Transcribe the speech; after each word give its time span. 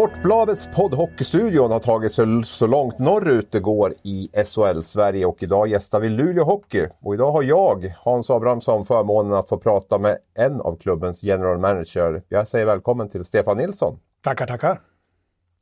Sportbladets 0.00 0.68
podd 0.74 0.94
Hockeystudion 0.94 1.70
har 1.70 1.78
tagit 1.78 2.12
sig 2.12 2.26
så 2.44 2.66
långt 2.66 2.98
norrut 2.98 3.52
det 3.52 3.60
går 3.60 3.94
i 4.02 4.28
SHL-Sverige 4.46 5.26
och 5.26 5.42
idag 5.42 5.68
gästar 5.68 6.00
vi 6.00 6.08
Luleå 6.08 6.44
Hockey. 6.44 6.86
Och 7.00 7.14
idag 7.14 7.32
har 7.32 7.42
jag, 7.42 7.94
Hans 7.98 8.30
Abrahamsson, 8.30 8.86
förmånen 8.86 9.32
att 9.32 9.48
få 9.48 9.58
prata 9.58 9.98
med 9.98 10.18
en 10.34 10.60
av 10.60 10.76
klubbens 10.76 11.22
general 11.22 11.58
manager. 11.58 12.22
Jag 12.28 12.48
säger 12.48 12.66
välkommen 12.66 13.08
till 13.08 13.24
Stefan 13.24 13.56
Nilsson. 13.56 13.98
Tackar, 14.22 14.46
tackar. 14.46 14.80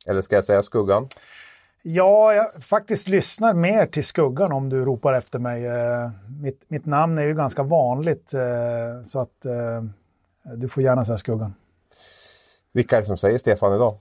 Eller 0.07 0.21
ska 0.21 0.35
jag 0.35 0.45
säga 0.45 0.63
Skuggan? 0.63 1.07
Ja, 1.81 2.33
jag 2.33 2.63
faktiskt 2.63 3.07
lyssnar 3.07 3.53
mer 3.53 3.85
till 3.85 4.03
Skuggan 4.03 4.51
om 4.51 4.69
du 4.69 4.85
ropar 4.85 5.13
efter 5.13 5.39
mig. 5.39 5.65
Eh, 5.65 6.09
mitt, 6.41 6.65
mitt 6.67 6.85
namn 6.85 7.17
är 7.17 7.23
ju 7.23 7.33
ganska 7.33 7.63
vanligt 7.63 8.33
eh, 8.33 9.03
så 9.05 9.19
att 9.19 9.45
eh, 9.45 10.53
du 10.55 10.67
får 10.67 10.83
gärna 10.83 11.03
säga 11.03 11.17
Skuggan. 11.17 11.53
Vilka 12.73 12.97
är 12.97 13.01
det 13.01 13.07
som 13.07 13.17
säger 13.17 13.37
Stefan 13.37 13.75
idag? 13.75 13.97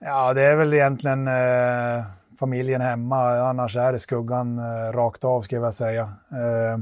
Ja, 0.00 0.34
det 0.34 0.42
är 0.42 0.56
väl 0.56 0.74
egentligen 0.74 1.28
eh, 1.28 2.04
familjen 2.38 2.80
hemma. 2.80 3.38
Annars 3.38 3.76
är 3.76 3.92
det 3.92 3.98
skuggan 3.98 4.58
eh, 4.58 4.92
rakt 4.92 5.24
av, 5.24 5.42
ska 5.42 5.56
jag 5.56 5.74
säga. 5.74 6.02
Eh, 6.32 6.78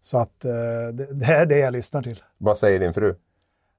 så 0.00 0.18
att 0.18 0.44
eh, 0.44 0.52
det, 0.92 1.06
det, 1.10 1.26
är 1.26 1.46
det 1.46 1.58
jag 1.58 1.72
lyssnar 1.72 2.02
till. 2.02 2.22
Vad 2.38 2.58
säger 2.58 2.78
din 2.78 2.94
fru? 2.94 3.14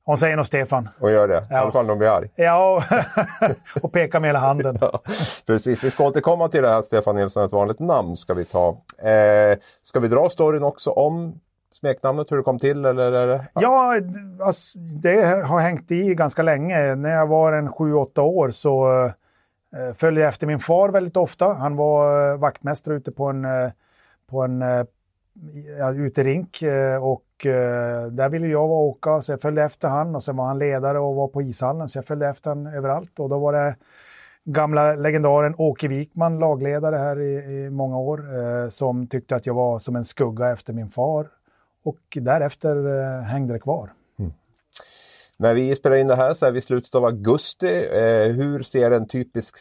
Hon 0.05 0.17
säger 0.17 0.35
nog 0.35 0.45
Stefan. 0.45 0.89
Och 0.99 1.11
gör 1.11 1.27
det? 1.27 1.45
Ja. 1.49 1.55
I 1.55 1.59
alla 1.59 1.71
fall 1.71 1.85
när 1.85 1.91
hon 1.91 1.99
blir 1.99 2.09
arg? 2.09 2.29
Ja, 2.35 2.75
och, 2.75 3.83
och 3.83 3.91
pekar 3.91 4.19
med 4.19 4.27
hela 4.27 4.39
handen. 4.39 4.77
ja, 4.81 5.01
precis, 5.45 5.83
vi 5.83 5.91
ska 5.91 6.03
återkomma 6.05 6.47
till 6.47 6.61
det 6.61 6.69
här 6.69 6.81
Stefan 6.81 7.15
Nilsson, 7.15 7.45
ett 7.45 7.51
vanligt 7.51 7.79
namn 7.79 8.17
ska 8.17 8.33
vi 8.33 8.45
ta. 8.45 8.69
Eh, 8.97 9.57
ska 9.83 9.99
vi 9.99 10.07
dra 10.07 10.29
storyn 10.29 10.63
också 10.63 10.91
om 10.91 11.39
smeknamnet, 11.73 12.31
hur 12.31 12.37
det 12.37 12.43
kom 12.43 12.59
till? 12.59 12.85
Eller 12.85 13.11
är 13.11 13.27
det... 13.27 13.47
Ja, 13.53 13.95
alltså, 14.41 14.79
det 14.79 15.45
har 15.45 15.59
hängt 15.59 15.91
i 15.91 16.15
ganska 16.15 16.41
länge. 16.41 16.95
När 16.95 17.09
jag 17.09 17.27
var 17.27 17.53
en 17.53 17.71
sju, 17.71 17.93
åtta 17.93 18.21
år 18.21 18.49
så 18.49 19.05
eh, 19.75 19.93
följde 19.93 20.21
jag 20.21 20.27
efter 20.27 20.47
min 20.47 20.59
far 20.59 20.89
väldigt 20.89 21.17
ofta. 21.17 21.53
Han 21.53 21.75
var 21.75 22.31
eh, 22.31 22.37
vaktmästare 22.37 22.95
ute 22.95 23.11
på 23.11 23.25
en, 23.25 23.45
eh, 23.45 23.71
på 24.29 24.43
en 24.43 24.61
eh, 24.61 24.85
ja, 25.79 25.93
uterink 25.93 26.61
eh, 26.61 27.03
och 27.03 27.45
eh, 27.45 28.07
där 28.07 28.29
ville 28.29 28.47
jag 28.47 28.67
vara 28.67 28.79
åka 28.79 29.21
så 29.21 29.31
jag 29.31 29.41
följde 29.41 29.63
efter 29.63 29.87
han 29.87 30.15
och 30.15 30.23
sen 30.23 30.37
var 30.37 30.45
han 30.45 30.59
ledare 30.59 30.99
och 30.99 31.15
var 31.15 31.27
på 31.27 31.41
ishallen 31.41 31.89
så 31.89 31.97
jag 31.97 32.05
följde 32.05 32.27
efter 32.27 32.49
han 32.49 32.67
överallt 32.67 33.19
och 33.19 33.29
då 33.29 33.39
var 33.39 33.53
det 33.53 33.75
gamla 34.45 34.95
legendaren 34.95 35.55
Åke 35.57 35.87
Wikman, 35.87 36.39
lagledare 36.39 36.95
här 36.95 37.19
i, 37.19 37.33
i 37.33 37.69
många 37.69 37.97
år, 37.97 38.19
eh, 38.39 38.69
som 38.69 39.07
tyckte 39.07 39.35
att 39.35 39.45
jag 39.45 39.53
var 39.53 39.79
som 39.79 39.95
en 39.95 40.03
skugga 40.03 40.51
efter 40.51 40.73
min 40.73 40.89
far 40.89 41.27
och 41.83 41.99
därefter 42.15 42.75
eh, 42.75 43.21
hängde 43.21 43.53
det 43.53 43.59
kvar. 43.59 43.91
Mm. 44.19 44.33
När 45.37 45.53
vi 45.53 45.75
spelar 45.75 45.95
in 45.95 46.07
det 46.07 46.15
här 46.15 46.33
så 46.33 46.45
är 46.45 46.51
vi 46.51 46.59
i 46.59 46.61
slutet 46.61 46.95
av 46.95 47.05
augusti. 47.05 47.87
Eh, 47.91 48.35
hur 48.35 48.63
ser 48.63 48.91
en 48.91 49.07
typisk 49.07 49.57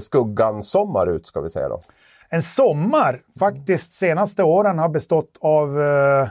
Skuggan-sommar 0.00 1.06
ut 1.06 1.26
ska 1.26 1.40
vi 1.40 1.50
säga 1.50 1.68
då? 1.68 1.80
En 2.28 2.42
sommar, 2.42 3.20
faktiskt 3.38 3.92
senaste 3.92 4.42
åren 4.42 4.78
har 4.78 4.88
bestått 4.88 5.38
av 5.40 5.80
eh, 5.80 6.28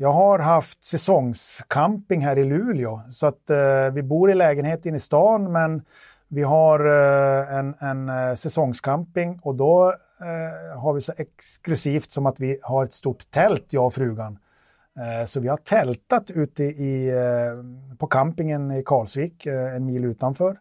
jag 0.00 0.12
har 0.12 0.38
haft 0.38 0.84
säsongscamping 0.84 2.20
här 2.20 2.38
i 2.38 2.44
Luleå 2.44 3.00
så 3.12 3.26
att 3.26 3.50
eh, 3.50 3.90
vi 3.92 4.02
bor 4.02 4.30
i 4.30 4.34
lägenhet 4.34 4.86
inne 4.86 4.96
i 4.96 5.00
stan 5.00 5.52
men 5.52 5.82
vi 6.28 6.42
har 6.42 6.80
eh, 6.80 7.58
en, 7.58 7.74
en 7.78 8.08
eh, 8.08 8.34
säsongscamping 8.34 9.40
och 9.42 9.54
då 9.54 9.94
eh, 10.20 10.78
har 10.80 10.92
vi 10.92 11.00
så 11.00 11.12
exklusivt 11.16 12.12
som 12.12 12.26
att 12.26 12.40
vi 12.40 12.58
har 12.62 12.84
ett 12.84 12.92
stort 12.92 13.30
tält, 13.30 13.66
jag 13.70 13.86
och 13.86 13.94
frugan. 13.94 14.38
Eh, 14.98 15.26
så 15.26 15.40
vi 15.40 15.48
har 15.48 15.56
tältat 15.56 16.30
ute 16.30 16.64
i, 16.64 17.08
eh, 17.08 17.96
på 17.98 18.06
campingen 18.06 18.70
i 18.70 18.82
Karlsvik, 18.82 19.46
eh, 19.46 19.74
en 19.74 19.84
mil 19.84 20.04
utanför. 20.04 20.56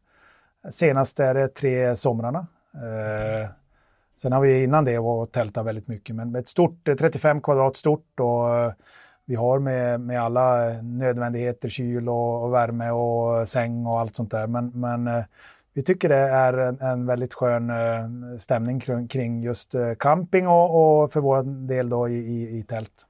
Senast 0.70 1.20
är 1.20 1.34
det 1.34 1.48
tre 1.48 1.96
somrarna. 1.96 2.48
Sen 4.16 4.32
har 4.32 4.42
vi 4.42 4.64
innan 4.64 4.86
det 4.86 5.00
var 5.00 5.26
tältat 5.26 5.66
väldigt 5.66 5.88
mycket, 5.88 6.16
men 6.16 6.36
ett 6.36 6.48
stort, 6.48 6.86
35 6.86 7.42
kvadrat 7.42 7.76
stort 7.76 8.20
och 8.20 8.74
vi 9.26 9.36
har 9.36 9.60
med, 9.60 10.00
med 10.02 10.22
alla 10.22 10.82
nödvändigheter, 10.82 11.70
kyl 11.70 12.10
och, 12.10 12.44
och, 12.44 12.54
värme 12.54 12.90
och 12.90 13.48
säng 13.48 13.86
och 13.86 14.00
allt 14.00 14.16
sånt 14.16 14.32
där. 14.32 14.48
Men, 14.48 14.72
men 14.74 15.24
vi 15.74 15.84
tycker 15.84 16.10
det 16.10 16.16
är 16.16 16.54
en, 16.54 16.80
en 16.82 17.06
väldigt 17.06 17.34
skön 17.34 17.72
stämning 18.40 18.80
kring, 18.80 19.08
kring 19.08 19.42
just 19.42 19.76
camping 20.00 20.48
och, 20.48 21.02
och 21.04 21.12
för 21.12 21.20
vår 21.20 21.68
del 21.68 21.90
då 21.90 22.10
i, 22.10 22.18
i, 22.18 22.58
i 22.58 22.64
tält. 22.64 23.08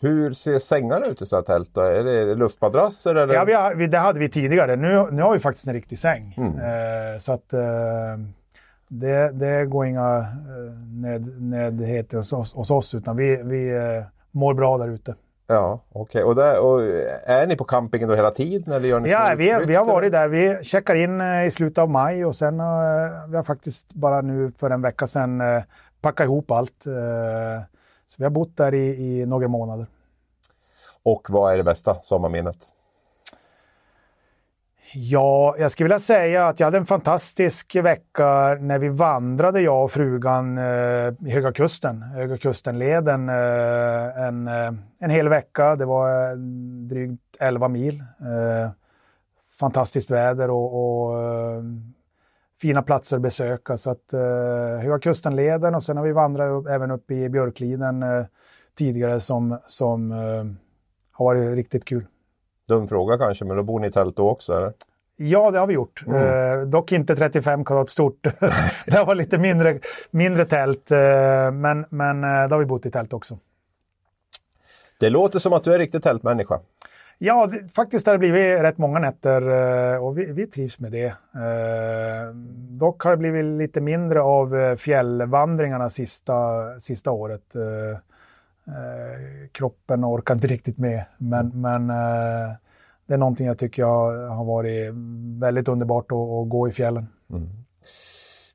Hur 0.00 0.32
ser 0.32 0.58
sängarna 0.58 1.06
ut 1.06 1.22
i 1.22 1.26
sådana 1.26 1.44
tält? 1.44 1.70
Då? 1.74 1.80
Är 1.80 2.04
det 2.04 2.34
luftmadrasser? 2.34 3.14
Eller? 3.14 3.34
Ja, 3.34 3.44
vi 3.44 3.52
har, 3.52 3.74
det 3.74 3.98
hade 3.98 4.18
vi 4.18 4.28
tidigare. 4.28 4.76
Nu, 4.76 5.08
nu 5.10 5.22
har 5.22 5.32
vi 5.32 5.38
faktiskt 5.38 5.66
en 5.66 5.74
riktig 5.74 5.98
säng. 5.98 6.34
Mm. 6.36 6.58
Eh, 6.58 7.18
så 7.18 7.32
att 7.32 7.52
eh, 7.52 7.60
det, 8.88 9.30
det 9.32 9.66
går 9.66 9.86
inga 9.86 10.18
eh, 10.18 10.72
nöd, 10.92 11.42
nödheter 11.42 12.16
hos, 12.16 12.32
oss, 12.32 12.54
hos 12.54 12.70
oss, 12.70 12.94
utan 12.94 13.16
vi, 13.16 13.36
vi 13.42 13.76
eh, 13.76 14.04
mår 14.30 14.54
bra 14.54 14.78
där 14.78 14.88
ute. 14.88 15.14
Ja, 15.46 15.80
okej. 15.92 16.24
Okay. 16.24 16.56
Och, 16.56 16.72
och, 16.72 16.82
är 17.24 17.46
ni 17.46 17.56
på 17.56 17.64
campingen 17.64 18.08
då 18.08 18.14
hela 18.14 18.30
tiden? 18.30 18.74
Eller 18.74 18.88
gör 18.88 19.00
ni 19.00 19.10
ja, 19.10 19.34
vi, 19.36 19.56
vi 19.66 19.74
har 19.74 19.84
varit 19.84 20.12
där. 20.12 20.28
Vi 20.28 20.58
checkar 20.62 20.94
in 20.94 21.20
eh, 21.20 21.46
i 21.46 21.50
slutet 21.50 21.78
av 21.78 21.90
maj 21.90 22.24
och 22.24 22.34
sen 22.34 22.60
uh, 22.60 22.66
vi 23.28 23.36
har 23.36 23.42
faktiskt 23.42 23.94
bara 23.94 24.20
nu 24.20 24.50
för 24.50 24.70
en 24.70 24.82
vecka 24.82 25.06
sedan 25.06 25.40
uh, 25.40 25.62
packat 26.00 26.24
ihop 26.24 26.50
allt. 26.50 26.86
Så 28.08 28.14
vi 28.18 28.24
har 28.24 28.30
bott 28.30 28.56
där 28.56 28.74
i, 28.74 28.86
i 28.86 29.26
några 29.26 29.48
månader. 29.48 29.86
Och 31.02 31.26
vad 31.30 31.52
är 31.52 31.56
det 31.56 31.64
bästa 31.64 31.94
sommarminnet? 32.02 32.56
Ja, 34.94 35.56
jag 35.58 35.72
skulle 35.72 35.84
vilja 35.84 35.98
säga 35.98 36.48
att 36.48 36.60
jag 36.60 36.66
hade 36.66 36.76
en 36.76 36.86
fantastisk 36.86 37.76
vecka 37.76 38.58
när 38.60 38.78
vi 38.78 38.88
vandrade, 38.88 39.60
jag 39.60 39.84
och 39.84 39.90
frugan, 39.90 40.58
eh, 40.58 41.14
i 41.26 41.30
Höga 41.30 41.52
Kusten, 41.52 42.02
Höga 42.02 42.36
Kustenleden, 42.36 43.28
eh, 43.28 44.22
en, 44.26 44.48
eh, 44.48 44.72
en 45.00 45.10
hel 45.10 45.28
vecka. 45.28 45.76
Det 45.76 45.84
var 45.84 46.30
eh, 46.30 46.36
drygt 46.88 47.36
11 47.40 47.68
mil. 47.68 48.00
Eh, 48.20 48.70
fantastiskt 49.60 50.10
väder 50.10 50.50
och, 50.50 50.74
och 50.74 51.22
eh, 51.22 51.62
fina 52.60 52.82
platser 52.82 53.16
att 53.16 53.22
besöka. 53.22 53.76
Så 53.76 53.90
att, 53.90 54.12
Höga 54.82 54.98
Kustenleden 54.98 55.74
och 55.74 55.84
sen 55.84 55.96
har 55.96 56.04
vi 56.04 56.12
vandrat 56.12 56.50
upp, 56.50 56.66
även 56.66 56.90
upp 56.90 57.10
i 57.10 57.28
Björkliden 57.28 58.04
tidigare 58.78 59.20
som, 59.20 59.58
som 59.66 60.10
har 61.12 61.24
varit 61.24 61.56
riktigt 61.56 61.84
kul. 61.84 62.06
Dum 62.68 62.88
fråga 62.88 63.18
kanske, 63.18 63.44
men 63.44 63.56
då 63.56 63.62
bor 63.62 63.80
ni 63.80 63.86
i 63.86 63.90
tält 63.90 64.16
då 64.16 64.28
också? 64.28 64.56
Eller? 64.56 64.72
Ja, 65.16 65.50
det 65.50 65.58
har 65.58 65.66
vi 65.66 65.74
gjort. 65.74 66.04
Mm. 66.06 66.60
Eh, 66.60 66.66
dock 66.66 66.92
inte 66.92 67.16
35 67.16 67.64
kvadrat 67.64 67.90
stort. 67.90 68.22
det 68.86 69.04
var 69.06 69.14
lite 69.14 69.38
mindre, 69.38 69.80
mindre 70.10 70.44
tält, 70.44 70.90
eh, 70.90 70.98
men, 71.52 71.86
men 71.88 72.24
eh, 72.24 72.48
då 72.48 72.54
har 72.54 72.58
vi 72.58 72.64
bott 72.64 72.86
i 72.86 72.90
tält 72.90 73.12
också. 73.12 73.38
Det 75.00 75.10
låter 75.10 75.38
som 75.38 75.52
att 75.52 75.62
du 75.62 75.74
är 75.74 75.78
riktigt 75.78 76.02
tältmänniska. 76.02 76.60
Ja, 77.18 77.46
det, 77.46 77.68
faktiskt 77.68 78.06
har 78.06 78.14
det 78.14 78.18
blivit 78.18 78.62
rätt 78.62 78.78
många 78.78 78.98
nätter 78.98 79.42
eh, 79.94 80.04
och 80.04 80.18
vi, 80.18 80.32
vi 80.32 80.46
trivs 80.46 80.80
med 80.80 80.92
det. 80.92 81.06
Eh, 81.06 82.34
dock 82.68 83.02
har 83.02 83.10
det 83.10 83.16
blivit 83.16 83.44
lite 83.44 83.80
mindre 83.80 84.20
av 84.20 84.56
eh, 84.56 84.76
fjällvandringarna 84.76 85.88
sista, 85.88 86.34
sista 86.80 87.10
året. 87.10 87.54
Eh, 87.54 87.98
kroppen 89.52 90.04
orkar 90.04 90.34
inte 90.34 90.46
riktigt 90.56 90.78
med. 90.78 91.04
Men, 91.18 91.60
men 91.60 91.90
eh, 91.90 92.52
det 93.06 93.14
är 93.14 93.18
någonting 93.18 93.46
jag 93.46 93.58
tycker 93.58 93.82
jag 93.82 94.28
har 94.28 94.44
varit 94.44 94.94
väldigt 95.40 95.68
underbart 95.68 96.12
att, 96.12 96.18
att 96.18 96.48
gå 96.48 96.68
i 96.68 96.72
fjällen. 96.72 97.06
Mm. 97.30 97.48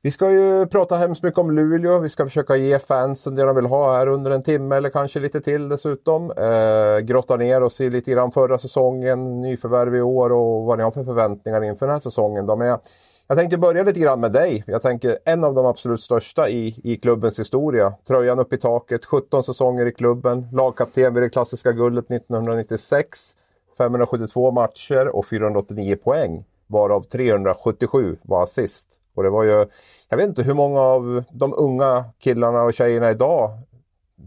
Vi 0.04 0.10
ska 0.10 0.30
ju 0.30 0.66
prata 0.66 0.96
hemskt 0.96 1.22
mycket 1.22 1.38
om 1.38 1.50
Luleå. 1.50 1.98
Vi 1.98 2.08
ska 2.08 2.24
försöka 2.24 2.56
ge 2.56 2.78
fansen 2.78 3.34
det 3.34 3.42
de 3.42 3.56
vill 3.56 3.66
ha 3.66 3.96
här 3.96 4.06
under 4.06 4.30
en 4.30 4.42
timme 4.42 4.76
eller 4.76 4.90
kanske 4.90 5.20
lite 5.20 5.40
till 5.40 5.68
dessutom. 5.68 6.30
Eh, 6.30 6.98
grotta 6.98 7.36
ner 7.36 7.62
oss 7.62 7.80
i 7.80 7.90
lite 7.90 8.10
grann 8.10 8.32
förra 8.32 8.58
säsongen, 8.58 9.40
nyförvärv 9.40 9.96
i 9.96 10.00
år 10.00 10.32
och 10.32 10.64
vad 10.64 10.78
ni 10.78 10.84
har 10.84 10.90
för 10.90 11.04
förväntningar 11.04 11.64
inför 11.64 11.86
den 11.86 11.92
här 11.92 12.00
säsongen. 12.00 12.46
Då. 12.46 12.56
Men 12.56 12.68
jag, 12.68 12.80
jag 13.26 13.38
tänkte 13.38 13.58
börja 13.58 13.82
lite 13.82 14.00
grann 14.00 14.20
med 14.20 14.32
dig. 14.32 14.64
Jag 14.66 14.82
tänker 14.82 15.18
en 15.24 15.44
av 15.44 15.54
de 15.54 15.66
absolut 15.66 16.00
största 16.00 16.48
i, 16.48 16.80
i 16.84 16.96
klubbens 16.96 17.38
historia. 17.38 17.94
Tröjan 18.08 18.38
upp 18.38 18.52
i 18.52 18.56
taket, 18.56 19.04
17 19.04 19.42
säsonger 19.42 19.86
i 19.86 19.92
klubben, 19.92 20.48
lagkapten 20.52 21.14
vid 21.14 21.22
det 21.22 21.30
klassiska 21.30 21.72
guldet 21.72 22.10
1996. 22.10 23.36
572 23.78 24.50
matcher 24.50 25.08
och 25.08 25.26
489 25.26 25.96
poäng, 25.96 26.44
varav 26.66 27.02
377 27.02 28.16
var 28.22 28.42
assist. 28.42 29.01
Och 29.14 29.22
det 29.22 29.30
var 29.30 29.44
ju, 29.44 29.66
jag 30.08 30.16
vet 30.16 30.28
inte 30.28 30.42
hur 30.42 30.54
många 30.54 30.80
av 30.80 31.24
de 31.30 31.54
unga 31.56 32.04
killarna 32.18 32.62
och 32.62 32.74
tjejerna 32.74 33.10
idag 33.10 33.58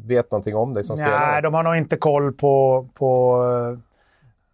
vet 0.05 0.31
någonting 0.31 0.55
om 0.55 0.73
dig 0.73 0.83
som 0.83 0.95
Nej, 0.95 1.07
spelare? 1.07 1.31
Nej, 1.31 1.41
de 1.41 1.53
har 1.53 1.63
nog 1.63 1.75
inte 1.75 1.97
koll 1.97 2.33
på, 2.33 2.87
på 2.93 3.41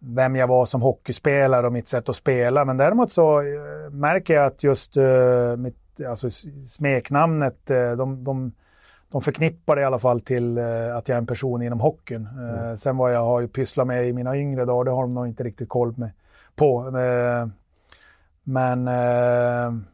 vem 0.04 0.36
jag 0.36 0.46
var 0.46 0.66
som 0.66 0.82
hockeyspelare 0.82 1.66
och 1.66 1.72
mitt 1.72 1.88
sätt 1.88 2.08
att 2.08 2.16
spela. 2.16 2.64
Men 2.64 2.76
däremot 2.76 3.12
så 3.12 3.42
uh, 3.42 3.90
märker 3.90 4.34
jag 4.34 4.46
att 4.46 4.62
just 4.62 4.96
uh, 4.96 5.56
mitt, 5.56 6.00
alltså, 6.08 6.30
smeknamnet, 6.66 7.70
uh, 7.70 7.92
de, 7.92 8.24
de, 8.24 8.52
de 9.08 9.22
förknippar 9.22 9.76
det 9.76 9.82
i 9.82 9.84
alla 9.84 9.98
fall 9.98 10.20
till 10.20 10.58
att 10.96 11.08
jag 11.08 11.16
är 11.16 11.18
en 11.18 11.26
person 11.26 11.62
inom 11.62 11.80
hockeyn. 11.80 12.28
Mm. 12.38 12.76
Sen 12.76 12.96
vad 12.96 13.14
jag 13.14 13.24
har 13.24 13.46
pysslat 13.46 13.86
med 13.86 14.08
i 14.08 14.12
mina 14.12 14.36
yngre 14.36 14.64
dagar, 14.64 14.84
det 14.84 14.90
har 14.90 15.02
de 15.02 15.14
nog 15.14 15.26
inte 15.26 15.44
riktigt 15.44 15.68
koll 15.68 15.94
med, 15.96 16.10
på. 16.56 16.90
men 18.44 18.88
eh, 18.88 19.91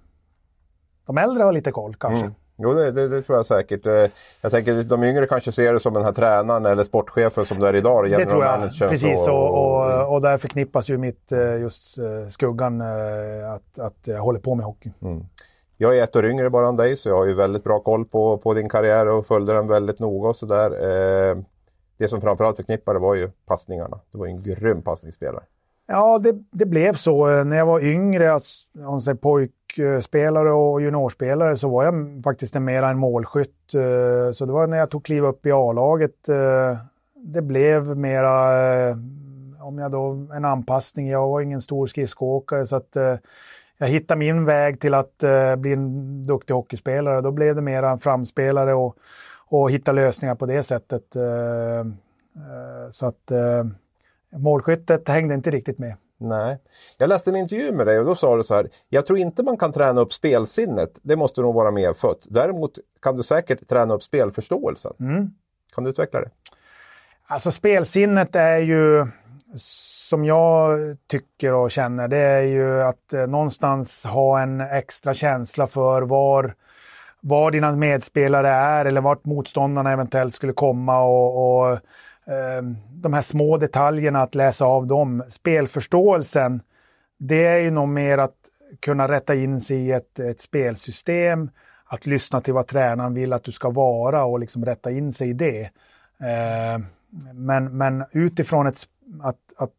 de 1.08 1.18
äldre 1.18 1.42
har 1.42 1.52
lite 1.52 1.70
koll 1.70 1.94
kanske. 1.94 2.24
Mm. 2.24 2.34
Jo, 2.58 2.72
det, 2.72 2.90
det, 2.90 3.08
det, 3.08 3.22
tror 3.22 3.38
jag 3.38 3.46
säkert. 3.46 3.86
Eh, 3.86 4.06
jag 4.40 4.50
tänker 4.50 4.82
de 4.82 5.04
yngre 5.04 5.26
kanske 5.26 5.52
ser 5.52 5.72
det 5.72 5.80
som 5.80 5.94
den 5.94 6.04
här 6.04 6.12
tränaren 6.12 6.66
eller 6.66 6.84
sportchefen 6.84 7.44
som 7.44 7.58
du 7.58 7.66
är 7.66 7.76
idag. 7.76 8.10
Det 8.10 8.26
tror 8.26 8.44
jag, 8.44 8.60
precis. 8.78 9.28
Och, 9.28 9.48
och, 9.48 10.00
och, 10.00 10.14
och, 10.14 10.22
där 10.22 10.38
förknippas 10.38 10.90
ju 10.90 10.98
mitt 10.98 11.32
eh, 11.32 11.60
just 11.60 11.98
eh, 11.98 12.28
skuggan 12.28 12.80
att, 13.54 13.78
att 13.78 14.06
jag 14.06 14.20
håller 14.20 14.40
på 14.40 14.54
med 14.54 14.66
hockey. 14.66 14.90
Mm. 15.02 15.24
Jag 15.76 15.98
är 15.98 16.04
ett 16.04 16.16
år 16.16 16.26
yngre 16.26 16.50
bara 16.50 16.68
än 16.68 16.76
dig 16.76 16.96
så 16.96 17.08
jag 17.08 17.16
har 17.16 17.26
ju 17.26 17.34
väldigt 17.34 17.64
bra 17.64 17.80
koll 17.80 18.04
på, 18.04 18.38
på 18.38 18.54
din 18.54 18.68
karriär 18.68 19.08
och 19.08 19.26
följde 19.26 19.52
den 19.52 19.68
väldigt 19.68 20.00
noga 20.00 20.28
och 20.28 20.36
sådär. 20.36 20.70
Det 21.96 22.08
som 22.08 22.20
framförallt 22.20 22.56
förknippade 22.56 22.98
var 22.98 23.14
ju 23.14 23.30
passningarna. 23.46 24.00
Du 24.12 24.18
var 24.18 24.26
ju 24.26 24.32
en 24.32 24.42
grym 24.42 24.82
passningsspelare. 24.82 25.44
Ja, 25.90 26.18
det, 26.18 26.38
det, 26.50 26.66
blev 26.66 26.94
så. 26.94 27.28
Eh, 27.28 27.44
när 27.44 27.56
jag 27.56 27.66
var 27.66 27.80
yngre, 27.80 28.40
om 28.86 29.00
säger 29.00 29.16
pojkspelare 29.16 30.52
och 30.52 30.82
juniorspelare, 30.82 31.56
så 31.56 31.68
var 31.68 31.84
jag 31.84 32.20
faktiskt 32.24 32.54
mer 32.54 32.60
mera 32.60 32.88
en 32.88 32.98
målskytt. 32.98 33.74
Eh, 33.74 34.32
så 34.32 34.46
det 34.46 34.52
var 34.52 34.66
när 34.66 34.78
jag 34.78 34.90
tog 34.90 35.04
kliv 35.04 35.24
upp 35.24 35.46
i 35.46 35.52
A-laget. 35.52 36.28
Eh, 36.28 36.76
det 37.14 37.42
blev 37.42 37.96
mera, 37.96 38.34
om 39.60 39.78
jag 39.78 39.90
då, 39.90 40.26
en 40.34 40.44
anpassning. 40.44 41.08
Jag 41.08 41.28
var 41.28 41.40
ingen 41.40 41.60
stor 41.60 41.86
skridskoåkare 41.86 42.66
så 42.66 42.76
att 42.76 42.96
jag 43.78 43.86
hittade 43.86 44.18
min 44.18 44.44
väg 44.44 44.80
till 44.80 44.94
att 44.94 45.24
bli 45.58 45.72
en 45.72 46.26
duktig 46.26 46.54
hockeyspelare. 46.54 47.20
Då 47.20 47.30
blev 47.30 47.54
det 47.54 47.62
mera 47.62 47.90
en 47.90 47.98
framspelare 47.98 48.74
och, 48.74 48.96
och 49.48 49.70
hitta 49.70 49.92
lösningar 49.92 50.34
på 50.34 50.46
det 50.46 50.62
sättet. 50.62 51.16
Så 52.90 53.06
att 53.06 53.32
målskyttet 54.36 55.08
hängde 55.08 55.34
inte 55.34 55.50
riktigt 55.50 55.78
med. 55.78 55.96
Nej. 56.18 56.58
Jag 56.98 57.08
läste 57.08 57.30
en 57.30 57.36
intervju 57.36 57.72
med 57.72 57.86
dig 57.86 57.98
och 57.98 58.04
då 58.04 58.14
sa 58.14 58.36
du 58.36 58.44
så 58.44 58.54
här. 58.54 58.68
Jag 58.88 59.06
tror 59.06 59.18
inte 59.18 59.42
man 59.42 59.56
kan 59.56 59.72
träna 59.72 60.00
upp 60.00 60.12
spelsinnet. 60.12 60.98
Det 61.02 61.16
måste 61.16 61.40
nog 61.40 61.54
vara 61.54 61.70
medfött. 61.70 62.26
Däremot 62.28 62.78
kan 63.02 63.16
du 63.16 63.22
säkert 63.22 63.68
träna 63.68 63.94
upp 63.94 64.02
spelförståelsen. 64.02 64.92
Mm. 65.00 65.30
Kan 65.74 65.84
du 65.84 65.90
utveckla 65.90 66.20
det? 66.20 66.30
Alltså 67.26 67.50
spelsinnet 67.50 68.36
är 68.36 68.58
ju 68.58 69.06
som 70.08 70.24
jag 70.24 70.78
tycker 71.06 71.52
och 71.52 71.70
känner, 71.70 72.08
det 72.08 72.16
är 72.18 72.42
ju 72.42 72.82
att 72.82 73.12
eh, 73.12 73.26
någonstans 73.26 74.04
ha 74.04 74.40
en 74.40 74.60
extra 74.60 75.14
känsla 75.14 75.66
för 75.66 76.02
var, 76.02 76.54
var 77.20 77.50
dina 77.50 77.72
medspelare 77.72 78.48
är 78.48 78.84
eller 78.84 79.00
vart 79.00 79.24
motståndarna 79.24 79.92
eventuellt 79.92 80.34
skulle 80.34 80.52
komma 80.52 81.00
och, 81.00 81.70
och 81.70 81.78
Ehm, 82.28 82.76
de 82.90 83.12
här 83.12 83.22
små 83.22 83.56
detaljerna, 83.56 84.22
att 84.22 84.34
läsa 84.34 84.64
av 84.64 84.86
dem. 84.86 85.24
Spelförståelsen, 85.28 86.62
det 87.18 87.46
är 87.46 87.58
ju 87.58 87.70
nog 87.70 87.88
mer 87.88 88.18
att 88.18 88.36
kunna 88.80 89.08
rätta 89.08 89.34
in 89.34 89.60
sig 89.60 89.76
i 89.76 89.92
ett, 89.92 90.18
ett 90.18 90.40
spelsystem, 90.40 91.50
att 91.84 92.06
lyssna 92.06 92.40
till 92.40 92.54
vad 92.54 92.66
tränaren 92.66 93.14
vill 93.14 93.32
att 93.32 93.44
du 93.44 93.52
ska 93.52 93.70
vara 93.70 94.24
och 94.24 94.40
liksom 94.40 94.64
rätta 94.64 94.90
in 94.90 95.12
sig 95.12 95.28
i 95.28 95.32
det. 95.32 95.70
Ehm, 96.20 96.86
men, 97.34 97.76
men 97.76 98.04
utifrån 98.12 98.66
ett, 98.66 98.78
att, 99.22 99.36
att 99.56 99.72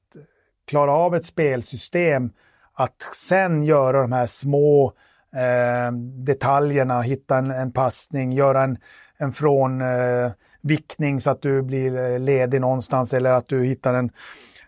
klara 0.68 0.94
av 0.94 1.16
ett 1.16 1.26
spelsystem, 1.26 2.32
att 2.74 3.10
sen 3.16 3.64
göra 3.64 4.02
de 4.02 4.12
här 4.12 4.26
små 4.26 4.94
eh, 5.36 5.92
detaljerna, 6.26 7.02
hitta 7.02 7.38
en, 7.38 7.52
en 7.52 7.72
passning, 7.72 8.32
göra 8.32 8.64
en, 8.64 8.78
en 9.18 9.32
från 9.32 9.82
eh, 9.82 10.32
vickning 10.62 11.22
så 11.22 11.30
att 11.32 11.42
du 11.42 11.62
blir 11.62 11.98
eh, 11.98 12.20
ledig 12.20 12.62
någonstans 12.62 13.14
eller 13.14 13.32
att 13.32 13.48
du 13.48 13.64
hittar 13.64 13.94
en, 13.94 14.12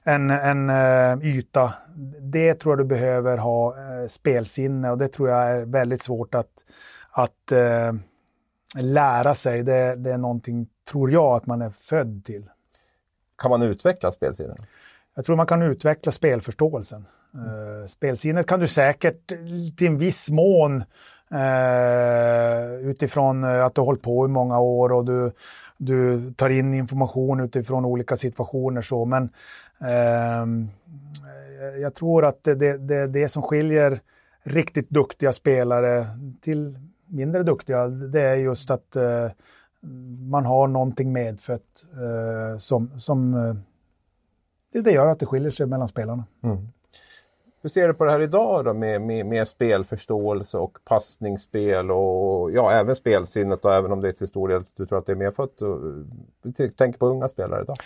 en, 0.03 0.29
en 0.29 0.69
uh, 0.69 1.25
yta. 1.25 1.73
Det 2.19 2.53
tror 2.53 2.71
jag 2.71 2.79
du 2.79 2.89
behöver 2.89 3.37
ha 3.37 3.75
uh, 3.75 4.07
spelsinne 4.07 4.91
och 4.91 4.97
det 4.97 5.07
tror 5.07 5.29
jag 5.29 5.51
är 5.51 5.65
väldigt 5.65 6.01
svårt 6.01 6.35
att, 6.35 6.51
att 7.11 7.51
uh, 7.51 7.93
lära 8.81 9.33
sig. 9.33 9.63
Det, 9.63 9.95
det, 9.95 10.11
är 10.11 10.17
någonting, 10.17 10.67
tror 10.91 11.11
jag, 11.11 11.35
att 11.35 11.45
man 11.45 11.61
är 11.61 11.69
född 11.69 12.25
till. 12.25 12.49
Kan 13.37 13.49
man 13.49 13.61
utveckla 13.61 14.11
spelsinnet? 14.11 14.57
Jag 15.15 15.25
tror 15.25 15.35
man 15.35 15.45
kan 15.45 15.61
utveckla 15.61 16.11
spelförståelsen. 16.11 17.05
Mm. 17.33 17.87
Spelsinnet 17.87 18.47
kan 18.47 18.59
du 18.59 18.67
säkert 18.67 19.27
till 19.77 19.87
en 19.87 19.97
viss 19.97 20.29
mån 20.29 20.83
utifrån 22.81 23.43
att 23.43 23.75
du 23.75 23.81
har 23.81 23.85
hållit 23.85 24.01
på 24.01 24.25
i 24.25 24.27
många 24.27 24.59
år 24.59 24.91
och 24.91 25.05
du 25.05 25.31
du 25.81 26.31
tar 26.33 26.49
in 26.49 26.73
information 26.73 27.39
utifrån 27.39 27.85
olika 27.85 28.17
situationer. 28.17 28.81
Så. 28.81 29.05
Men 29.05 29.29
eh, 29.81 30.45
jag 31.81 31.95
tror 31.95 32.25
att 32.25 32.43
det, 32.43 32.55
det, 32.55 32.77
det, 32.77 33.07
det 33.07 33.29
som 33.29 33.41
skiljer 33.41 34.01
riktigt 34.43 34.89
duktiga 34.89 35.33
spelare 35.33 36.05
till 36.41 36.79
mindre 37.07 37.43
duktiga, 37.43 37.87
det 37.87 38.21
är 38.21 38.35
just 38.35 38.71
att 38.71 38.95
eh, 38.95 39.29
man 40.29 40.45
har 40.45 40.67
någonting 40.67 41.13
medfött 41.13 41.85
eh, 41.93 42.57
som, 42.57 42.99
som 42.99 43.33
eh, 43.33 43.55
det, 44.73 44.81
det 44.81 44.91
gör 44.91 45.07
att 45.07 45.19
det 45.19 45.25
skiljer 45.25 45.51
sig 45.51 45.65
mellan 45.65 45.87
spelarna. 45.87 46.25
Mm. 46.43 46.57
Hur 47.63 47.69
ser 47.69 47.87
du 47.87 47.93
på 47.93 48.05
det 48.05 48.11
här 48.11 48.21
idag 48.21 48.65
då 48.65 48.73
med, 48.73 49.01
med, 49.01 49.25
med 49.25 49.47
spelförståelse 49.47 50.57
och 50.57 50.77
passningsspel 50.85 51.91
och 51.91 52.51
ja, 52.51 52.71
även 52.71 52.95
spelsinnet 52.95 53.65
och 53.65 53.73
även 53.73 53.91
om 53.91 54.01
det 54.01 54.07
är 54.07 54.11
till 54.11 54.27
stor 54.27 54.47
del 54.47 54.63
du 54.77 54.85
tror 54.85 54.99
att 54.99 55.05
det 55.05 55.11
är 55.11 55.15
medfött. 55.15 55.61
Eh, 55.61 56.69
Tänk 56.77 56.99
på 56.99 57.05
unga 57.05 57.27
spelare 57.27 57.61
idag. 57.61 57.77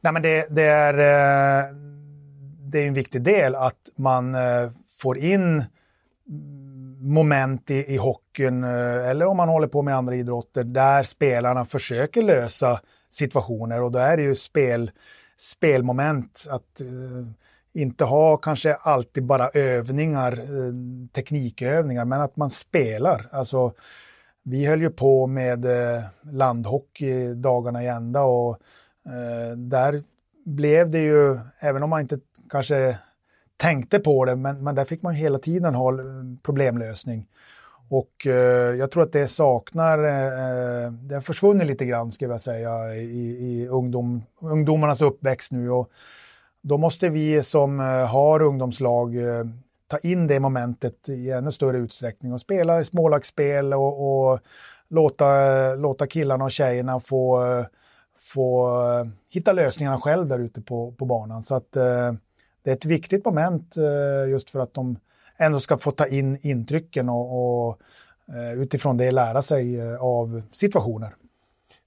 Nej, 0.00 0.12
men 0.12 0.22
det, 0.22 0.46
det 0.50 0.62
är, 0.62 0.94
eh, 0.94 1.74
det 2.60 2.78
är 2.78 2.86
en 2.86 2.94
viktig 2.94 3.22
del 3.22 3.54
att 3.54 3.90
man 3.96 4.34
eh, 4.34 4.70
får 5.00 5.18
in 5.18 5.64
moment 7.00 7.70
i, 7.70 7.94
i 7.94 7.96
hockeyn 7.96 8.64
eller 8.64 9.26
om 9.26 9.36
man 9.36 9.48
håller 9.48 9.66
på 9.66 9.82
med 9.82 9.96
andra 9.96 10.14
idrotter 10.14 10.64
där 10.64 11.02
spelarna 11.02 11.64
försöker 11.64 12.22
lösa 12.22 12.80
situationer 13.10 13.82
och 13.82 13.92
då 13.92 13.98
är 13.98 14.16
det 14.16 14.22
ju 14.22 14.34
spel, 14.34 14.90
spelmoment. 15.36 16.46
att 16.50 16.80
inte 17.72 18.04
ha 18.04 18.36
kanske 18.36 18.74
alltid 18.74 19.24
bara 19.24 19.48
övningar, 19.48 20.32
eh, 20.32 20.72
teknikövningar, 21.12 22.04
men 22.04 22.20
att 22.20 22.36
man 22.36 22.50
spelar. 22.50 23.28
Alltså, 23.32 23.72
vi 24.42 24.66
höll 24.66 24.80
ju 24.82 24.90
på 24.90 25.26
med 25.26 25.64
eh, 25.64 26.02
landhockey 26.30 27.34
dagarna 27.34 27.84
i 27.84 27.86
ända 27.86 28.22
och 28.22 28.58
eh, 29.06 29.56
där 29.56 30.02
blev 30.44 30.90
det 30.90 31.00
ju, 31.00 31.38
även 31.58 31.82
om 31.82 31.90
man 31.90 32.00
inte 32.00 32.18
kanske 32.50 32.98
tänkte 33.56 33.98
på 33.98 34.24
det, 34.24 34.36
men, 34.36 34.64
men 34.64 34.74
där 34.74 34.84
fick 34.84 35.02
man 35.02 35.14
hela 35.14 35.38
tiden 35.38 35.74
ha 35.74 35.92
eh, 35.92 36.04
problemlösning. 36.42 37.26
Och 37.88 38.26
eh, 38.26 38.76
jag 38.76 38.90
tror 38.90 39.02
att 39.02 39.12
det 39.12 39.28
saknar, 39.28 39.98
eh, 39.98 40.92
det 40.92 41.14
har 41.14 41.20
försvunnit 41.20 41.66
lite 41.66 41.84
grann 41.84 42.12
ska 42.12 42.26
jag 42.26 42.40
säga 42.40 42.94
i, 42.94 43.62
i 43.62 43.68
ungdom, 43.68 44.22
ungdomarnas 44.40 45.00
uppväxt 45.00 45.52
nu. 45.52 45.70
Och 45.70 45.90
då 46.62 46.78
måste 46.78 47.08
vi 47.08 47.42
som 47.42 47.80
eh, 47.80 47.86
har 48.06 48.42
ungdomslag 48.42 49.16
eh, 49.16 49.44
ta 49.86 49.98
in 49.98 50.26
det 50.26 50.40
momentet 50.40 51.08
i 51.08 51.30
ännu 51.30 51.52
större 51.52 51.78
utsträckning 51.78 52.32
och 52.32 52.40
spela 52.40 52.84
smålagsspel 52.84 53.74
och, 53.74 54.30
och 54.32 54.40
låta, 54.88 55.74
låta 55.74 56.06
killarna 56.06 56.44
och 56.44 56.50
tjejerna 56.50 57.00
få, 57.00 57.44
få 58.18 58.82
eh, 58.84 59.06
hitta 59.30 59.52
lösningarna 59.52 60.00
själv 60.00 60.26
där 60.28 60.38
ute 60.38 60.60
på, 60.60 60.92
på 60.92 61.04
banan. 61.04 61.42
Så 61.42 61.54
att 61.54 61.76
eh, 61.76 62.12
det 62.62 62.70
är 62.70 62.74
ett 62.74 62.84
viktigt 62.84 63.24
moment 63.24 63.76
just 64.28 64.50
för 64.50 64.60
att 64.60 64.74
de 64.74 64.96
ändå 65.36 65.60
ska 65.60 65.78
få 65.78 65.90
ta 65.90 66.06
in 66.06 66.38
intrycken 66.42 67.08
och, 67.08 67.68
och 67.68 67.78
utifrån 68.56 68.96
det 68.96 69.10
lära 69.10 69.42
sig 69.42 69.96
av 69.96 70.42
situationer. 70.52 71.14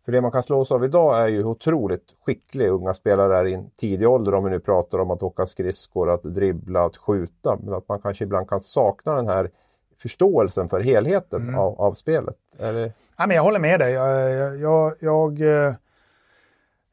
För 0.06 0.12
det 0.12 0.22
man 0.22 0.32
kan 0.32 0.44
slås 0.44 0.72
av 0.72 0.86
idag 0.86 1.22
är 1.24 1.28
ju 1.28 1.38
hur 1.38 1.46
otroligt 1.46 2.14
skickliga 2.26 2.70
unga 2.70 2.94
spelare 2.94 3.38
är 3.38 3.46
i 3.46 3.54
en 3.54 3.70
tidig 3.70 4.10
ålder 4.10 4.34
om 4.34 4.44
vi 4.44 4.50
nu 4.50 4.60
pratar 4.60 5.00
om 5.00 5.12
att 5.12 5.24
åka 5.24 5.46
skridskor, 5.46 6.12
att 6.12 6.24
dribbla, 6.24 6.86
att 6.86 6.98
skjuta. 6.98 7.58
Men 7.64 7.74
att 7.74 7.88
man 7.90 8.02
kanske 8.02 8.24
ibland 8.24 8.50
kan 8.50 8.62
sakna 8.62 9.16
den 9.16 9.28
här 9.28 9.50
förståelsen 9.98 10.70
för 10.70 10.80
helheten 10.80 11.42
mm. 11.42 11.56
av, 11.56 11.82
av, 11.82 11.94
spelet. 11.94 12.36
Det... 12.58 12.92
ja, 13.18 13.28
men 13.28 13.36
jag 13.36 13.44
håller 13.44 13.60
med 13.60 13.80
dig. 13.80 13.94
Jag, 13.94 14.58
jag, 14.58 14.94
jag, 15.00 15.42
eh, 15.42 15.74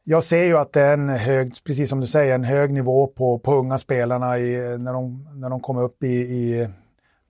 jag, 0.04 0.25
ser 0.25 0.45
ju 0.45 0.59
att 0.59 0.73
det 0.73 0.81
är 0.81 0.92
en 0.92 1.09
hög, 1.09 1.52
precis 1.64 1.88
som 1.88 2.00
du 2.00 2.07
säger, 2.07 2.35
en 2.35 2.45
hög 2.45 2.73
nivå 2.73 3.07
på, 3.07 3.38
på 3.38 3.54
unga 3.54 3.78
spelarna 3.78 4.38
i, 4.38 4.78
när, 4.78 4.92
de, 4.92 5.28
när 5.35 5.50
de 5.50 5.61
kommer 5.61 5.83
upp 5.83 6.02
i, 6.02 6.14
i 6.14 6.69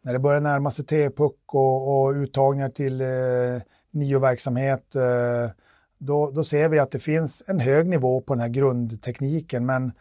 när 0.02 0.12
det 0.12 0.18
börjar 0.18 0.40
närma 0.40 0.70
sig 0.70 0.84
T-puck 0.84 1.54
och, 1.54 2.04
och 2.04 2.12
uttagningar 2.12 2.68
till 2.68 3.00
eh, 3.00 3.62
nio-verksamhet. 3.90 4.96
Eh, 4.96 5.50
då, 6.06 6.30
då 6.30 6.44
ser 6.44 6.68
vi 6.68 6.78
att 6.78 6.90
det 6.90 6.98
finns 6.98 7.42
en 7.46 7.60
hög 7.60 7.88
nivå 7.88 8.20
på 8.20 8.34
den 8.34 8.40
här 8.40 8.48
grundtekniken 8.48 9.66
men 9.66 9.92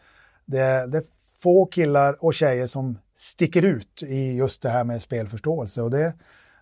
det, 0.44 0.86
det 0.86 0.98
är 0.98 1.04
få 1.42 1.66
killar 1.66 2.24
och 2.24 2.34
tjejer 2.34 2.66
som 2.66 2.98
sticker 3.16 3.64
ut 3.64 4.02
i 4.02 4.32
just 4.32 4.62
det 4.62 4.68
här 4.68 4.84
med 4.84 5.02
spelförståelse 5.02 5.82
och 5.82 5.90
det, 5.90 6.14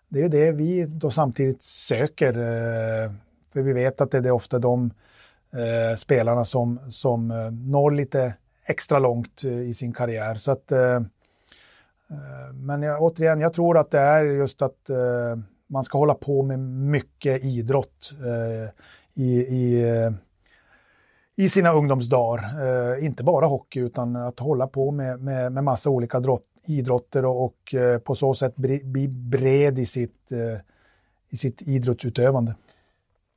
det 0.09 0.19
är 0.19 0.23
ju 0.23 0.29
det 0.29 0.53
vi 0.53 0.87
då 0.87 1.11
samtidigt 1.11 1.63
söker. 1.63 2.33
Eh, 2.33 3.13
för 3.53 3.63
vi 3.63 3.73
vet 3.73 4.01
att 4.01 4.11
det 4.11 4.19
är 4.19 4.31
ofta 4.31 4.59
de 4.59 4.91
eh, 5.53 5.97
spelarna 5.97 6.45
som, 6.45 6.81
som 6.91 7.31
eh, 7.31 7.51
når 7.51 7.91
lite 7.91 8.35
extra 8.65 8.99
långt 8.99 9.45
i 9.45 9.75
sin 9.75 9.93
karriär. 9.93 10.35
Så 10.35 10.51
att 10.51 10.73
men 12.55 12.83
jag, 12.83 13.03
återigen, 13.03 13.41
jag 13.41 13.53
tror 13.53 13.79
att 13.79 13.91
det 13.91 13.99
är 13.99 14.25
just 14.25 14.63
att 14.63 14.91
man 15.67 15.85
ska 15.85 15.99
hålla 15.99 16.15
på 16.15 16.43
med 16.43 16.59
mycket 16.59 17.45
idrott 17.45 18.13
i, 19.21 19.41
i, 19.41 19.89
eh, 19.89 20.13
i 21.37 21.49
sina 21.49 21.73
ungdomsdagar. 21.73 22.45
Eh, 22.63 23.05
inte 23.05 23.23
bara 23.25 23.47
hockey 23.47 23.81
utan 23.81 24.17
att 24.17 24.41
hålla 24.41 24.67
på 24.67 24.91
med, 24.91 25.21
med, 25.21 25.53
med 25.53 25.65
massa 25.65 25.91
olika 25.91 26.21
drott, 26.21 26.43
idrotter 26.67 27.25
och, 27.25 27.45
och 27.45 27.75
eh, 27.75 27.99
på 27.99 28.15
så 28.15 28.35
sätt 28.35 28.57
bli, 28.57 28.85
bli 28.85 29.09
bred 29.09 29.79
i 29.79 29.87
sitt, 29.87 30.33
i 31.31 31.37
sitt 31.37 31.63
idrottsutövande. 31.63 32.55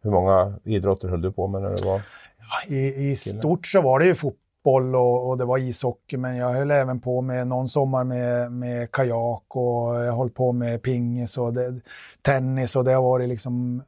Hur 0.03 0.11
många 0.11 0.53
idrotter 0.63 1.07
höll 1.07 1.21
du 1.21 1.31
på 1.31 1.47
med 1.47 1.61
när 1.61 1.75
du 1.75 1.85
var 1.85 2.01
ja, 2.39 2.75
I, 2.75 3.09
i 3.11 3.15
stort 3.15 3.67
så 3.67 3.81
var 3.81 3.99
det 3.99 4.05
ju 4.05 4.15
fotboll 4.15 4.39
fotboll 4.63 4.95
och, 4.95 5.29
och, 5.29 5.37
det 5.37 5.45
var 5.45 5.57
ishockey, 5.57 6.17
men 6.17 6.37
jag 6.37 6.53
höll 6.53 6.71
även 6.71 6.99
på 6.99 7.21
med 7.21 7.47
någon 7.47 7.69
sommar 7.69 8.03
med, 8.03 8.51
med 8.51 8.91
kajak 8.91 9.55
och 9.55 9.95
jag 9.95 10.13
höll 10.13 10.29
på 10.29 10.51
med 10.51 10.81
pingis 10.81 11.37
och 11.37 11.53
det, 11.53 11.81
tennis 12.21 12.75
och 12.75 12.83
det 12.83 12.93
har 12.93 13.01
varit 13.01 13.29
liksom 13.29 13.83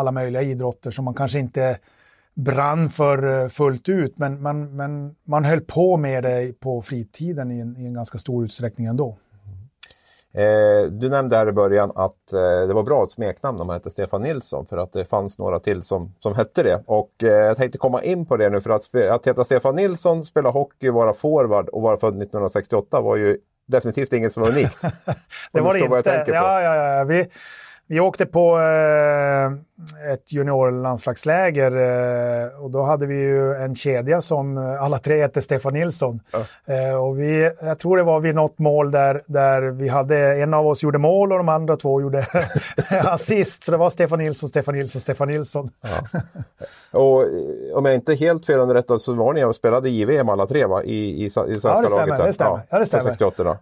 alla 0.00 0.12
möjliga 0.12 0.42
idrotter 0.42 0.90
som 0.90 1.04
man 1.04 1.14
kanske 1.14 1.38
inte 1.38 1.78
brann 2.34 2.90
för 2.90 3.48
fullt 3.48 3.88
ut, 3.88 4.18
men, 4.18 4.42
men, 4.42 4.76
men 4.76 5.14
man 5.24 5.44
höll 5.44 5.60
på 5.60 5.96
med 5.96 6.22
det 6.24 6.60
på 6.60 6.82
fritiden 6.82 7.52
i 7.52 7.60
en, 7.60 7.76
i 7.76 7.84
en 7.86 7.94
ganska 7.94 8.18
stor 8.18 8.44
utsträckning 8.44 8.86
ändå. 8.86 9.16
Eh, 10.32 10.90
du 10.90 11.08
nämnde 11.08 11.36
här 11.36 11.48
i 11.48 11.52
början 11.52 11.92
att 11.94 12.32
eh, 12.32 12.66
det 12.66 12.74
var 12.74 12.82
bra 12.82 13.04
ett 13.04 13.12
smeknamn 13.12 13.60
om 13.60 13.66
man 13.66 13.74
hette 13.74 13.90
Stefan 13.90 14.22
Nilsson 14.22 14.66
för 14.66 14.76
att 14.76 14.92
det 14.92 15.04
fanns 15.04 15.38
några 15.38 15.60
till 15.60 15.82
som, 15.82 16.14
som 16.20 16.34
hette 16.34 16.62
det. 16.62 16.82
Och 16.86 17.10
eh, 17.22 17.28
jag 17.28 17.56
tänkte 17.56 17.78
komma 17.78 18.02
in 18.02 18.26
på 18.26 18.36
det 18.36 18.50
nu 18.50 18.60
för 18.60 18.70
att, 18.70 18.94
att 19.10 19.26
heta 19.26 19.44
Stefan 19.44 19.74
Nilsson, 19.74 20.24
spela 20.24 20.50
hockey, 20.50 20.90
vara 20.90 21.12
forward 21.12 21.68
och 21.68 21.82
vara 21.82 21.96
född 21.96 22.14
1968 22.14 23.00
var 23.00 23.16
ju 23.16 23.38
definitivt 23.66 24.12
inget 24.12 24.32
som 24.32 24.42
var 24.42 24.50
unikt. 24.50 24.82
det 25.52 25.60
var 25.60 25.74
det 25.74 25.80
inte. 25.80 26.24
Ja, 26.26 26.62
ja, 26.62 26.74
ja. 26.76 27.04
Vi, 27.04 27.28
vi 27.90 28.00
åkte 28.00 28.26
på 28.26 28.58
eh, 28.58 30.12
ett 30.12 30.32
juniorlandslagsläger 30.32 31.76
eh, 31.76 32.62
och 32.62 32.70
då 32.70 32.82
hade 32.82 33.06
vi 33.06 33.14
ju 33.14 33.54
en 33.54 33.74
kedja 33.74 34.22
som 34.22 34.58
eh, 34.58 34.82
alla 34.82 34.98
tre 34.98 35.20
hette 35.22 35.42
Stefan 35.42 35.72
Nilsson. 35.72 36.20
Ja. 36.30 36.74
Eh, 36.74 36.94
och 36.94 37.20
vi, 37.20 37.52
jag 37.60 37.78
tror 37.78 37.96
det 37.96 38.02
var 38.02 38.20
vid 38.20 38.34
något 38.34 38.58
mål 38.58 38.90
där, 38.90 39.22
där 39.26 39.62
vi 39.62 39.88
hade, 39.88 40.42
en 40.42 40.54
av 40.54 40.66
oss 40.66 40.82
gjorde 40.82 40.98
mål 40.98 41.32
och 41.32 41.38
de 41.38 41.48
andra 41.48 41.76
två 41.76 42.00
gjorde 42.00 42.26
assist. 42.88 43.64
Så 43.64 43.70
det 43.70 43.76
var 43.76 43.90
Stefan 43.90 44.18
Nilsson, 44.18 44.48
Stefan 44.48 44.74
Nilsson, 44.74 45.00
Stefan 45.00 45.28
Nilsson. 45.28 45.70
Ja. 45.80 46.20
och 46.98 47.22
eh, 47.22 47.28
om 47.74 47.84
jag 47.84 47.94
inte 47.94 48.12
är 48.12 48.16
helt 48.16 48.46
fel 48.46 48.58
underrättad 48.58 49.00
så 49.00 49.14
var 49.14 49.32
ni 49.32 49.44
och 49.44 49.56
spelade 49.56 49.90
JVM 49.90 50.28
alla 50.28 50.46
tre 50.46 50.66
va? 50.66 50.82
I, 50.82 50.94
i, 50.94 51.24
i 51.24 51.30
svenska 51.30 51.68
ja, 51.68 51.80
det 51.80 51.88
stämmer, 51.88 52.06
laget? 52.06 52.26
Det 52.26 52.32
stämmer. 52.32 52.60
Ja, 52.70 52.78
det 52.78 52.86
stämmer. 52.86 53.04
68, 53.04 53.58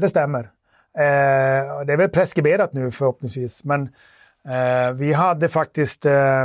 det 0.00 0.08
stämmer. 0.08 0.50
Eh, 0.98 1.84
det 1.86 1.92
är 1.92 1.96
väl 1.96 2.08
preskriberat 2.08 2.72
nu 2.72 2.90
förhoppningsvis, 2.90 3.64
men 3.64 3.82
eh, 4.44 4.92
vi 4.94 5.12
hade 5.12 5.48
faktiskt 5.48 6.06
eh, 6.06 6.42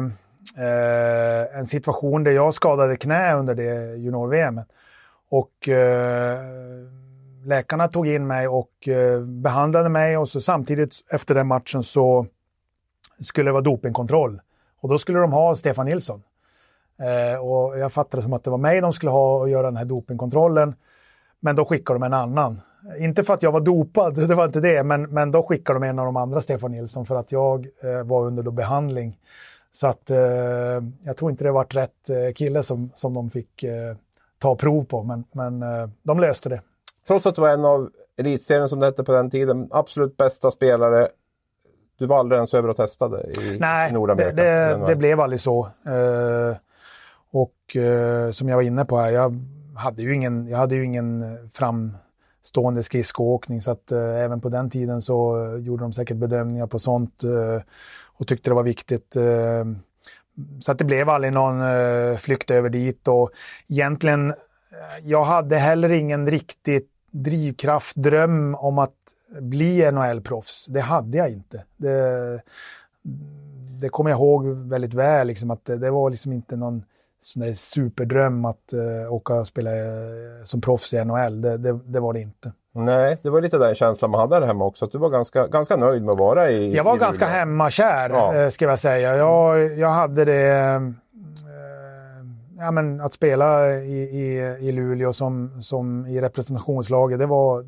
eh 0.57 1.57
en 1.57 1.65
situation 1.67 2.23
där 2.23 2.31
jag 2.31 2.53
skadade 2.53 2.97
knä 2.97 3.35
under 3.35 3.55
det 3.55 3.95
junior-VM. 3.95 4.61
Och 5.29 5.69
eh, 5.69 6.39
läkarna 7.45 7.87
tog 7.87 8.07
in 8.07 8.27
mig 8.27 8.47
och 8.47 8.87
eh, 8.87 9.21
behandlade 9.21 9.89
mig 9.89 10.17
och 10.17 10.29
så 10.29 10.41
samtidigt 10.41 10.93
efter 11.09 11.35
den 11.35 11.47
matchen 11.47 11.83
så 11.83 12.25
skulle 13.19 13.47
det 13.47 13.53
vara 13.53 13.63
dopingkontroll. 13.63 14.41
Och 14.81 14.89
då 14.89 14.97
skulle 14.97 15.19
de 15.19 15.33
ha 15.33 15.55
Stefan 15.55 15.85
Nilsson. 15.85 16.23
Eh, 16.99 17.39
och 17.39 17.79
jag 17.79 17.93
fattade 17.93 18.23
som 18.23 18.33
att 18.33 18.43
det 18.43 18.49
var 18.49 18.57
mig 18.57 18.81
de 18.81 18.93
skulle 18.93 19.11
ha 19.11 19.37
och 19.39 19.49
göra 19.49 19.65
den 19.65 19.77
här 19.77 19.85
dopingkontrollen. 19.85 20.75
Men 21.39 21.55
då 21.55 21.65
skickade 21.65 21.99
de 21.99 22.03
en 22.03 22.13
annan. 22.13 22.61
Inte 22.99 23.23
för 23.23 23.33
att 23.33 23.43
jag 23.43 23.51
var 23.51 23.59
dopad, 23.59 24.15
det 24.27 24.35
var 24.35 24.45
inte 24.45 24.59
det, 24.59 24.83
men, 24.83 25.03
men 25.03 25.31
då 25.31 25.43
skickade 25.43 25.79
de 25.79 25.87
en 25.87 25.99
av 25.99 26.05
de 26.05 26.17
andra 26.17 26.41
Stefan 26.41 26.71
Nilsson 26.71 27.05
för 27.05 27.15
att 27.15 27.31
jag 27.31 27.67
eh, 27.83 28.03
var 28.03 28.25
under 28.25 28.51
behandling. 28.51 29.19
Så 29.71 29.87
att 29.87 30.09
eh, 30.09 30.17
jag 31.03 31.17
tror 31.17 31.31
inte 31.31 31.43
det 31.43 31.51
var 31.51 31.65
rätt 31.65 32.09
eh, 32.09 32.33
kille 32.35 32.63
som, 32.63 32.91
som 32.95 33.13
de 33.13 33.29
fick 33.29 33.63
eh, 33.63 33.95
ta 34.39 34.55
prov 34.55 34.83
på, 34.83 35.03
men, 35.03 35.23
men 35.31 35.63
eh, 35.63 35.89
de 36.03 36.19
löste 36.19 36.49
det. 36.49 36.61
Trots 37.07 37.25
att 37.25 37.35
du 37.35 37.41
var 37.41 37.49
en 37.49 37.65
av 37.65 37.89
elitserien 38.17 38.69
som 38.69 38.79
det 38.79 38.85
hette 38.85 39.03
på 39.03 39.11
den 39.11 39.29
tiden, 39.29 39.67
absolut 39.71 40.17
bästa 40.17 40.51
spelare. 40.51 41.07
Du 41.97 42.05
var 42.05 42.19
aldrig 42.19 42.37
ens 42.37 42.53
över 42.53 42.69
och 42.69 42.75
testade 42.75 43.21
i 43.21 43.57
Nej, 43.59 43.91
Nordamerika? 43.91 44.35
Nej, 44.35 44.45
det, 44.45 44.77
det, 44.77 44.85
det, 44.87 44.95
blev 44.95 45.19
aldrig 45.19 45.39
så. 45.39 45.69
Eh, 45.85 46.57
och 47.31 47.77
som 48.31 48.49
jag 48.49 48.55
var 48.55 48.63
inne 48.63 48.85
på 48.85 48.97
här, 48.97 49.11
jag 49.11 49.39
hade 49.75 50.01
ju 50.01 50.15
ingen, 50.15 50.47
jag 50.47 50.57
hade 50.57 50.75
ju 50.75 50.85
ingen 50.85 51.37
fram 51.53 51.93
stående 52.45 52.83
skridskoåkning 52.83 53.61
så 53.61 53.71
att 53.71 53.91
eh, 53.91 53.99
även 53.99 54.41
på 54.41 54.49
den 54.49 54.69
tiden 54.69 55.01
så 55.01 55.37
gjorde 55.61 55.83
de 55.83 55.93
säkert 55.93 56.17
bedömningar 56.17 56.67
på 56.67 56.79
sånt 56.79 57.23
eh, 57.23 57.61
och 58.17 58.27
tyckte 58.27 58.49
det 58.49 58.53
var 58.53 58.63
viktigt. 58.63 59.15
Eh, 59.15 59.65
så 60.61 60.71
att 60.71 60.77
det 60.77 60.83
blev 60.83 61.09
aldrig 61.09 61.33
någon 61.33 61.61
eh, 61.61 62.17
flykt 62.17 62.51
över 62.51 62.69
dit 62.69 63.07
och 63.07 63.29
egentligen, 63.67 64.29
eh, 64.29 64.35
jag 65.03 65.23
hade 65.23 65.57
heller 65.57 65.89
ingen 65.89 66.31
riktig 66.31 66.81
drivkraft, 67.11 67.95
dröm 67.95 68.55
om 68.55 68.77
att 68.77 68.95
bli 69.39 69.91
NHL-proffs. 69.91 70.65
Det 70.69 70.81
hade 70.81 71.17
jag 71.17 71.29
inte. 71.29 71.63
Det, 71.77 72.41
det 73.81 73.89
kommer 73.89 74.09
jag 74.09 74.17
ihåg 74.17 74.47
väldigt 74.47 74.93
väl, 74.93 75.27
liksom, 75.27 75.51
att 75.51 75.65
det, 75.65 75.77
det 75.77 75.91
var 75.91 76.09
liksom 76.09 76.33
inte 76.33 76.55
någon 76.55 76.83
sån 77.25 77.41
där 77.41 77.53
superdröm 77.53 78.45
att 78.45 78.73
uh, 78.73 79.13
åka 79.13 79.33
och 79.33 79.47
spela 79.47 79.71
uh, 79.71 80.43
som 80.43 80.61
proffs 80.61 80.93
i 80.93 81.05
NHL. 81.05 81.41
Det, 81.41 81.57
det, 81.57 81.79
det, 81.85 81.99
var 81.99 82.13
det 82.13 82.19
inte. 82.19 82.51
Nej, 82.71 83.17
det 83.21 83.29
var 83.29 83.41
lite 83.41 83.57
den 83.57 83.75
känslan 83.75 84.11
man 84.11 84.19
hade 84.19 84.39
där 84.39 84.47
hemma 84.47 84.65
också. 84.65 84.85
Att 84.85 84.91
du 84.91 84.97
var 84.97 85.09
ganska, 85.09 85.47
ganska 85.47 85.75
nöjd 85.75 86.03
med 86.03 86.11
att 86.11 86.19
vara 86.19 86.49
i 86.49 86.75
Jag 86.75 86.83
var 86.83 86.95
i 86.95 86.99
ganska 86.99 87.25
hemmakär, 87.25 88.09
ja. 88.09 88.43
uh, 88.43 88.49
ska 88.49 88.65
jag 88.65 88.79
säga. 88.79 89.15
Jag, 89.15 89.73
jag 89.77 89.89
hade 89.89 90.25
det... 90.25 90.93
ja, 92.57 92.71
men 92.71 93.01
att 93.01 93.13
spela 93.13 93.75
i, 93.75 94.01
i, 94.01 94.37
i 94.59 94.71
Luleå 94.71 95.13
som, 95.13 95.61
som 95.61 96.05
i 96.05 96.21
representationslaget, 96.21 97.19
det 97.19 97.25
var, 97.25 97.65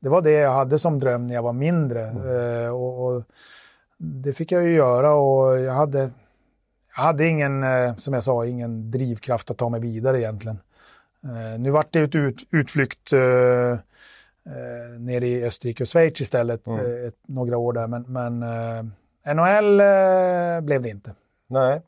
det 0.00 0.08
var 0.08 0.20
det 0.20 0.30
jag 0.30 0.52
hade 0.52 0.78
som 0.78 0.98
dröm 0.98 1.26
när 1.26 1.34
jag 1.34 1.42
var 1.42 1.52
mindre. 1.52 2.06
Mm. 2.06 2.74
Och, 2.74 3.06
och, 3.06 3.22
det 3.98 4.32
fick 4.32 4.52
jag 4.52 4.64
ju 4.64 4.74
göra 4.74 5.14
och 5.14 5.60
jag 5.60 5.72
hade 5.72 6.10
jag 6.96 7.02
hade 7.02 7.26
ingen, 7.26 7.62
eh, 7.62 7.96
som 7.96 8.14
jag 8.14 8.24
sa, 8.24 8.46
ingen 8.46 8.90
drivkraft 8.90 9.50
att 9.50 9.58
ta 9.58 9.68
mig 9.68 9.80
vidare 9.80 10.20
egentligen. 10.20 10.58
Eh, 11.24 11.60
nu 11.60 11.70
vart 11.70 11.92
det 11.92 12.00
ett 12.00 12.14
ut, 12.14 12.46
utflykt 12.50 13.12
uh, 13.12 13.76
nere 14.98 15.26
i 15.26 15.44
Österrike 15.44 15.82
och 15.82 15.88
Schweiz 15.88 16.20
istället, 16.20 16.66
mm. 16.66 17.06
ett, 17.06 17.14
några 17.26 17.56
år 17.56 17.72
där, 17.72 17.86
men, 17.86 18.02
men 18.02 18.38
NHL 19.36 19.76
blev 20.62 20.82
det 20.82 20.88
inte. 20.88 21.14
Nej 21.46 21.80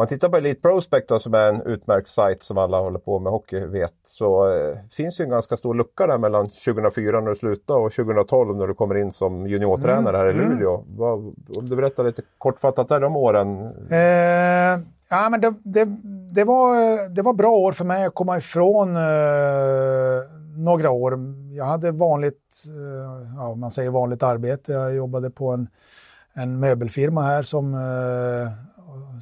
man 0.00 0.06
tittar 0.06 0.28
på 0.28 0.36
Elite 0.36 0.60
Prospect 0.60 1.08
då, 1.08 1.18
som 1.18 1.34
är 1.34 1.48
en 1.48 1.62
utmärkt 1.62 2.08
sajt 2.08 2.42
som 2.42 2.58
alla 2.58 2.80
håller 2.80 2.98
på 2.98 3.18
med 3.18 3.32
hockey 3.32 3.60
vet 3.60 3.94
så 4.04 4.56
eh, 4.56 4.78
finns 4.90 5.20
ju 5.20 5.24
en 5.24 5.30
ganska 5.30 5.56
stor 5.56 5.74
lucka 5.74 6.06
där 6.06 6.18
mellan 6.18 6.46
2004 6.46 7.20
när 7.20 7.30
du 7.30 7.36
slutade 7.36 7.80
och 7.80 7.92
2012 7.92 8.56
när 8.56 8.66
du 8.66 8.74
kommer 8.74 8.94
in 8.94 9.12
som 9.12 9.46
juniortränare 9.46 10.16
här 10.16 10.26
i 10.26 10.32
mm. 10.32 10.50
Luleå. 10.50 10.74
Mm. 10.74 10.96
Vad, 10.96 11.18
om 11.56 11.68
du 11.68 11.76
berättar 11.76 12.04
lite 12.04 12.22
kortfattat 12.38 12.88
där 12.88 13.00
de 13.00 13.16
åren? 13.16 13.72
Eh, 13.90 14.80
ja, 15.08 15.28
men 15.30 15.40
det, 15.40 15.54
det, 15.62 15.84
det, 16.32 16.44
var, 16.44 17.08
det 17.08 17.22
var 17.22 17.32
bra 17.32 17.50
år 17.50 17.72
för 17.72 17.84
mig 17.84 18.04
att 18.04 18.14
komma 18.14 18.38
ifrån 18.38 18.96
eh, 18.96 20.22
några 20.56 20.90
år. 20.90 21.18
Jag 21.56 21.64
hade 21.64 21.90
vanligt, 21.90 22.64
eh, 22.66 23.36
ja, 23.36 23.54
man 23.54 23.70
säger 23.70 23.90
vanligt 23.90 24.22
arbete. 24.22 24.72
Jag 24.72 24.94
jobbade 24.94 25.30
på 25.30 25.50
en, 25.50 25.68
en 26.32 26.60
möbelfirma 26.60 27.22
här 27.22 27.42
som 27.42 27.74
eh, 27.74 28.52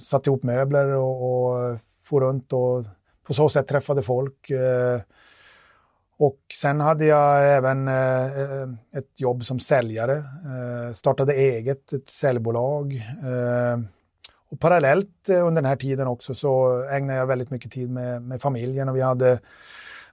satte 0.01 0.31
ihop 0.31 0.43
möbler 0.43 0.87
och, 0.87 1.45
och 1.45 1.79
for 2.05 2.21
runt 2.21 2.53
och 2.53 2.85
på 3.29 3.35
så 3.35 3.49
sätt 3.49 3.69
träffade 3.69 4.03
folk. 4.03 4.51
Eh, 4.51 5.01
och 6.17 6.39
sen 6.61 6.81
hade 6.81 7.05
jag 7.05 7.57
även 7.57 7.89
eh, 7.89 8.63
ett 8.93 9.21
jobb 9.21 9.45
som 9.45 9.61
säljare, 9.61 10.17
eh, 10.17 10.95
startade 10.95 11.35
eget, 11.35 11.93
ett 11.93 12.09
säljbolag. 12.09 13.03
Och 14.51 14.61
parallellt 14.61 15.29
under 15.29 15.63
den 15.63 15.65
här 15.65 15.77
tiden 15.77 16.07
också 16.07 16.35
så 16.35 16.83
ägnade 16.83 17.19
jag 17.19 17.27
väldigt 17.27 17.51
mycket 17.51 17.73
tid 17.73 17.91
med, 17.91 18.23
med 18.23 18.43
familjen 18.43 18.89
och 18.89 18.97
vi 18.97 19.01
hade 19.01 19.39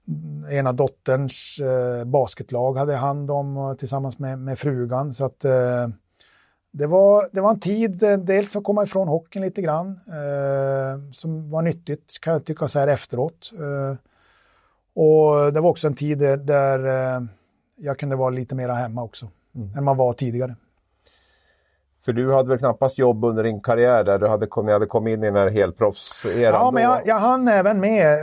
mm, 0.07 0.51
ena 0.51 0.73
dotterns 0.73 1.59
basketlag 2.05 2.77
hade 2.77 2.91
jag 2.91 2.99
hand 2.99 3.31
om 3.31 3.75
tillsammans 3.79 4.19
med, 4.19 4.39
med 4.39 4.59
frugan. 4.59 5.13
Så 5.13 5.25
att 5.25 5.45
det 6.77 6.87
var, 6.87 7.29
det 7.31 7.41
var 7.41 7.49
en 7.49 7.59
tid, 7.59 8.03
eh, 8.03 8.17
dels 8.17 8.55
att 8.55 8.63
komma 8.63 8.83
ifrån 8.83 9.07
hockeyn 9.07 9.41
lite 9.43 9.61
grann, 9.61 9.99
eh, 10.07 11.11
som 11.13 11.49
var 11.49 11.61
nyttigt 11.61 12.21
kan 12.21 12.33
jag 12.33 12.45
tycka 12.45 12.67
så 12.67 12.79
här 12.79 12.87
efteråt. 12.87 13.51
Eh, 13.53 13.97
och 15.03 15.53
det 15.53 15.61
var 15.61 15.69
också 15.69 15.87
en 15.87 15.95
tid 15.95 16.17
där 16.39 16.87
eh, 16.87 17.21
jag 17.75 17.99
kunde 17.99 18.15
vara 18.15 18.29
lite 18.29 18.55
mera 18.55 18.73
hemma 18.73 19.03
också, 19.03 19.27
mm. 19.55 19.77
än 19.77 19.83
man 19.83 19.97
var 19.97 20.13
tidigare. 20.13 20.55
För 22.05 22.13
du 22.13 22.33
hade 22.33 22.49
väl 22.49 22.57
knappast 22.57 22.97
jobb 22.97 23.25
under 23.25 23.43
din 23.43 23.61
karriär 23.61 24.03
där 24.03 24.19
du 24.19 24.27
hade 24.27 24.47
kommit, 24.47 24.73
hade 24.73 24.85
kommit 24.85 25.13
in 25.13 25.23
i 25.23 25.25
den 25.25 25.35
här 25.35 25.49
helproffseran? 25.49 26.53
Ja, 26.53 26.71
men 26.71 26.83
jag, 26.83 27.01
jag 27.05 27.19
hann 27.19 27.47
även 27.47 27.79
med 27.79 28.19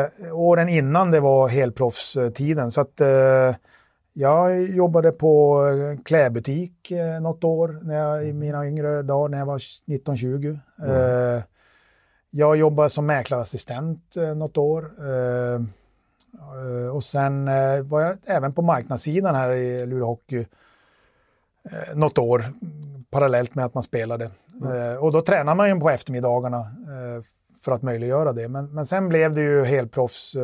eh, 0.00 0.38
åren 0.38 0.68
innan 0.68 1.10
det 1.10 1.20
var 1.20 1.48
helproffstiden. 1.48 2.70
Så 2.70 2.80
att 2.80 3.00
eh, 3.00 3.54
Jag 4.20 4.62
jobbade 4.62 5.12
på 5.12 5.62
klädbutik 6.04 6.92
något 7.20 7.44
år 7.44 7.80
när 7.82 7.94
jag, 7.94 8.28
i 8.28 8.32
mina 8.32 8.66
yngre 8.66 9.02
dagar 9.02 9.28
när 9.28 9.38
jag 9.38 9.46
var 9.46 9.58
19-20. 9.58 10.58
Mm. 10.78 11.42
Jag 12.30 12.56
jobbade 12.56 12.90
som 12.90 13.06
mäklarassistent 13.06 14.16
något 14.36 14.56
år. 14.56 14.90
Och 16.92 17.04
sen 17.04 17.44
var 17.88 18.00
jag 18.00 18.16
även 18.24 18.52
på 18.52 18.62
marknadssidan 18.62 19.34
här 19.34 19.50
i 19.50 19.86
Luleå 19.86 20.06
Hockey 20.06 20.46
något 21.94 22.18
år 22.18 22.44
parallellt 23.10 23.54
med 23.54 23.64
att 23.64 23.74
man 23.74 23.82
spelade. 23.82 24.30
Mm. 24.62 24.98
Och 24.98 25.12
då 25.12 25.22
tränar 25.22 25.54
man 25.54 25.68
ju 25.68 25.80
på 25.80 25.90
eftermiddagarna 25.90 26.66
för 27.64 27.72
att 27.72 27.82
möjliggöra 27.82 28.32
det. 28.32 28.48
Men, 28.48 28.74
men 28.74 28.86
sen 28.86 29.08
blev 29.08 29.34
det 29.34 29.42
ju 29.42 29.64
helproffs 29.64 30.36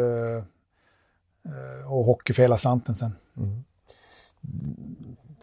och 1.86 2.04
hockey 2.04 2.32
för 2.32 2.42
hela 2.42 2.58
slanten 2.58 2.94
sen. 2.94 3.12
Mm. 3.36 3.64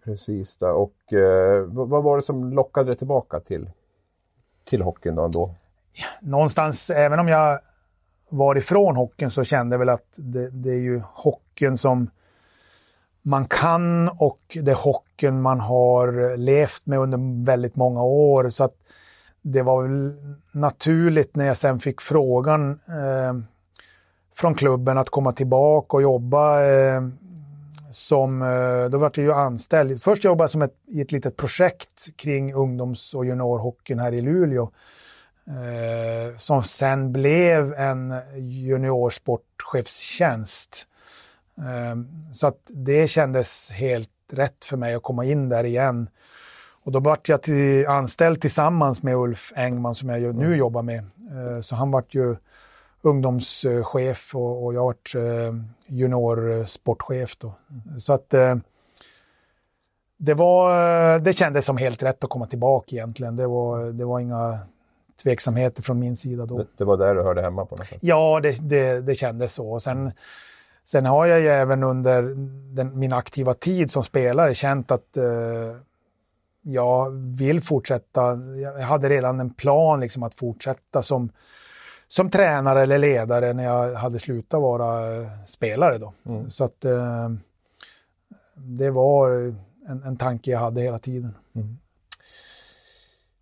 Precis, 0.04 0.58
där. 0.58 0.72
och 0.72 1.14
eh, 1.14 1.64
vad 1.66 2.04
var 2.04 2.18
det 2.18 2.24
som 2.24 2.54
lockade 2.54 2.90
dig 2.90 2.96
tillbaka 2.96 3.40
till, 3.40 3.70
till 4.64 4.82
hockeyn 4.82 5.16
då? 5.16 5.26
Ändå? 5.26 5.56
Ja, 5.94 6.06
någonstans, 6.22 6.90
även 6.90 7.20
om 7.20 7.28
jag 7.28 7.60
var 8.30 8.56
ifrån 8.56 8.96
hockeyn 8.96 9.32
så 9.32 9.44
kände 9.44 9.74
jag 9.74 9.80
väl 9.80 9.90
att 9.90 10.14
det, 10.16 10.50
det, 10.50 10.70
är 10.70 10.80
ju 10.80 11.02
hockeyn 11.14 11.78
som 11.78 12.10
man 13.22 13.46
kan 13.46 14.10
och 14.10 14.58
det 14.62 14.72
är 14.72 14.76
hockeyn 14.76 15.42
man 15.42 15.60
har 15.60 16.38
levt 16.38 16.86
med 16.86 17.00
under 17.00 17.46
väldigt 17.46 17.76
många 17.76 18.04
år. 18.04 18.50
Så 18.50 18.64
att 18.64 18.76
det 19.42 19.62
var 19.62 19.84
väl 19.84 20.14
naturligt 20.52 21.36
när 21.36 21.46
jag 21.46 21.58
sen 21.58 21.80
fick 21.80 22.02
frågan 22.02 22.80
eh, 22.88 23.34
från 24.36 24.56
klubben 24.56 24.98
att 24.98 25.10
komma 25.10 25.32
tillbaka 25.32 25.98
och 25.98 26.02
jobba 26.02 26.64
eh, 26.64 27.02
som, 27.92 28.42
eh, 28.42 28.86
då 28.90 28.98
var 28.98 29.12
jag 29.16 29.26
ju 29.26 29.34
anställd. 29.34 30.04
Först 30.04 30.24
jobbade 30.24 30.44
jag 30.44 30.52
som 30.52 30.62
ett, 30.62 30.76
i 30.88 31.02
ett 31.02 31.12
litet 31.12 31.38
projekt 31.38 32.08
kring 32.16 32.54
ungdoms 32.54 33.14
och 33.14 33.26
juniorhockeyn 33.26 34.00
här 34.00 34.14
i 34.14 34.22
Luleå. 34.22 34.72
Eh, 35.48 36.38
som 36.38 36.64
sen 36.64 37.12
blev 37.12 37.74
en 37.74 38.16
juniorsportchefstjänst. 38.36 40.86
Eh, 41.58 41.96
så 42.34 42.48
att 42.48 42.62
det 42.68 43.08
kändes 43.08 43.72
helt 43.72 44.10
rätt 44.32 44.66
för 44.66 44.78
mig 44.78 44.94
att 44.94 45.04
komma 45.04 45.26
in 45.26 45.50
där 45.50 45.64
igen. 45.64 46.10
Och 46.84 46.92
då 46.92 47.00
vart 47.00 47.30
jag 47.30 47.42
till, 47.42 47.88
anställd 47.88 48.42
tillsammans 48.42 49.04
med 49.04 49.16
Ulf 49.16 49.54
Engman 49.56 49.96
som 49.96 50.10
jag 50.10 50.36
nu 50.36 50.56
jobbar 50.56 50.82
med. 50.82 51.00
Eh, 51.00 51.62
så 51.62 51.76
han 51.76 51.92
vart 51.92 52.14
ju 52.14 52.36
ungdomschef 53.02 54.36
och, 54.36 54.66
och 54.66 54.74
jag 54.74 54.80
har 54.80 54.86
varit 54.86 55.16
eh, 55.16 55.56
juniorsportchef. 55.86 57.38
Då. 57.38 57.54
Så 58.00 58.14
att 58.14 58.34
eh, 58.34 58.56
det, 60.18 60.34
var, 60.34 61.20
det 61.20 61.34
kändes 61.34 61.66
som 61.66 61.78
helt 61.78 62.04
rätt 62.04 62.24
att 62.24 62.30
komma 62.30 62.48
tillbaka 62.48 62.96
egentligen. 62.96 63.36
Det 63.36 63.48
var, 63.48 63.86
det 63.86 64.06
var 64.06 64.20
inga 64.20 64.60
tveksamheter 65.24 65.84
från 65.84 66.00
min 66.00 66.16
sida 66.16 66.46
då. 66.46 66.58
Det, 66.58 66.68
det 66.78 66.86
var 66.86 66.98
där 66.98 67.16
du 67.16 67.22
hörde 67.22 67.42
hemma 67.42 67.66
på 67.66 67.76
något 67.76 67.88
sätt? 67.88 67.98
Ja, 68.02 68.40
det, 68.40 68.70
det, 68.70 69.02
det 69.02 69.16
kändes 69.16 69.54
så. 69.54 69.80
Sen, 69.80 70.12
sen 70.84 71.06
har 71.06 71.26
jag 71.26 71.40
ju 71.42 71.48
även 71.48 71.84
under 71.84 72.22
den, 72.76 73.00
min 73.00 73.14
aktiva 73.14 73.54
tid 73.54 73.92
som 73.92 74.04
spelare 74.04 74.56
känt 74.56 74.92
att 74.92 75.18
eh, 75.18 75.24
jag 76.62 77.12
vill 77.12 77.62
fortsätta. 77.62 78.22
Jag 78.62 78.80
hade 78.80 79.10
redan 79.10 79.40
en 79.40 79.54
plan 79.54 80.00
liksom 80.00 80.24
att 80.24 80.34
fortsätta 80.34 81.04
som 81.04 81.30
som 82.12 82.30
tränare 82.30 82.82
eller 82.82 82.98
ledare 82.98 83.54
när 83.54 83.64
jag 83.64 83.96
hade 83.96 84.20
slutat 84.20 84.62
vara 84.62 85.16
eh, 85.16 85.28
spelare. 85.48 85.98
Då. 85.98 86.14
Mm. 86.26 86.50
Så 86.50 86.64
att 86.64 86.86
eh, 86.86 87.30
det 88.56 88.92
var 88.92 89.32
en, 89.88 90.04
en 90.04 90.18
tanke 90.18 90.52
jag 90.52 90.60
hade 90.60 90.82
hela 90.82 91.00
tiden. 91.00 91.36
Mm. 91.56 91.78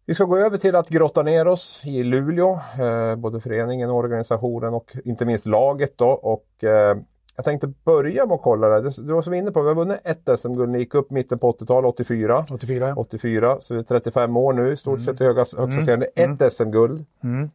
Vi 0.05 0.13
ska 0.13 0.23
gå 0.23 0.38
över 0.38 0.58
till 0.58 0.75
att 0.75 0.89
grotta 0.89 1.23
ner 1.23 1.47
oss 1.47 1.82
i 1.86 2.03
Luleå, 2.03 2.60
eh, 2.79 3.15
både 3.15 3.41
föreningen, 3.41 3.89
organisationen 3.89 4.73
och 4.73 4.97
inte 5.03 5.25
minst 5.25 5.45
laget. 5.45 5.97
Då. 5.97 6.10
Och, 6.10 6.63
eh, 6.63 6.97
jag 7.36 7.45
tänkte 7.45 7.67
börja 7.67 8.25
med 8.25 8.36
att 8.36 8.41
kolla 8.41 8.67
det. 8.67 8.89
Du, 8.89 9.13
var 9.13 9.21
som 9.21 9.34
inne 9.34 9.51
på, 9.51 9.62
vi 9.62 9.67
har 9.67 9.75
vunnit 9.75 9.99
ett 10.03 10.39
SM-guld. 10.39 10.71
Ni 10.71 10.79
gick 10.79 10.95
upp 10.95 11.12
mitten 11.12 11.39
på 11.39 11.51
80-talet, 11.51 11.89
84. 11.89 12.45
84. 12.49 12.93
84, 12.95 13.58
så 13.62 13.73
vi 13.73 13.79
är 13.79 13.84
35 13.84 14.38
år 14.38 14.53
nu 14.53 14.71
i 14.71 14.77
stort 14.77 14.99
mm. 14.99 15.05
sett 15.05 15.19
högsta 15.19 15.63
mm. 15.63 15.82
serien. 15.82 16.03
Ett 16.15 16.41
mm. 16.41 16.49
SM-guld. 16.49 17.05
Mm. 17.23 17.49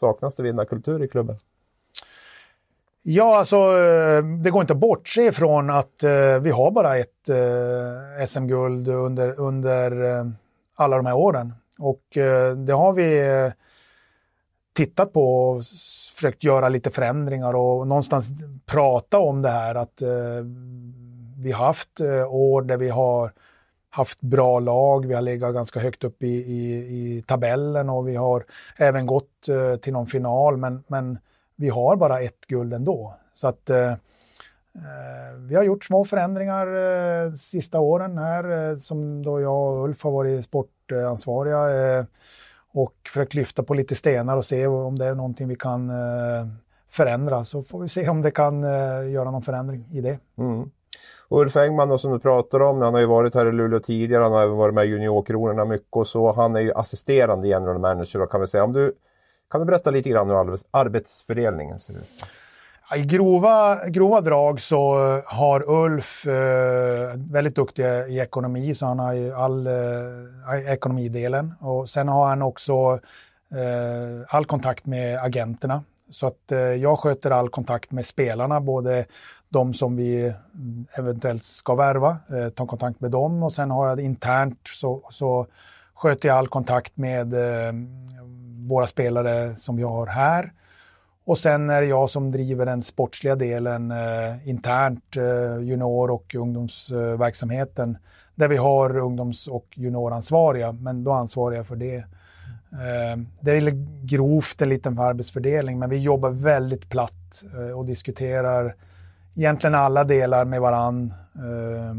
Saknas 0.00 0.34
det 0.34 0.42
vinnarkultur 0.42 1.02
i 1.02 1.08
klubben? 1.08 1.36
Ja, 3.02 3.38
alltså 3.38 3.56
eh, 3.56 4.24
det 4.24 4.50
går 4.50 4.60
inte 4.60 4.72
att 4.72 4.78
bortse 4.78 5.22
ifrån 5.22 5.70
att 5.70 6.02
eh, 6.02 6.38
vi 6.40 6.50
har 6.50 6.70
bara 6.70 6.96
ett 6.96 7.28
eh, 7.28 8.26
SM-guld 8.26 8.88
under, 8.88 9.40
under 9.40 10.26
alla 10.74 10.96
de 10.96 11.06
här 11.06 11.16
åren. 11.16 11.54
Och 11.78 12.02
det 12.56 12.72
har 12.72 12.92
vi 12.92 13.52
tittat 14.72 15.12
på 15.12 15.48
och 15.48 15.64
försökt 16.14 16.44
göra 16.44 16.68
lite 16.68 16.90
förändringar 16.90 17.54
och 17.54 17.86
någonstans 17.86 18.26
prata 18.66 19.18
om 19.18 19.42
det 19.42 19.48
här 19.48 19.74
att 19.74 20.02
vi 21.38 21.52
har 21.52 21.66
haft 21.66 22.00
år 22.28 22.62
där 22.62 22.76
vi 22.76 22.88
har 22.88 23.32
haft 23.90 24.20
bra 24.20 24.58
lag, 24.60 25.06
vi 25.06 25.14
har 25.14 25.22
legat 25.22 25.54
ganska 25.54 25.80
högt 25.80 26.04
upp 26.04 26.22
i, 26.22 26.26
i, 26.26 26.76
i 26.76 27.22
tabellen 27.22 27.90
och 27.90 28.08
vi 28.08 28.16
har 28.16 28.44
även 28.76 29.06
gått 29.06 29.48
eh, 29.48 29.76
till 29.76 29.92
någon 29.92 30.06
final, 30.06 30.56
men, 30.56 30.84
men 30.86 31.18
vi 31.56 31.68
har 31.68 31.96
bara 31.96 32.20
ett 32.20 32.46
guld 32.46 32.74
ändå. 32.74 33.14
Så 33.34 33.48
att 33.48 33.70
eh, 33.70 33.90
eh 33.90 33.96
vi 35.38 35.54
har 35.54 35.62
gjort 35.62 35.84
små 35.84 36.04
förändringar 36.04 36.66
eh, 36.66 37.32
sista 37.32 37.80
åren 37.80 38.18
här, 38.18 38.70
eh, 38.70 38.76
som 38.76 39.22
då 39.22 39.40
jag 39.40 39.74
och 39.74 39.84
Ulf 39.84 40.02
har 40.02 40.10
varit 40.10 40.44
sportansvariga 40.44 41.98
eh, 41.98 42.04
och 42.72 42.94
försökt 43.06 43.34
lyfta 43.34 43.62
på 43.62 43.74
lite 43.74 43.94
stenar 43.94 44.36
och 44.36 44.44
se 44.44 44.66
om 44.66 44.98
det 44.98 45.06
är 45.06 45.14
någonting 45.14 45.48
vi 45.48 45.56
kan 45.56 45.92
förändra. 46.88 47.44
Så 47.44 47.62
får 47.62 47.80
vi 47.80 47.88
se 47.88 48.08
om 48.08 48.22
det 48.22 48.30
kan 48.30 48.62
göra 49.12 49.30
någon 49.30 49.42
förändring 49.42 49.86
i 49.92 50.00
det. 50.00 50.18
Mm. 50.38 50.70
Ulf 51.28 51.56
Engman 51.56 51.98
som 51.98 52.12
du 52.12 52.18
pratar 52.18 52.62
om, 52.62 52.82
han 52.82 52.94
har 52.94 53.00
ju 53.00 53.06
varit 53.06 53.34
här 53.34 53.46
i 53.46 53.52
Luleå 53.52 53.80
tidigare, 53.80 54.22
han 54.22 54.32
har 54.32 54.42
även 54.42 54.56
varit 54.56 54.74
med 54.74 54.86
i 54.86 54.88
Juniorkronorna 54.88 55.64
mycket 55.64 55.96
och 55.96 56.06
så. 56.06 56.32
Han 56.32 56.56
är 56.56 56.60
ju 56.60 56.72
assisterande 56.72 57.48
general 57.48 57.78
manager 57.78 58.22
och 58.22 58.30
kan 58.30 58.40
vi 58.40 58.46
säga. 58.46 58.64
Om 58.64 58.72
du, 58.72 58.94
kan 59.50 59.60
du 59.60 59.66
berätta 59.66 59.90
lite 59.90 60.08
grann 60.08 60.30
hur 60.30 60.58
arbetsfördelningen 60.70 61.78
ser 61.78 61.92
ut? 61.92 62.24
I 62.96 63.02
grova, 63.02 63.88
grova 63.88 64.20
drag 64.20 64.60
så 64.60 64.94
har 65.26 65.70
Ulf 65.70 66.26
eh, 66.26 67.16
väldigt 67.16 67.54
duktig 67.54 67.84
i 67.84 68.18
ekonomi, 68.18 68.74
så 68.74 68.86
han 68.86 68.98
har 68.98 69.12
ju 69.12 69.34
all 69.34 69.66
eh, 69.66 70.72
ekonomidelen. 70.72 71.54
Och 71.60 71.88
sen 71.88 72.08
har 72.08 72.28
han 72.28 72.42
också 72.42 73.00
eh, 73.50 74.26
all 74.28 74.44
kontakt 74.44 74.86
med 74.86 75.18
agenterna. 75.18 75.82
Så 76.10 76.26
att 76.26 76.52
eh, 76.52 76.58
jag 76.58 76.98
sköter 76.98 77.30
all 77.30 77.48
kontakt 77.48 77.90
med 77.90 78.06
spelarna, 78.06 78.60
både 78.60 79.04
de 79.50 79.74
som 79.74 79.96
vi 79.96 80.32
eventuellt 80.92 81.44
ska 81.44 81.74
värva, 81.74 82.16
eh, 82.28 82.48
ta 82.48 82.66
kontakt 82.66 83.00
med 83.00 83.10
dem 83.10 83.42
och 83.42 83.52
sen 83.52 83.70
har 83.70 83.88
jag 83.88 84.00
internt 84.00 84.60
så, 84.74 85.02
så 85.10 85.46
sköter 85.94 86.28
jag 86.28 86.38
all 86.38 86.48
kontakt 86.48 86.96
med 86.96 87.34
eh, 87.34 87.72
våra 88.68 88.86
spelare 88.86 89.56
som 89.56 89.76
vi 89.76 89.82
har 89.82 90.06
här. 90.06 90.52
Och 91.24 91.38
sen 91.38 91.70
är 91.70 91.80
det 91.80 91.86
jag 91.86 92.10
som 92.10 92.30
driver 92.30 92.66
den 92.66 92.82
sportsliga 92.82 93.36
delen 93.36 93.90
eh, 93.90 94.48
internt, 94.48 95.16
eh, 95.16 95.62
junior 95.62 96.10
och 96.10 96.34
ungdomsverksamheten, 96.34 97.98
där 98.34 98.48
vi 98.48 98.56
har 98.56 98.98
ungdoms 98.98 99.46
och 99.46 99.66
junioransvariga, 99.74 100.72
men 100.72 101.04
då 101.04 101.12
ansvarar 101.12 101.56
jag 101.56 101.66
för 101.66 101.76
det. 101.76 101.96
Eh, 102.72 103.18
det 103.40 103.50
är 103.50 103.72
grovt 104.06 104.62
en 104.62 104.68
liten 104.68 104.98
arbetsfördelning, 104.98 105.78
men 105.78 105.90
vi 105.90 105.96
jobbar 105.96 106.30
väldigt 106.30 106.90
platt 106.90 107.42
eh, 107.54 107.78
och 107.78 107.84
diskuterar 107.86 108.74
egentligen 109.34 109.74
alla 109.74 110.04
delar 110.04 110.44
med 110.44 110.60
varann. 110.60 111.14
Eh, 111.34 111.90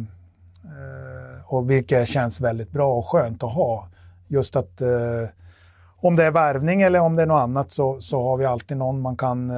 eh, 0.72 1.42
och 1.46 1.70
vilket 1.70 2.08
känns 2.08 2.42
väldigt 2.42 2.72
bra 2.72 2.98
och 2.98 3.08
skönt 3.08 3.44
att 3.44 3.54
ha. 3.54 3.88
Just 4.28 4.56
att 4.56 4.82
eh, 4.82 5.30
om 5.96 6.16
det 6.16 6.24
är 6.24 6.32
värvning 6.32 6.82
eller 6.82 7.00
om 7.00 7.16
det 7.16 7.22
är 7.22 7.26
något 7.26 7.42
annat 7.42 7.72
så, 7.72 8.02
så 8.02 8.24
har 8.24 8.38
vi 8.38 8.46
alltid 8.46 8.78
någon 8.78 9.02
man 9.02 9.18
kan 9.18 9.52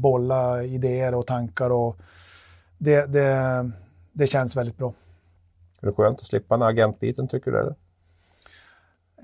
bolla 0.00 0.64
idéer 0.64 1.14
och 1.14 1.26
tankar 1.26 1.70
och 1.70 1.96
det, 2.78 3.06
det, 3.06 3.70
det 4.12 4.26
känns 4.26 4.56
väldigt 4.56 4.76
bra. 4.76 4.92
Är 5.80 5.86
det 5.86 5.92
skönt 5.92 6.20
att 6.20 6.26
slippa 6.26 6.56
den 6.56 6.68
agentbiten 6.68 7.28
tycker 7.28 7.50
du? 7.50 7.60
Eller? 7.60 7.74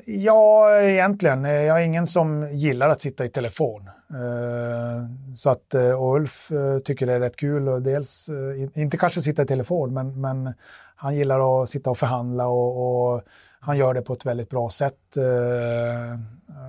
Ja, 0.04 0.80
egentligen. 0.80 1.44
Jag 1.44 1.80
är 1.80 1.84
ingen 1.84 2.06
som 2.06 2.48
gillar 2.50 2.88
att 2.88 3.00
sitta 3.00 3.24
i 3.24 3.28
telefon. 3.28 3.90
Eh, 4.10 5.06
så 5.36 5.50
att 5.50 5.74
eh, 5.74 6.02
Ulf 6.02 6.52
eh, 6.52 6.78
tycker 6.78 7.06
det 7.06 7.12
är 7.12 7.20
rätt 7.20 7.36
kul 7.36 7.68
och 7.68 7.82
dels, 7.82 8.28
inte 8.74 8.96
kanske 8.96 9.22
sitta 9.22 9.42
i 9.42 9.46
telefon, 9.46 9.94
men, 9.94 10.20
men 10.20 10.52
han 10.96 11.16
gillar 11.16 11.62
att 11.62 11.70
sitta 11.70 11.90
och 11.90 11.98
förhandla 11.98 12.46
och, 12.46 13.12
och 13.14 13.22
han 13.60 13.78
gör 13.78 13.94
det 13.94 14.02
på 14.02 14.12
ett 14.12 14.26
väldigt 14.26 14.50
bra 14.50 14.70
sätt. 14.70 15.16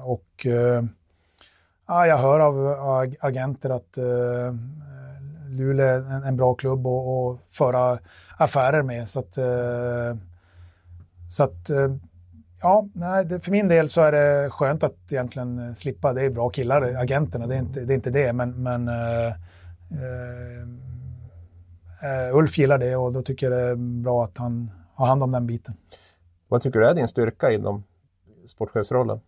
Och 0.05 0.45
ja, 1.87 2.07
jag 2.07 2.17
hör 2.17 2.39
av 2.39 2.75
agenter 3.19 3.69
att 3.69 3.97
Luleå 5.49 5.85
är 5.85 6.27
en, 6.27 6.37
bra 6.37 6.53
klubb 6.53 6.87
att, 6.87 7.39
föra 7.49 7.99
affärer 8.37 8.81
med. 8.81 9.09
Så 9.09 9.19
att, 9.19 9.33
så 11.31 11.43
att 11.43 11.69
ja, 12.61 12.87
nej, 12.93 13.25
det, 13.25 13.39
för 13.39 13.51
min 13.51 13.67
del 13.67 13.89
så 13.89 14.01
är 14.01 14.11
det 14.11 14.49
skönt 14.49 14.83
att 14.83 15.11
egentligen 15.11 15.75
slippa. 15.75 16.13
Det 16.13 16.21
är 16.21 16.29
bra 16.29 16.49
killar, 16.49 16.81
agenterna, 16.81 17.47
det 17.47 17.55
är 17.55 17.59
inte 17.59 17.79
det, 17.79 17.93
är 17.93 17.95
inte 17.95 18.09
det 18.09 18.33
men, 18.33 18.63
men 18.63 18.87
uh, 18.87 19.33
uh, 22.01 22.35
Ulf 22.35 22.57
gillar 22.57 22.77
det 22.77 22.95
och 22.95 23.11
då 23.11 23.21
tycker 23.21 23.51
jag 23.51 23.59
det 23.59 23.65
är 23.69 23.75
bra 23.75 24.23
att 24.23 24.37
han 24.37 24.71
har 24.95 25.07
hand 25.07 25.23
om 25.23 25.31
den 25.31 25.47
biten. 25.47 25.73
Vad 26.47 26.61
tycker 26.61 26.79
du 26.79 26.87
är 26.87 26.93
din 26.93 27.07
styrka 27.07 27.51
inom 27.51 27.83
sportchefsrollen? 28.47 29.19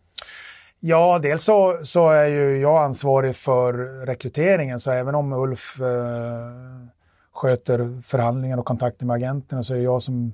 Ja, 0.79 1.19
dels 1.19 1.43
så, 1.43 1.79
så 1.83 2.09
är 2.09 2.25
ju 2.25 2.57
jag 2.57 2.83
ansvarig 2.83 3.35
för 3.35 3.73
rekryteringen, 4.05 4.79
så 4.79 4.91
även 4.91 5.15
om 5.15 5.33
Ulf 5.33 5.81
eh, 5.81 6.87
sköter 7.31 8.01
förhandlingar 8.01 8.57
och 8.57 8.65
kontakter 8.65 9.05
med 9.05 9.13
agenterna 9.13 9.63
så 9.63 9.73
är 9.73 9.79
jag 9.79 10.01
som 10.01 10.33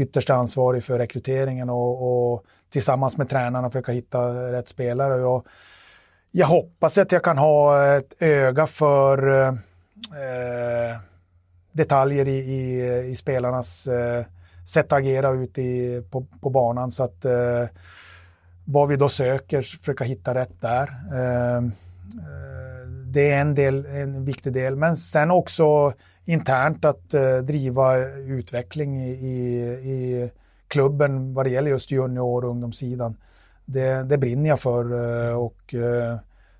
ytterst 0.00 0.30
ansvarig 0.30 0.84
för 0.84 0.98
rekryteringen 0.98 1.70
och, 1.70 2.32
och 2.32 2.44
tillsammans 2.70 3.16
med 3.16 3.28
tränarna 3.28 3.70
försöka 3.70 3.92
hitta 3.92 4.52
rätt 4.52 4.68
spelare. 4.68 5.20
Jag, 5.20 5.46
jag 6.30 6.46
hoppas 6.46 6.98
att 6.98 7.12
jag 7.12 7.24
kan 7.24 7.38
ha 7.38 7.86
ett 7.96 8.14
öga 8.22 8.66
för 8.66 9.48
eh, 9.48 11.00
detaljer 11.72 12.28
i, 12.28 12.38
i, 12.38 12.90
i 13.10 13.16
spelarnas 13.16 13.86
eh, 13.86 14.24
sätt 14.68 14.86
att 14.86 14.98
agera 14.98 15.30
ute 15.30 15.62
i, 15.62 16.02
på, 16.10 16.26
på 16.40 16.50
banan 16.50 16.90
så 16.90 17.04
att 17.04 17.24
eh, 17.24 17.64
vad 18.64 18.88
vi 18.88 18.96
då 18.96 19.08
söker, 19.08 19.62
försöka 19.62 20.04
hitta 20.04 20.34
rätt 20.34 20.60
där. 20.60 20.94
Eh, 21.12 21.56
eh 21.56 21.60
det 23.12 23.30
är 23.30 23.40
en, 23.40 23.54
del, 23.54 23.86
en 23.86 24.24
viktig 24.24 24.52
del, 24.52 24.76
men 24.76 24.96
sen 24.96 25.30
också 25.30 25.92
internt 26.30 26.84
att 26.84 27.14
eh, 27.14 27.36
driva 27.36 27.98
utveckling 28.16 29.02
i, 29.02 29.10
i, 29.10 29.60
i, 29.90 30.30
klubben 30.68 31.34
vad 31.34 31.46
det 31.46 31.50
gäller 31.50 31.70
just 31.70 31.90
junior 31.90 32.44
och 32.44 32.50
ungdomssidan. 32.50 33.16
Det, 33.64 34.02
det 34.02 34.18
brinner 34.18 34.48
jag 34.48 34.60
för 34.60 34.84
eh, 35.28 35.36
och 35.36 35.74
eh, 35.74 36.16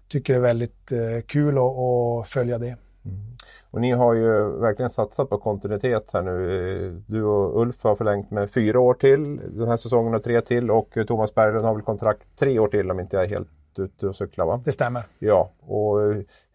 tycker 0.08 0.32
det 0.32 0.38
är 0.38 0.42
väldigt 0.42 0.92
eh, 0.92 1.20
kul 1.26 1.58
att, 1.58 1.78
att 1.78 2.28
följa 2.28 2.58
det. 2.58 2.76
Mm. 3.04 3.36
Och 3.70 3.80
ni 3.80 3.92
har 3.92 4.14
ju 4.14 4.50
verkligen 4.60 4.90
satsat 4.90 5.30
på 5.30 5.38
kontinuitet 5.38 6.10
här 6.12 6.22
nu. 6.22 7.02
Du 7.06 7.22
och 7.22 7.60
Ulf 7.60 7.82
har 7.82 7.96
förlängt 7.96 8.30
med 8.30 8.50
fyra 8.50 8.80
år 8.80 8.94
till 8.94 9.36
den 9.36 9.68
här 9.68 9.76
säsongen 9.76 10.14
och 10.14 10.22
tre 10.22 10.40
till 10.40 10.70
och 10.70 10.96
Thomas 11.06 11.34
Berglund 11.34 11.64
har 11.64 11.74
väl 11.74 11.82
kontrakt 11.82 12.38
tre 12.38 12.58
år 12.58 12.68
till 12.68 12.90
om 12.90 13.00
inte 13.00 13.16
jag 13.16 13.24
är 13.24 13.28
helt 13.28 13.48
ute 13.78 14.06
och 14.06 14.16
cyklar 14.16 14.46
va? 14.46 14.60
Det 14.64 14.72
stämmer. 14.72 15.02
Ja, 15.18 15.50
och 15.60 15.98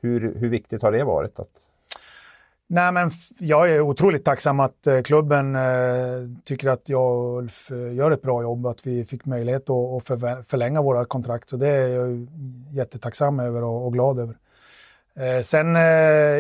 hur, 0.02 0.36
hur 0.36 0.50
viktigt 0.50 0.82
har 0.82 0.92
det 0.92 1.04
varit 1.04 1.40
att 1.40 1.72
Nej, 2.68 2.92
men 2.92 3.12
jag 3.40 3.72
är 3.72 3.82
otroligt 3.82 4.26
tacksam 4.26 4.60
att 4.60 4.88
eh, 4.88 5.02
klubben 5.02 5.56
eh, 5.56 6.42
tycker 6.44 6.70
att 6.70 6.90
jag 6.90 7.18
och 7.18 7.38
Ulf 7.38 7.72
eh, 7.72 7.94
gör 7.94 8.12
ett 8.12 8.22
bra 8.22 8.42
jobb, 8.42 8.66
att 8.66 8.88
vi 8.88 9.06
fick 9.06 9.26
möjlighet 9.26 9.70
att, 9.70 10.08
förlänga 10.48 10.82
våra 10.82 11.06
kontrakt. 11.06 11.50
Så 11.50 11.58
det 11.58 11.68
är 11.68 11.88
jag 11.88 12.28
jättetacksam 12.72 13.40
över 13.40 13.64
och, 13.64 13.94
glad 13.94 14.20
över. 14.20 14.38
Sen 15.44 15.78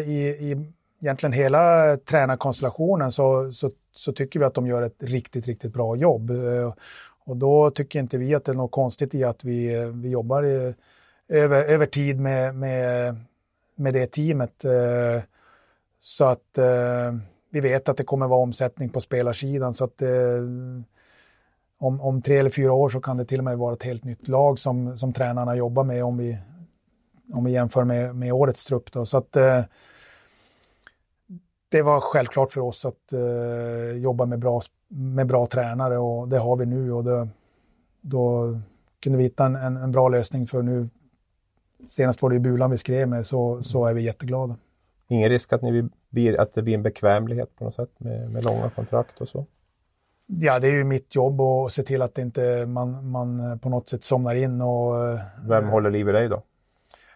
i, 0.05 0.37
i 0.39 0.73
egentligen 1.01 1.33
hela 1.33 1.97
tränarkonstellationen 1.97 3.11
så, 3.11 3.51
så, 3.51 3.71
så, 3.91 4.11
tycker 4.13 4.39
vi 4.39 4.45
att 4.45 4.53
de 4.53 4.67
gör 4.67 4.81
ett 4.81 4.95
riktigt, 4.99 5.47
riktigt 5.47 5.73
bra 5.73 5.95
jobb. 5.95 6.31
Och 7.25 7.37
då 7.37 7.71
tycker 7.71 7.99
inte 7.99 8.17
vi 8.17 8.35
att 8.35 8.45
det 8.45 8.51
är 8.51 8.55
något 8.55 8.71
konstigt 8.71 9.15
i 9.15 9.23
att 9.23 9.43
vi, 9.43 9.91
vi 9.93 10.09
jobbar 10.09 10.43
över, 11.27 11.63
över 11.63 11.85
tid 11.85 12.19
med, 12.19 12.55
med, 12.55 13.15
med 13.75 13.93
det 13.93 14.07
teamet. 14.07 14.65
Så 16.05 16.25
att 16.25 16.57
eh, 16.57 17.13
vi 17.49 17.59
vet 17.59 17.89
att 17.89 17.97
det 17.97 18.03
kommer 18.03 18.27
vara 18.27 18.39
omsättning 18.39 18.89
på 18.89 19.01
spelarsidan 19.01 19.73
så 19.73 19.83
att 19.83 20.01
eh, 20.01 20.09
om, 21.77 22.01
om 22.01 22.21
tre 22.21 22.37
eller 22.37 22.49
fyra 22.49 22.73
år 22.73 22.89
så 22.89 23.01
kan 23.01 23.17
det 23.17 23.25
till 23.25 23.39
och 23.39 23.43
med 23.43 23.57
vara 23.57 23.73
ett 23.73 23.83
helt 23.83 24.03
nytt 24.03 24.27
lag 24.27 24.59
som, 24.59 24.97
som 24.97 25.13
tränarna 25.13 25.55
jobbar 25.55 25.83
med 25.83 26.03
om 26.03 26.17
vi, 26.17 26.37
om 27.33 27.43
vi 27.43 27.51
jämför 27.51 27.83
med, 27.83 28.15
med 28.15 28.33
årets 28.33 28.65
trupp. 28.65 28.91
Då. 28.91 29.05
Så 29.05 29.17
att 29.17 29.35
eh, 29.35 29.63
det 31.69 31.81
var 31.81 31.99
självklart 31.99 32.51
för 32.51 32.61
oss 32.61 32.85
att 32.85 33.13
eh, 33.13 33.97
jobba 33.97 34.25
med 34.25 34.39
bra, 34.39 34.61
med 34.87 35.27
bra 35.27 35.47
tränare 35.47 35.97
och 35.97 36.27
det 36.27 36.37
har 36.37 36.55
vi 36.55 36.65
nu 36.65 36.91
och 36.91 37.03
det, 37.03 37.27
då 38.01 38.57
kunde 38.99 39.17
vi 39.17 39.23
hitta 39.23 39.45
en, 39.45 39.55
en, 39.55 39.77
en, 39.77 39.91
bra 39.91 40.09
lösning 40.09 40.47
för 40.47 40.61
nu. 40.61 40.89
Senast 41.87 42.21
var 42.21 42.29
det 42.29 42.35
ju 42.35 42.39
Bulan 42.39 42.71
vi 42.71 42.77
skrev 42.77 43.07
med 43.07 43.25
så, 43.25 43.63
så 43.63 43.85
är 43.85 43.93
vi 43.93 44.01
jätteglada. 44.01 44.55
Ingen 45.07 45.29
risk 45.29 45.53
att, 45.53 45.61
ni 45.61 45.89
blir, 46.09 46.39
att 46.41 46.53
det 46.53 46.61
blir 46.61 46.73
en 46.73 46.83
bekvämlighet 46.83 47.55
på 47.57 47.63
något 47.63 47.75
sätt 47.75 47.89
med, 47.97 48.31
med 48.31 48.45
långa 48.45 48.69
kontrakt 48.69 49.21
och 49.21 49.27
så? 49.27 49.45
Ja, 50.25 50.59
det 50.59 50.67
är 50.67 50.71
ju 50.71 50.83
mitt 50.83 51.15
jobb 51.15 51.41
att 51.41 51.73
se 51.73 51.83
till 51.83 52.01
att 52.01 52.17
inte 52.17 52.65
man, 52.65 53.09
man 53.09 53.59
på 53.59 53.69
något 53.69 53.89
sätt 53.89 54.03
somnar 54.03 54.35
in. 54.35 54.61
Och, 54.61 55.07
eh, 55.07 55.19
Vem 55.47 55.67
håller 55.67 55.91
liv 55.91 56.09
i 56.09 56.11
dig 56.11 56.29
då? 56.29 56.41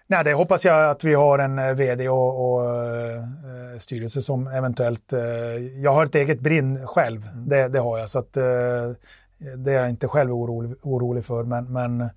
Nej, 0.08 0.23
det 0.23 0.34
hoppas 0.34 0.65
jag 0.65 0.89
att 0.89 1.04
vi 1.04 1.13
har 1.13 1.39
en 1.39 1.60
eh, 1.60 1.73
vd 1.73 2.10
och, 2.10 2.54
och 2.54 2.62
uh, 2.62 3.80
styrelse 3.80 4.21
som 4.21 4.47
eventuellt... 4.47 5.13
Uh, 5.13 5.21
jag 5.82 5.93
har 5.93 6.06
ett 6.06 6.15
eget 6.15 6.39
brinn 6.39 6.88
själv, 6.88 7.30
det, 7.36 7.67
det 7.67 7.80
har 7.80 7.97
jag. 7.97 8.10
Så 8.10 8.19
att, 8.19 8.34
det 8.34 9.73
är 9.73 9.82
jag 9.82 9.89
inte 9.89 10.08
själv 10.08 10.34
orolig, 10.34 10.75
orolig 10.82 11.25
för. 11.25 11.43
Men, 11.43 11.73
men 11.73 12.10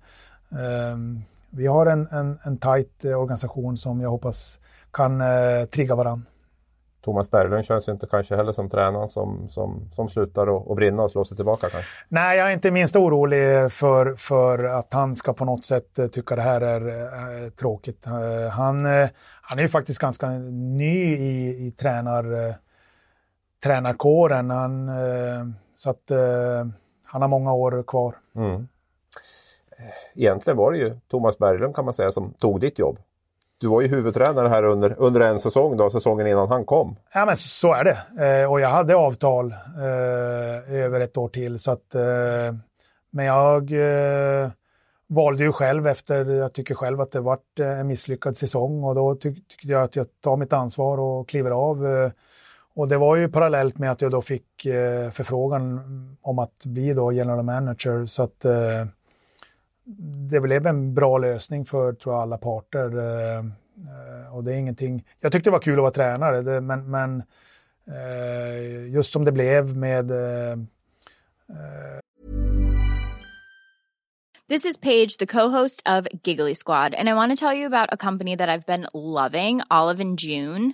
vi 1.49 1.67
har 1.67 1.85
en, 1.85 2.07
en, 2.11 2.39
en 2.43 2.57
tajt 2.57 3.05
organisation 3.05 3.77
som 3.77 4.01
jag 4.01 4.09
hoppas 4.09 4.59
kan 4.93 5.21
eh, 5.21 5.65
trigga 5.65 5.95
varann. 5.95 6.25
Thomas 7.01 7.31
Berglund 7.31 7.65
känns 7.65 7.87
ju 7.87 7.91
inte 7.91 8.07
kanske 8.07 8.35
heller 8.35 8.51
som 8.51 8.69
tränaren 8.69 9.07
som, 9.07 9.49
som, 9.49 9.89
som 9.91 10.09
slutar 10.09 10.49
och, 10.49 10.69
och 10.69 10.75
brinna 10.75 11.03
och 11.03 11.11
slå 11.11 11.25
sig 11.25 11.37
tillbaka 11.37 11.69
kanske? 11.69 11.91
Nej, 12.07 12.37
jag 12.37 12.47
är 12.47 12.53
inte 12.53 12.71
minst 12.71 12.95
orolig 12.95 13.71
för, 13.71 14.15
för 14.15 14.63
att 14.63 14.93
han 14.93 15.15
ska 15.15 15.33
på 15.33 15.45
något 15.45 15.65
sätt 15.65 15.99
eh, 15.99 16.07
tycka 16.07 16.35
det 16.35 16.41
här 16.41 16.61
är 16.61 17.43
äh, 17.43 17.49
tråkigt. 17.49 18.07
Uh, 18.07 18.49
han, 18.49 18.85
uh, 18.85 19.07
han 19.41 19.59
är 19.59 19.63
ju 19.63 19.69
faktiskt 19.69 19.99
ganska 19.99 20.29
ny 20.29 21.15
i, 21.15 21.67
i 21.67 21.71
tränar, 21.71 22.55
tränarkåren. 23.63 24.49
Han, 24.49 24.91
så 25.75 25.89
att 25.89 26.11
han 27.05 27.21
har 27.21 27.27
många 27.27 27.53
år 27.53 27.83
kvar. 27.87 28.15
Mm. 28.35 28.67
Egentligen 30.15 30.57
var 30.57 30.71
det 30.71 30.77
ju 30.77 30.97
Thomas 31.07 31.37
Berglund 31.37 31.75
kan 31.75 31.85
man 31.85 31.93
säga 31.93 32.11
som 32.11 32.33
tog 32.33 32.59
ditt 32.59 32.79
jobb 32.79 32.99
du 33.57 33.67
var 33.67 33.81
ju 33.81 33.87
huvudtränare 33.87 34.47
här 34.47 34.63
under, 34.63 34.95
under 34.97 35.21
en 35.21 35.39
säsong, 35.39 35.77
då, 35.77 35.89
säsongen 35.89 36.27
innan 36.27 36.47
han 36.47 36.65
kom. 36.65 36.95
Ja, 37.13 37.25
men 37.25 37.37
så 37.37 37.73
är 37.73 37.83
det. 37.83 38.25
Eh, 38.25 38.51
och 38.51 38.59
jag 38.59 38.69
hade 38.69 38.95
avtal 38.95 39.51
eh, 39.77 40.73
över 40.73 40.99
ett 40.99 41.17
år 41.17 41.27
till. 41.27 41.59
Så 41.59 41.71
att, 41.71 41.95
eh, 41.95 42.55
men 43.11 43.25
jag 43.25 43.71
eh, 43.71 44.49
valde 45.07 45.43
ju 45.43 45.51
själv 45.51 45.87
efter, 45.87 46.25
jag 46.25 46.53
tycker 46.53 46.75
själv 46.75 47.01
att 47.01 47.11
det 47.11 47.19
varit 47.19 47.59
eh, 47.59 47.79
en 47.79 47.87
misslyckad 47.87 48.37
säsong 48.37 48.83
och 48.83 48.95
då 48.95 49.15
ty 49.15 49.35
tyckte 49.35 49.67
jag 49.67 49.83
att 49.83 49.95
jag 49.95 50.07
tar 50.21 50.37
mitt 50.37 50.53
ansvar 50.53 50.97
och 50.99 51.29
kliver 51.29 51.51
av. 51.51 51.87
Eh, 51.87 52.11
och 52.75 52.87
det 52.87 52.97
var 52.97 53.15
ju 53.15 53.29
parallellt 53.29 53.77
med 53.77 53.91
att 53.91 54.01
jag 54.01 54.11
då 54.11 54.21
fick 54.21 54.65
eh, 54.65 55.11
förfrågan 55.11 55.81
om 56.21 56.39
att 56.39 56.65
bli 56.65 56.93
då 56.93 57.11
general 57.11 57.43
manager. 57.43 58.05
Så 58.05 58.23
att 58.23 58.45
eh, 58.45 58.85
det 60.29 60.39
blev 60.39 60.67
en 60.67 60.93
bra 60.93 61.17
lösning 61.17 61.65
för 61.65 61.93
tror 61.93 62.15
jag, 62.15 62.21
alla 62.21 62.37
parter. 62.37 62.97
Eh, 62.97 63.37
eh, 63.37 64.35
och 64.35 64.43
det 64.43 64.53
är 64.53 64.57
ingenting... 64.57 65.05
Jag 65.19 65.31
tyckte 65.31 65.49
det 65.49 65.51
var 65.51 65.59
kul 65.59 65.73
att 65.73 65.81
vara 65.81 65.91
tränare, 65.91 66.41
det, 66.41 66.61
men, 66.61 66.91
men 66.91 67.23
eh, 67.87 68.93
just 68.93 69.13
som 69.13 69.25
det 69.25 69.31
blev 69.31 69.77
med... 69.77 70.11
Eh, 70.11 70.51
eh. 71.49 71.99
This 74.49 74.65
is 74.65 74.77
Paige, 74.77 75.17
the 75.17 75.25
co-host 75.25 75.81
of 75.85 76.07
Giggly 76.23 76.53
Squad, 76.53 76.93
and 76.93 77.09
I 77.09 77.13
want 77.13 77.31
to 77.31 77.45
tell 77.45 77.57
you 77.57 77.65
about 77.65 77.89
a 77.91 77.97
company 77.97 78.35
that 78.35 78.49
I've 78.49 78.65
been 78.65 78.87
loving, 78.93 79.61
Olive 79.71 80.01
and 80.01 80.19
June. 80.19 80.73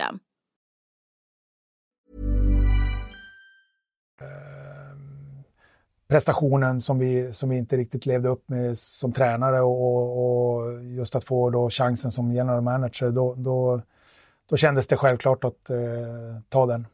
System. 0.01 0.19
prestationen 6.07 6.81
som 6.81 6.99
vi, 6.99 7.33
som 7.33 7.49
vi 7.49 7.57
inte 7.57 7.77
riktigt 7.77 8.05
levde 8.05 8.29
upp 8.29 8.49
med 8.49 8.77
som 8.77 9.11
tränare 9.11 9.61
och, 9.61 10.61
och 10.61 10.83
just 10.83 11.15
att 11.15 11.23
få 11.23 11.49
då 11.49 11.69
chansen 11.69 12.11
som 12.11 12.33
general 12.33 12.61
manager, 12.61 13.11
då, 13.11 13.35
då, 13.37 13.81
då 14.49 14.57
kändes 14.57 14.87
det 14.87 14.97
självklart 14.97 15.43
att 15.43 15.69
eh, 15.69 15.77
ta 16.49 16.65
den. 16.65 16.87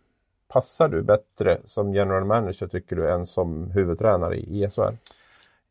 Passar 0.48 0.90
du 0.90 1.02
bättre 1.02 1.58
som 1.66 1.94
general 1.94 2.26
manager 2.26 2.68
tycker 2.68 2.96
du 2.96 3.12
än 3.12 3.26
som 3.26 3.72
huvudtränare 3.72 4.36
i 4.36 4.70
SHL? 4.70 4.96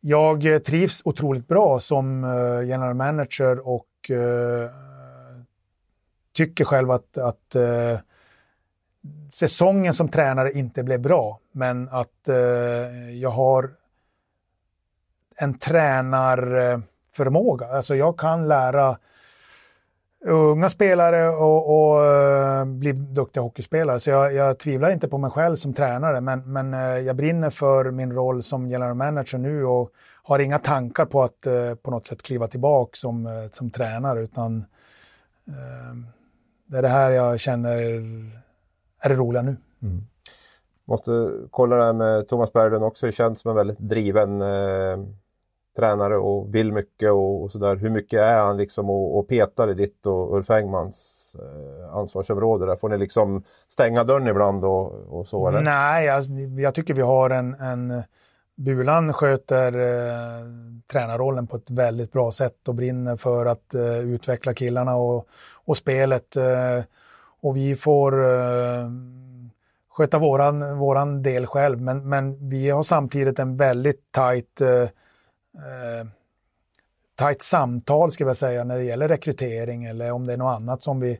Jag 0.01 0.55
eh, 0.55 0.59
trivs 0.59 1.03
otroligt 1.05 1.49
bra 1.49 1.81
som 1.81 2.25
eh, 2.25 2.69
general 2.69 2.95
manager 2.95 3.69
och 3.69 4.11
eh, 4.11 4.71
tycker 6.37 6.65
själv 6.65 6.91
att, 6.91 7.19
att 7.19 7.55
eh, 7.55 7.99
säsongen 9.33 9.95
som 9.95 10.09
tränare 10.09 10.53
inte 10.53 10.83
blev 10.83 11.01
bra, 11.01 11.41
men 11.53 11.89
att 11.89 12.29
eh, 12.29 12.37
jag 13.11 13.31
har 13.31 13.71
en 15.37 15.59
tränarförmåga. 15.59 17.67
Alltså 17.67 17.95
jag 17.95 18.19
kan 18.19 18.49
lära 18.49 18.97
unga 20.27 20.71
spelare 20.71 21.29
och, 21.29 21.93
och 21.93 22.03
uh, 22.03 22.65
bli 22.65 22.93
duktiga 22.93 23.43
hockeyspelare. 23.43 24.01
Så 24.01 24.11
jag, 24.11 24.35
jag, 24.35 24.59
tvivlar 24.59 24.91
inte 24.91 25.09
på 25.09 25.19
mig 25.19 25.31
själv 25.31 25.57
som 25.57 25.75
tränare, 25.75 26.21
men, 26.21 26.53
men 26.53 26.75
uh, 26.75 26.99
jag 26.99 27.17
brinner 27.17 27.51
för 27.51 27.91
min 27.91 28.13
roll 28.13 28.43
som 28.43 28.69
general 28.69 28.95
manager 28.95 29.39
nu 29.39 29.65
och 29.65 29.91
har 30.23 30.39
inga 30.39 30.59
tankar 30.59 31.05
på 31.05 31.23
att 31.23 31.47
uh, 31.47 31.75
på 31.75 31.91
något 31.91 32.07
sätt 32.07 32.23
kliva 32.23 32.49
tillbaka 32.49 32.97
som, 32.97 33.49
som 33.53 33.71
tränare, 33.71 34.21
utan 34.21 34.65
det 36.67 36.79
är 36.79 36.83
det 36.83 36.89
här 36.89 37.11
jag 37.11 37.41
känner 37.41 37.77
är 39.01 39.09
det 39.09 39.15
roliga 39.15 39.43
nu. 39.43 39.57
Mm. 39.83 40.07
Måste 40.85 41.33
kolla 41.51 41.77
det 41.77 41.85
här 41.85 41.93
med 41.93 42.29
Thomas 42.29 42.53
Berglund 42.53 42.85
också, 42.85 43.11
känns 43.13 43.41
som 43.41 43.51
en 43.51 43.57
väldigt 43.57 43.79
driven 43.79 44.43
eh, 44.43 44.99
tränare 45.77 46.17
och 46.17 46.55
vill 46.55 46.73
mycket 46.73 47.11
och, 47.11 47.43
och 47.43 47.53
sådär. 47.53 47.77
Hur 47.77 47.91
mycket 47.91 48.21
är 48.21 48.39
han 48.39 48.57
liksom 48.57 48.91
och, 48.91 49.19
och 49.19 49.29
petar 49.29 49.71
i 49.71 49.75
ditt 49.75 50.07
och 50.07 50.37
Ulf 50.37 50.51
Engmans 50.51 51.37
eh, 51.39 51.97
ansvarsområde? 51.97 52.67
Där? 52.67 52.77
Får 52.77 52.89
ni 52.89 52.99
liksom 52.99 53.43
stänga 53.69 54.05
dörren 54.05 54.27
ibland 54.27 54.65
och, 54.65 54.93
och 55.19 55.29
så 55.29 55.49
eller? 55.49 55.61
Nej, 55.61 56.07
jag, 56.07 56.25
jag 56.61 56.75
tycker 56.75 56.95
vi 56.95 57.03
har 57.03 57.31
en, 57.31 57.55
en 57.55 58.03
Bulan 58.57 59.13
sköter 59.13 59.73
eh, 59.73 60.47
tränarrollen 60.93 61.47
på 61.47 61.57
ett 61.57 61.71
väldigt 61.71 62.13
bra 62.13 62.33
sätt 62.33 62.69
och 62.69 62.75
brinner 62.75 63.17
för 63.17 63.47
att 63.47 63.75
eh, 63.75 63.99
utveckla 63.99 64.55
killarna 64.55 64.97
och, 64.97 65.29
och 65.67 65.77
spelet. 65.77 66.37
Eh, 66.37 66.85
och 67.41 67.57
vi 67.57 67.77
får 67.77 68.35
eh, 68.35 68.91
sköta 69.89 70.19
våran, 70.19 70.79
våran 70.79 71.23
del 71.23 71.47
själv. 71.47 71.81
Men, 71.81 72.09
men 72.09 72.49
vi 72.49 72.71
har 72.71 72.83
samtidigt 72.83 73.39
en 73.39 73.57
väldigt 73.57 74.13
tajt, 74.13 74.61
eh, 74.61 74.83
eh, 75.53 76.07
tajt 77.15 77.43
samtal 77.43 78.13
ska 78.13 78.25
jag 78.25 78.37
säga 78.37 78.65
när 78.65 78.77
det 78.77 78.85
gäller 78.85 79.09
rekrytering 79.09 79.85
eller 79.85 80.13
om 80.13 80.27
det 80.27 80.33
är 80.33 80.37
något 80.37 80.57
annat 80.57 80.83
som 80.83 81.01
vi 81.01 81.19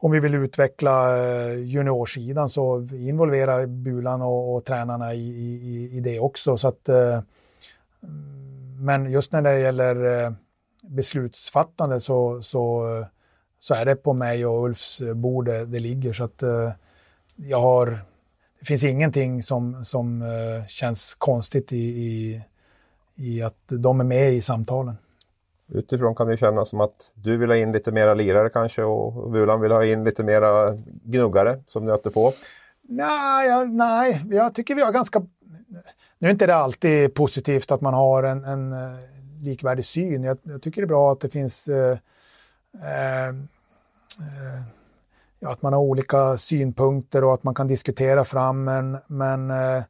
om 0.00 0.10
vi 0.10 0.20
vill 0.20 0.34
utveckla 0.34 1.16
eh, 1.16 1.54
juniorsidan 1.58 2.50
så 2.50 2.88
involverar 2.92 3.66
Bulan 3.66 4.22
och, 4.22 4.54
och 4.54 4.64
tränarna 4.64 5.14
i, 5.14 5.28
i, 5.28 5.96
i, 5.96 6.00
det 6.00 6.20
också. 6.20 6.58
Så 6.58 6.68
att, 6.68 6.88
eh, 6.88 7.20
mm, 8.02 8.84
men 8.84 9.10
just 9.10 9.32
när 9.32 9.42
det 9.42 9.58
gäller 9.58 10.24
eh, 10.24 10.32
beslutsfattande 10.82 12.00
så, 12.00 12.42
så 12.42 12.84
så 13.60 13.74
är 13.74 13.84
det 13.84 13.96
på 13.96 14.12
mig 14.12 14.46
och 14.46 14.64
Ulfs 14.64 15.00
bord 15.14 15.44
det, 15.44 15.64
det 15.64 15.78
ligger. 15.78 16.12
Så 16.12 16.24
att 16.24 16.42
eh, 16.42 16.70
jag 17.36 17.60
har, 17.60 17.98
det 18.58 18.66
finns 18.66 18.84
ingenting 18.84 19.42
som, 19.42 19.84
som 19.84 20.22
eh, 20.22 20.66
känns 20.66 21.14
konstigt 21.14 21.72
i, 21.72 21.76
i, 21.76 22.42
i, 23.16 23.42
att 23.42 23.62
de 23.66 24.00
är 24.00 24.04
med 24.04 24.34
i 24.34 24.40
samtalen. 24.40 24.96
Utifrån 25.72 26.14
kan 26.14 26.26
det 26.26 26.36
kännas 26.36 26.68
som 26.68 26.80
att 26.80 27.12
du 27.14 27.36
vill 27.36 27.48
ha 27.48 27.56
in 27.56 27.72
lite 27.72 27.92
mera 27.92 28.14
lirare 28.14 28.48
kanske 28.48 28.82
och 28.82 29.30
Bulan 29.30 29.60
vill 29.60 29.72
ha 29.72 29.84
in 29.84 30.04
lite 30.04 30.22
mera 30.22 30.78
gnuggare 31.04 31.62
som 31.66 31.86
nöter 31.86 32.10
på. 32.10 32.32
Nej, 32.82 33.48
jag, 33.48 33.70
nej, 33.70 34.22
jag 34.30 34.54
tycker 34.54 34.74
vi 34.74 34.82
har 34.82 34.92
ganska... 34.92 35.22
Nu 36.18 36.28
är 36.28 36.32
inte 36.32 36.46
det 36.46 36.54
alltid 36.54 37.14
positivt 37.14 37.70
att 37.70 37.80
man 37.80 37.94
har 37.94 38.22
en, 38.22 38.44
en 38.44 38.72
eh, 38.72 38.98
likvärdig 39.42 39.84
syn. 39.84 40.22
Jag, 40.22 40.38
jag, 40.42 40.62
tycker 40.62 40.80
det 40.80 40.84
är 40.84 40.88
bra 40.88 41.12
att 41.12 41.20
det 41.20 41.28
finns 41.28 41.68
eh, 41.68 41.98
Eh, 42.74 43.28
eh, 43.28 44.62
ja, 45.38 45.52
att 45.52 45.62
man 45.62 45.72
har 45.72 45.80
olika 45.80 46.36
synpunkter 46.36 47.24
och 47.24 47.34
att 47.34 47.44
man 47.44 47.54
kan 47.54 47.66
diskutera 47.66 48.24
fram. 48.24 48.64
Men, 48.64 48.98
men 49.06 49.50
eh, 49.50 49.82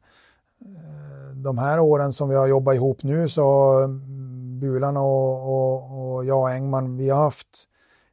de 1.33 1.57
här 1.57 1.79
åren 1.79 2.13
som 2.13 2.29
vi 2.29 2.35
har 2.35 2.47
jobbat 2.47 2.75
ihop 2.75 3.03
nu 3.03 3.29
så 3.29 3.77
Bulan 4.61 4.97
och, 4.97 5.49
och, 5.49 6.15
och 6.15 6.25
jag 6.25 6.39
och 6.39 6.49
Engman, 6.49 6.97
vi 6.97 7.09
har 7.09 7.21
haft 7.21 7.67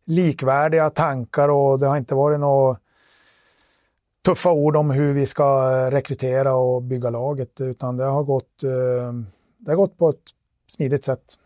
likvärdiga 0.04 0.90
tankar 0.90 1.48
och 1.48 1.78
det 1.78 1.86
har 1.86 1.96
inte 1.96 2.14
varit 2.14 2.40
några 2.40 2.78
tuffa 4.24 4.52
ord 4.52 4.76
om 4.76 4.90
hur 4.90 5.14
vi 5.14 5.26
ska 5.26 5.70
rekrytera 5.90 6.54
och 6.54 6.82
bygga 6.82 7.10
laget 7.10 7.60
utan 7.60 7.96
det 7.96 8.04
har 8.04 8.22
gått, 8.22 8.62
eh, 8.62 9.12
det 9.58 9.70
har 9.70 9.76
gått 9.76 9.98
på 9.98 10.08
ett 10.08 10.22
smidigt 10.68 11.04
sätt. 11.04 11.38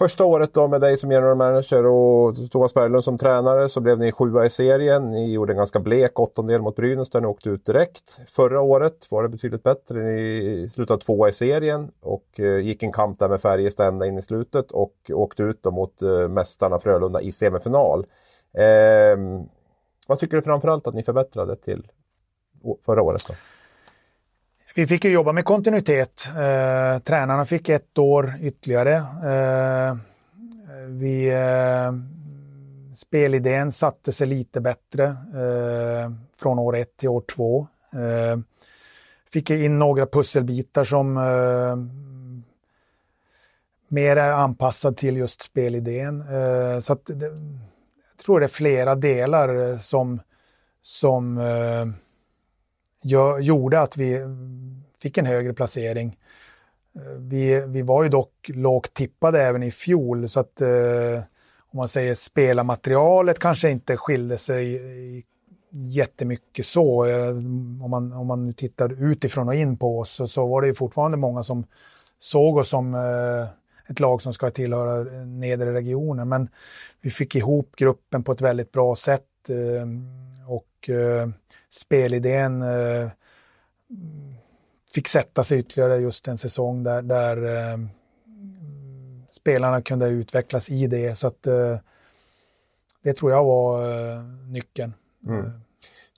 Första 0.00 0.24
året 0.24 0.54
då 0.54 0.68
med 0.68 0.80
dig 0.80 0.96
som 0.96 1.10
general 1.10 1.36
manager 1.36 1.86
och 1.86 2.50
Thomas 2.50 2.74
Berglund 2.74 3.04
som 3.04 3.18
tränare 3.18 3.68
så 3.68 3.80
blev 3.80 3.98
ni 3.98 4.12
sjua 4.12 4.46
i 4.46 4.50
serien. 4.50 5.10
Ni 5.10 5.32
gjorde 5.32 5.52
en 5.52 5.56
ganska 5.56 5.80
blek 5.80 6.18
åttondel 6.18 6.62
mot 6.62 6.76
Brynäs 6.76 7.10
där 7.10 7.20
ni 7.20 7.26
åkte 7.26 7.50
ut 7.50 7.64
direkt. 7.64 8.20
Förra 8.28 8.60
året 8.60 9.06
var 9.10 9.22
det 9.22 9.28
betydligt 9.28 9.62
bättre. 9.62 9.98
Ni 9.98 10.68
slutade 10.74 11.04
tvåa 11.04 11.28
i 11.28 11.32
serien 11.32 11.90
och 12.00 12.40
eh, 12.40 12.58
gick 12.58 12.82
en 12.82 12.92
kamp 12.92 13.18
där 13.18 13.28
med 13.28 13.40
Färjestad 13.40 13.86
ända 13.86 14.06
in 14.06 14.18
i 14.18 14.22
slutet 14.22 14.70
och 14.70 14.94
åkte 15.12 15.42
ut 15.42 15.62
då 15.62 15.70
mot 15.70 16.02
eh, 16.02 16.28
mästarna 16.28 16.80
Frölunda 16.80 17.20
i 17.20 17.32
semifinal. 17.32 18.06
Eh, 18.52 19.18
vad 20.08 20.18
tycker 20.18 20.36
du 20.36 20.42
framförallt 20.42 20.86
att 20.86 20.94
ni 20.94 21.02
förbättrade 21.02 21.56
till 21.56 21.86
förra 22.86 23.02
året? 23.02 23.24
Då? 23.28 23.34
Vi 24.74 24.86
fick 24.86 25.04
ju 25.04 25.10
jobba 25.10 25.32
med 25.32 25.44
kontinuitet. 25.44 26.28
Eh, 26.28 26.98
tränarna 26.98 27.44
fick 27.44 27.68
ett 27.68 27.98
år 27.98 28.34
ytterligare. 28.40 28.94
Eh, 28.96 29.96
vi, 30.86 31.28
eh, 31.28 31.92
spelidén 32.94 33.72
satte 33.72 34.12
sig 34.12 34.26
lite 34.26 34.60
bättre 34.60 35.04
eh, 35.04 36.10
från 36.36 36.58
år 36.58 36.76
ett 36.76 36.96
till 36.96 37.08
år 37.08 37.20
två. 37.20 37.66
Eh, 37.92 38.38
fick 39.32 39.50
in 39.50 39.78
några 39.78 40.06
pusselbitar 40.06 40.84
som 40.84 41.16
eh, 41.16 41.76
mer 43.88 44.16
är 44.16 44.32
anpassad 44.32 44.96
till 44.96 45.16
just 45.16 45.42
spelidén. 45.42 46.20
Eh, 46.20 46.80
så 46.80 46.92
att 46.92 47.06
det, 47.06 47.26
jag 47.26 48.24
tror 48.24 48.40
det 48.40 48.46
är 48.46 48.48
flera 48.48 48.94
delar 48.94 49.70
eh, 49.70 49.78
som, 49.78 50.20
som 50.82 51.38
eh, 51.38 51.86
gjorde 53.40 53.80
att 53.80 53.96
vi 53.96 54.20
fick 55.02 55.18
en 55.18 55.26
högre 55.26 55.52
placering. 55.52 56.18
Vi, 57.18 57.64
vi 57.66 57.82
var 57.82 58.02
ju 58.02 58.08
dock 58.08 58.50
lågt 58.54 58.94
tippade 58.94 59.42
även 59.42 59.62
i 59.62 59.70
fjol 59.70 60.28
så 60.28 60.40
att 60.40 60.60
eh, 60.60 61.22
om 61.72 61.76
man 61.76 61.88
säger 61.88 62.14
spelarmaterialet 62.14 63.38
kanske 63.38 63.70
inte 63.70 63.96
skilde 63.96 64.36
sig 64.38 64.80
jättemycket 65.70 66.66
så. 66.66 67.04
Eh, 67.04 67.28
om 67.84 67.90
man, 67.90 68.12
om 68.12 68.26
man 68.26 68.52
tittar 68.52 69.02
utifrån 69.02 69.48
och 69.48 69.54
in 69.54 69.76
på 69.76 69.98
oss 69.98 70.10
så, 70.10 70.26
så 70.26 70.46
var 70.46 70.60
det 70.60 70.66
ju 70.66 70.74
fortfarande 70.74 71.16
många 71.16 71.42
som 71.42 71.64
såg 72.18 72.56
oss 72.56 72.68
som 72.68 72.94
eh, 72.94 73.48
ett 73.90 74.00
lag 74.00 74.22
som 74.22 74.32
ska 74.32 74.50
tillhöra 74.50 75.02
nedre 75.24 75.74
regionen. 75.74 76.28
Men 76.28 76.48
vi 77.00 77.10
fick 77.10 77.34
ihop 77.34 77.76
gruppen 77.76 78.24
på 78.24 78.32
ett 78.32 78.40
väldigt 78.40 78.72
bra 78.72 78.96
sätt 78.96 79.48
eh, 79.48 79.86
och 80.48 80.90
eh, 80.90 81.28
eh, 81.70 81.80
spelidén 81.80 82.64
fick 84.94 85.08
sätta 85.08 85.44
sig 85.44 85.58
ytterligare 85.58 85.96
just 85.96 86.28
en 86.28 86.38
säsong 86.38 86.82
där, 86.82 87.02
där 87.02 87.36
eh, 87.72 87.78
spelarna 89.30 89.82
kunde 89.82 90.08
utvecklas 90.08 90.70
i 90.70 90.86
det. 90.86 91.18
Så 91.18 91.26
att 91.26 91.46
eh, 91.46 91.76
det 93.02 93.12
tror 93.12 93.32
jag 93.32 93.44
var 93.44 93.82
eh, 93.82 94.22
nyckeln. 94.48 94.92
Mm. 95.26 95.50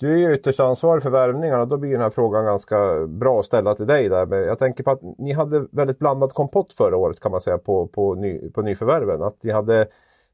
Du 0.00 0.12
är 0.12 0.16
ju 0.16 0.34
ytterst 0.34 0.60
ansvarig 0.60 1.02
för 1.02 1.10
värvningarna. 1.10 1.64
Då 1.64 1.76
blir 1.76 1.92
den 1.92 2.00
här 2.00 2.10
frågan 2.10 2.44
ganska 2.44 3.06
bra 3.06 3.40
att 3.40 3.46
ställa 3.46 3.74
till 3.74 3.86
dig. 3.86 4.08
Där. 4.08 4.34
Jag 4.34 4.58
tänker 4.58 4.84
på 4.84 4.90
att 4.90 5.00
ni 5.18 5.32
hade 5.32 5.66
väldigt 5.70 5.98
blandad 5.98 6.32
kompott 6.32 6.72
förra 6.72 6.96
året 6.96 7.20
kan 7.20 7.30
man 7.32 7.40
säga 7.40 7.58
på, 7.58 7.86
på, 7.86 8.14
ny, 8.14 8.50
på 8.50 8.62
nyförvärven. 8.62 9.22
Att 9.22 9.42
ni 9.42 9.52
hade 9.52 9.86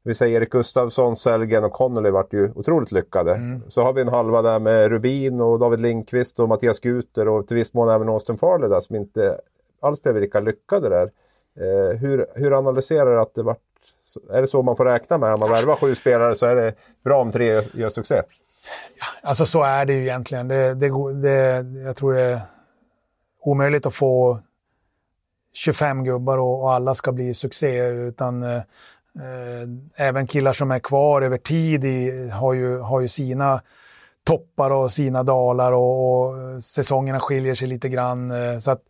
vi 0.03 0.15
säger 0.15 0.41
Erik 0.41 0.49
Gustafsson, 0.49 1.15
Sellgren 1.15 1.63
och 1.63 1.73
Connolly 1.73 2.09
vart 2.09 2.33
ju 2.33 2.51
otroligt 2.55 2.91
lyckade. 2.91 3.35
Mm. 3.35 3.61
Så 3.69 3.83
har 3.83 3.93
vi 3.93 4.01
en 4.01 4.07
halva 4.07 4.41
där 4.41 4.59
med 4.59 4.89
Rubin 4.89 5.41
och 5.41 5.59
David 5.59 5.79
Lindqvist 5.79 6.39
och 6.39 6.49
Mattias 6.49 6.79
Guter 6.79 7.27
och 7.27 7.47
till 7.47 7.57
viss 7.57 7.73
mån 7.73 7.89
även 7.89 8.09
Austin 8.09 8.37
Farley 8.37 8.69
där 8.69 8.79
som 8.79 8.95
inte 8.95 9.39
alls 9.81 10.03
blev 10.03 10.21
lika 10.21 10.39
lyckade 10.39 10.89
där. 10.89 11.11
Eh, 11.59 11.97
hur, 11.97 12.25
hur 12.35 12.57
analyserar 12.57 13.11
du 13.11 13.19
att 13.19 13.35
det 13.35 13.43
vart 13.43 13.59
är 14.29 14.41
det 14.41 14.47
så 14.47 14.61
man 14.61 14.75
får 14.75 14.85
räkna 14.85 15.17
med? 15.17 15.33
Om 15.33 15.39
man 15.39 15.49
värvar 15.49 15.75
sju 15.75 15.95
spelare 15.95 16.35
så 16.35 16.45
är 16.45 16.55
det 16.55 16.73
bra 17.03 17.21
om 17.21 17.31
tre 17.31 17.45
gör, 17.45 17.65
gör 17.73 17.89
succé? 17.89 18.21
Ja, 18.99 19.05
alltså 19.23 19.45
så 19.45 19.63
är 19.63 19.85
det 19.85 19.93
ju 19.93 20.01
egentligen. 20.01 20.47
Det, 20.47 20.73
det, 20.73 21.13
det, 21.13 21.65
jag 21.85 21.95
tror 21.95 22.13
det 22.13 22.21
är 22.21 22.41
omöjligt 23.41 23.85
att 23.85 23.95
få 23.95 24.39
25 25.53 26.03
gubbar 26.03 26.37
och, 26.37 26.61
och 26.61 26.73
alla 26.73 26.95
ska 26.95 27.11
bli 27.11 27.33
succé, 27.33 27.87
utan 27.87 28.43
eh, 28.43 28.61
Eh, 29.15 30.05
även 30.07 30.27
killar 30.27 30.53
som 30.53 30.71
är 30.71 30.79
kvar 30.79 31.21
över 31.21 31.37
tid 31.37 31.85
i, 31.85 32.29
har, 32.29 32.53
ju, 32.53 32.79
har 32.79 33.01
ju 33.01 33.07
sina 33.07 33.61
toppar 34.23 34.71
och 34.71 34.91
sina 34.91 35.23
dalar 35.23 35.71
och, 35.71 36.21
och 36.21 36.63
säsongerna 36.63 37.19
skiljer 37.19 37.55
sig 37.55 37.67
lite 37.67 37.89
grann. 37.89 38.31
Eh, 38.31 38.59
så 38.59 38.71
att 38.71 38.81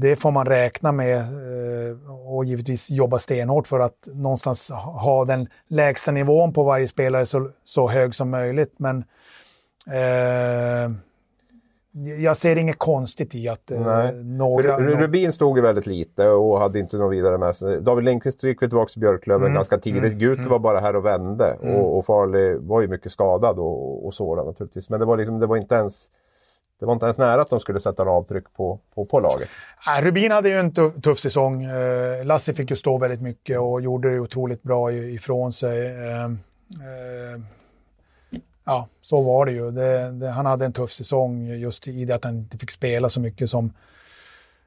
det 0.00 0.16
får 0.16 0.30
man 0.30 0.46
räkna 0.46 0.92
med 0.92 1.18
eh, 1.18 2.12
och 2.26 2.44
givetvis 2.44 2.90
jobba 2.90 3.18
stenhårt 3.18 3.68
för 3.68 3.80
att 3.80 4.08
någonstans 4.12 4.70
ha 4.70 5.24
den 5.24 5.48
lägsta 5.66 6.10
nivån 6.10 6.52
på 6.52 6.62
varje 6.62 6.88
spelare 6.88 7.26
så, 7.26 7.50
så 7.64 7.88
hög 7.88 8.14
som 8.14 8.30
möjligt. 8.30 8.74
Men 8.76 9.04
eh, 9.86 10.90
jag 12.18 12.36
ser 12.36 12.56
inget 12.56 12.78
konstigt 12.78 13.34
i 13.34 13.48
att 13.48 13.70
eh, 13.70 14.12
några... 14.12 14.78
Rubin 14.78 15.32
stod 15.32 15.56
ju 15.56 15.62
väldigt 15.62 15.86
lite 15.86 16.28
och 16.28 16.58
hade 16.58 16.78
inte 16.78 16.96
något 16.96 17.12
vidare 17.12 17.38
med 17.38 17.56
sig. 17.56 17.80
David 17.80 18.04
Lindqvist 18.04 18.42
gick 18.42 18.58
tillbaka 18.58 18.88
till 18.88 19.00
Björklöven 19.00 19.42
mm. 19.42 19.54
ganska 19.54 19.78
tidigt. 19.78 20.04
Mm. 20.04 20.18
Gute 20.18 20.48
var 20.48 20.58
bara 20.58 20.80
här 20.80 20.96
och 20.96 21.04
vände 21.04 21.56
mm. 21.62 21.74
och, 21.74 21.98
och 21.98 22.06
Farley 22.06 22.54
var 22.54 22.80
ju 22.80 22.88
mycket 22.88 23.12
skadad 23.12 23.58
och, 23.58 24.06
och 24.06 24.14
sådan 24.14 24.46
naturligtvis. 24.46 24.90
Men 24.90 25.00
det 25.00 25.06
var, 25.06 25.16
liksom, 25.16 25.38
det 25.38 25.46
var 25.46 25.56
inte 25.56 25.74
ens 25.74 26.10
det 26.80 26.86
var 26.86 26.92
inte 26.92 27.06
ens 27.06 27.18
nära 27.18 27.42
att 27.42 27.50
de 27.50 27.60
skulle 27.60 27.80
sätta 27.80 28.02
en 28.02 28.08
avtryck 28.08 28.44
på, 28.56 28.78
på, 28.94 29.04
på 29.04 29.20
laget. 29.20 29.48
Nej, 29.86 30.02
Rubin 30.02 30.30
hade 30.30 30.48
ju 30.48 30.54
en 30.58 30.74
tuff, 30.74 30.94
tuff 31.02 31.18
säsong. 31.18 31.64
Eh, 31.64 32.24
Lassie 32.24 32.54
fick 32.54 32.70
ju 32.70 32.76
stå 32.76 32.98
väldigt 32.98 33.22
mycket 33.22 33.58
och 33.58 33.80
gjorde 33.80 34.10
det 34.10 34.20
otroligt 34.20 34.62
bra 34.62 34.92
ifrån 34.92 35.52
sig. 35.52 35.86
Ja, 38.64 38.88
så 39.00 39.22
var 39.22 39.46
det 39.46 39.52
ju. 39.52 39.70
Det, 39.70 40.10
det, 40.10 40.28
han 40.28 40.46
hade 40.46 40.64
en 40.64 40.72
tuff 40.72 40.92
säsong 40.92 41.46
just 41.46 41.88
i 41.88 42.04
det 42.04 42.14
att 42.14 42.24
han 42.24 42.38
inte 42.38 42.58
fick 42.58 42.70
spela 42.70 43.10
så 43.10 43.20
mycket 43.20 43.50
som, 43.50 43.72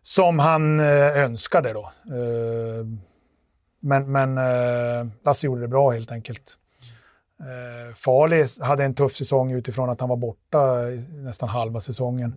som 0.02 0.40
han 0.40 0.80
eh, 0.80 1.18
önskade 1.18 1.74
då. 1.74 1.92
Eh, 2.16 2.86
men 3.80 4.12
men 4.12 4.38
eh, 4.38 5.08
Lasse 5.24 5.46
gjorde 5.46 5.62
det 5.62 5.68
bra 5.68 5.92
helt 5.92 6.12
enkelt. 6.12 6.58
Farley 7.96 8.48
hade 8.62 8.84
en 8.84 8.94
tuff 8.94 9.16
säsong 9.16 9.52
utifrån 9.52 9.90
att 9.90 10.00
han 10.00 10.10
var 10.10 10.16
borta 10.16 10.76
nästan 11.12 11.50
halva 11.50 11.82
säsongen. 11.82 12.36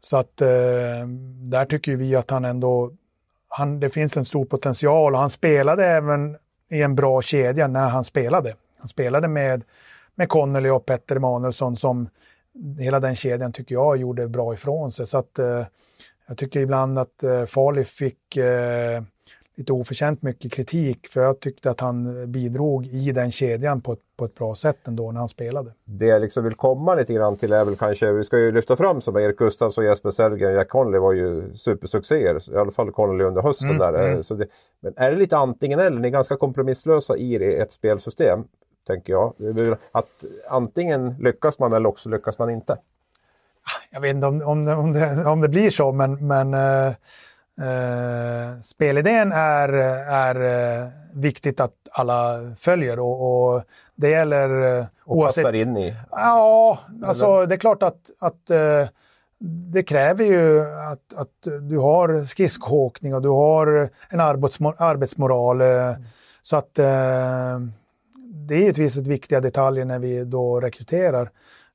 Så 0.00 0.16
att 0.16 0.36
där 0.36 1.64
tycker 1.64 1.96
vi 1.96 2.16
att 2.16 2.30
han 2.30 2.44
ändå, 2.44 2.92
han, 3.48 3.80
det 3.80 3.90
finns 3.90 4.16
en 4.16 4.24
stor 4.24 4.44
potential 4.44 5.14
och 5.14 5.20
han 5.20 5.30
spelade 5.30 5.86
även 5.86 6.36
i 6.68 6.82
en 6.82 6.94
bra 6.94 7.22
kedja 7.22 7.66
när 7.66 7.88
han 7.88 8.04
spelade. 8.04 8.54
Han 8.78 8.88
spelade 8.88 9.28
med 9.28 9.62
med 10.14 10.28
Connolly 10.28 10.70
och 10.70 10.86
Petter 10.86 11.16
Emanuelsson 11.16 11.76
som 11.76 12.08
hela 12.78 13.00
den 13.00 13.16
kedjan 13.16 13.52
tycker 13.52 13.74
jag 13.74 13.96
gjorde 13.96 14.28
bra 14.28 14.54
ifrån 14.54 14.92
sig. 14.92 15.06
Så 15.06 15.18
att 15.18 15.38
eh, 15.38 15.64
jag 16.28 16.38
tycker 16.38 16.60
ibland 16.60 16.98
att 16.98 17.22
eh, 17.22 17.44
Farley 17.44 17.84
fick 17.84 18.36
eh, 18.36 19.02
lite 19.54 19.72
oförtjänt 19.72 20.22
mycket 20.22 20.52
kritik 20.52 21.08
för 21.08 21.22
jag 21.22 21.40
tyckte 21.40 21.70
att 21.70 21.80
han 21.80 22.32
bidrog 22.32 22.86
i 22.86 23.12
den 23.12 23.32
kedjan 23.32 23.80
på 23.80 23.92
ett, 23.92 24.00
på 24.16 24.24
ett 24.24 24.34
bra 24.34 24.54
sätt 24.54 24.88
ändå 24.88 25.12
när 25.12 25.18
han 25.18 25.28
spelade. 25.28 25.72
Det 25.84 26.06
jag 26.06 26.20
liksom 26.20 26.44
vill 26.44 26.54
komma 26.54 26.94
lite 26.94 27.12
grann 27.12 27.36
till 27.36 27.52
är 27.52 27.64
väl 27.64 27.76
kanske, 27.76 28.12
vi 28.12 28.24
ska 28.24 28.38
ju 28.38 28.50
lyfta 28.50 28.76
fram 28.76 29.00
som 29.00 29.16
Erik 29.16 29.36
Gustafsson, 29.36 29.84
Jesper 29.84 30.10
Sellgren 30.10 30.50
och 30.50 30.56
Jack 30.56 30.68
Connolly 30.68 30.98
var 30.98 31.12
ju 31.12 31.54
supersuccéer, 31.54 32.54
i 32.54 32.56
alla 32.56 32.70
fall 32.70 32.92
Connolly 32.92 33.24
under 33.24 33.42
hösten 33.42 33.70
mm, 33.70 33.78
där. 33.78 34.08
Mm. 34.08 34.22
Så 34.22 34.34
det, 34.34 34.46
men 34.80 34.92
är 34.96 35.10
det 35.10 35.16
lite 35.16 35.36
antingen 35.36 35.78
eller, 35.78 36.00
ni 36.00 36.08
är 36.08 36.12
ganska 36.12 36.36
kompromisslösa 36.36 37.16
i 37.16 37.54
ert 37.58 37.72
spelsystem 37.72 38.44
tänker 38.86 39.12
jag. 39.12 39.34
Att 39.92 40.24
antingen 40.48 41.16
lyckas 41.20 41.58
man 41.58 41.72
eller 41.72 41.88
också 41.88 42.08
lyckas 42.08 42.38
man 42.38 42.50
inte. 42.50 42.78
Jag 43.90 44.00
vet 44.00 44.14
inte 44.14 44.26
om, 44.26 44.42
om, 44.42 44.64
det, 44.64 44.74
om, 44.74 44.92
det, 44.92 45.24
om 45.24 45.40
det 45.40 45.48
blir 45.48 45.70
så, 45.70 45.92
men, 45.92 46.26
men 46.26 46.54
äh, 46.54 46.94
äh, 47.60 48.60
spelidén 48.60 49.32
är, 49.32 49.68
är 50.08 50.82
äh, 50.82 50.88
viktigt 51.12 51.60
att 51.60 51.74
alla 51.92 52.54
följer 52.58 52.98
och, 53.00 53.54
och 53.54 53.62
det 53.94 54.08
gäller 54.08 54.78
äh, 54.78 54.86
och 55.04 55.16
oavsett... 55.16 55.44
passar 55.44 55.54
in 55.54 55.76
i? 55.76 55.94
Ja, 56.10 56.78
alltså 57.04 57.26
eller? 57.26 57.46
det 57.46 57.54
är 57.54 57.58
klart 57.58 57.82
att, 57.82 58.10
att 58.18 58.50
det 59.72 59.82
kräver 59.82 60.24
ju 60.24 60.60
att, 60.60 61.14
att 61.16 61.48
du 61.60 61.78
har 61.78 62.24
skridskoåkning 62.24 63.14
och 63.14 63.22
du 63.22 63.28
har 63.28 63.88
en 64.08 64.20
arbetsmoral. 64.20 65.60
Mm. 65.60 66.04
Så 66.42 66.56
att 66.56 66.78
det 68.46 68.54
är 68.54 68.58
givetvis 68.58 68.96
ett 68.96 69.06
viktiga 69.06 69.40
detaljer 69.40 69.84
när 69.84 69.98
vi 69.98 70.24
då 70.24 70.60
rekryterar. 70.60 71.30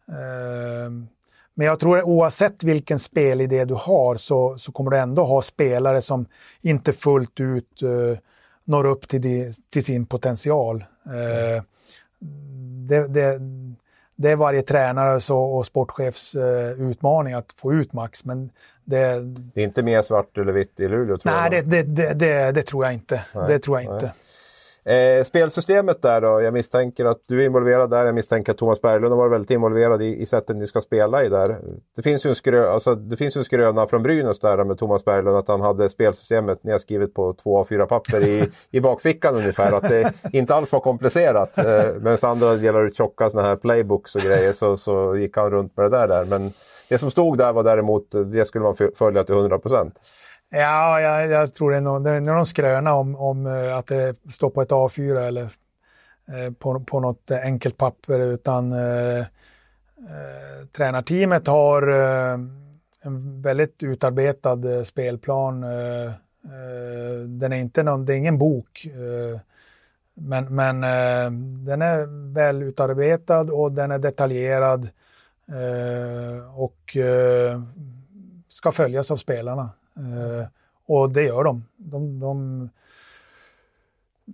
Ehm, 0.08 1.08
men 1.53 1.67
jag 1.67 1.80
tror 1.80 1.97
att 1.97 2.03
oavsett 2.03 2.63
vilken 2.63 2.99
spelidé 2.99 3.65
du 3.65 3.73
har 3.73 4.15
så, 4.15 4.58
så 4.58 4.71
kommer 4.71 4.91
du 4.91 4.97
ändå 4.97 5.23
ha 5.23 5.41
spelare 5.41 6.01
som 6.01 6.25
inte 6.62 6.93
fullt 6.93 7.39
ut 7.39 7.84
uh, 7.84 8.17
når 8.63 8.86
upp 8.86 9.08
till, 9.08 9.21
di, 9.21 9.53
till 9.69 9.86
sin 9.86 10.06
potential. 10.06 10.86
Mm. 11.06 11.63
Det, 12.88 13.08
det, 13.08 13.39
det, 14.15 14.32
är 14.32 14.36
varje 14.36 14.62
tränares 14.62 15.30
och, 15.30 15.58
och 15.58 15.65
sportchefs 15.65 16.36
uh, 16.36 16.91
utmaning 16.91 17.34
att 17.34 17.51
få 17.51 17.73
ut 17.73 17.93
max. 17.93 18.25
Men 18.25 18.49
det, 18.84 19.19
det 19.53 19.62
är 19.62 19.65
inte 19.65 19.84
mer 19.84 20.01
svart 20.01 20.38
eller 20.38 20.53
vitt 20.53 20.80
i 20.80 20.88
Luleå? 20.88 21.17
Tror 21.17 21.32
nej, 21.32 21.53
jag, 21.53 21.67
det, 21.67 21.84
det, 22.13 22.51
det, 22.51 22.62
tror 22.63 22.86
jag 22.86 22.93
inte. 22.93 23.25
Nej, 23.36 23.47
det 23.47 23.60
tror 23.60 23.82
jag 23.82 23.95
inte. 23.95 24.13
Eh, 24.88 25.23
spelsystemet 25.23 26.02
där 26.02 26.21
då, 26.21 26.41
jag 26.41 26.54
misstänker 26.54 27.06
att 27.06 27.21
du 27.28 27.41
är 27.41 27.45
involverad 27.45 27.89
där. 27.89 28.06
Jag 28.06 28.15
misstänker 28.15 28.52
att 28.52 28.58
Thomas 28.58 28.82
Berglund 28.82 29.12
har 29.12 29.17
varit 29.17 29.32
väldigt 29.32 29.52
involverad 29.52 30.02
i, 30.02 30.21
i 30.21 30.26
sättet 30.26 30.56
ni 30.56 30.67
ska 30.67 30.82
spela 30.82 31.23
i 31.23 31.30
där. 31.30 31.58
Det 31.95 32.02
finns 32.02 32.26
ju 32.26 32.30
en, 32.30 32.36
skrö, 32.36 32.71
alltså, 32.71 32.95
det 32.95 33.17
finns 33.17 33.38
en 33.38 33.43
skröna 33.43 33.88
från 33.88 34.04
Brynäs 34.04 34.39
där 34.39 34.63
med 34.63 34.78
Thomas 34.78 35.06
Berglund 35.06 35.38
att 35.38 35.47
han 35.47 35.62
hade 35.62 35.89
spelsystemet 35.89 36.63
nedskrivet 36.63 37.13
på 37.13 37.34
två 37.34 37.58
av 37.58 37.65
fyra 37.65 37.86
papper 37.86 38.28
i, 38.28 38.50
i 38.71 38.80
bakfickan 38.80 39.36
ungefär. 39.36 39.71
Att 39.71 39.89
det 39.89 40.13
inte 40.34 40.56
alls 40.56 40.71
var 40.71 40.80
komplicerat. 40.80 41.58
Eh, 41.58 41.84
Medan 42.02 42.17
andra 42.21 42.56
delar 42.56 42.86
ut 42.86 42.97
tjocka 42.97 43.30
sådana 43.30 43.47
här 43.47 43.56
playbooks 43.56 44.15
och 44.15 44.21
grejer 44.21 44.54
så, 44.54 44.78
så 44.78 45.17
gick 45.17 45.38
han 45.38 45.50
runt 45.50 45.78
med 45.78 45.86
det 45.86 45.97
där. 45.97 46.08
där. 46.08 46.26
Men 46.26 46.54
det 46.89 46.97
som 46.97 47.12
stod 47.12 47.38
där 47.38 47.54
var 47.54 47.63
däremot, 47.63 48.12
det 48.26 48.45
skulle 48.45 48.63
man 48.63 48.76
följa 48.95 49.23
till 49.23 49.36
100 49.36 49.60
procent. 49.60 50.00
Ja, 50.49 51.01
jag, 51.01 51.27
jag, 51.27 51.53
tror 51.53 51.71
det 51.71 51.77
är, 51.77 51.81
någon, 51.81 52.03
det 52.03 52.10
är 52.10 52.21
någon 52.21 52.45
skröna 52.45 52.93
om, 52.93 53.15
om 53.15 53.47
eh, 53.47 53.77
att 53.77 53.88
det 53.88 54.31
står 54.31 54.49
på 54.49 54.62
ett 54.62 54.71
A4 54.71 55.27
eller 55.27 55.43
eh, 56.27 56.53
på, 56.60 56.79
på 56.79 56.99
något 56.99 57.31
enkelt 57.31 57.77
papper 57.77 58.19
utan 58.19 58.73
eh, 58.73 59.19
eh, 59.19 59.25
tränarteamet 60.71 61.47
har 61.47 61.88
eh, 61.88 62.39
en 63.01 63.41
väldigt 63.41 63.83
utarbetad 63.83 64.77
eh, 64.77 64.83
spelplan. 64.83 65.63
Eh, 65.63 66.05
eh, 66.05 67.19
den 67.27 67.53
är 67.53 67.57
inte 67.57 67.83
någon, 67.83 68.05
det 68.05 68.13
är 68.13 68.17
ingen 68.17 68.38
bok. 68.38 68.88
men 70.13 70.55
men 70.55 70.81
den 71.65 71.81
är 71.81 72.33
väl 72.33 72.63
utarbetad 72.63 73.41
och 73.41 73.71
den 73.71 73.91
är 73.91 73.99
detaljerad 73.99 74.89
och 76.55 76.97
ska 78.49 78.71
följas 78.71 79.12
av 79.12 79.17
spelarna. 79.17 79.69
Eh, 79.97 80.47
och 80.86 81.12
det 81.12 81.23
gör 81.23 81.43
de. 81.43 81.65
de, 81.77 82.19
de 82.19 82.69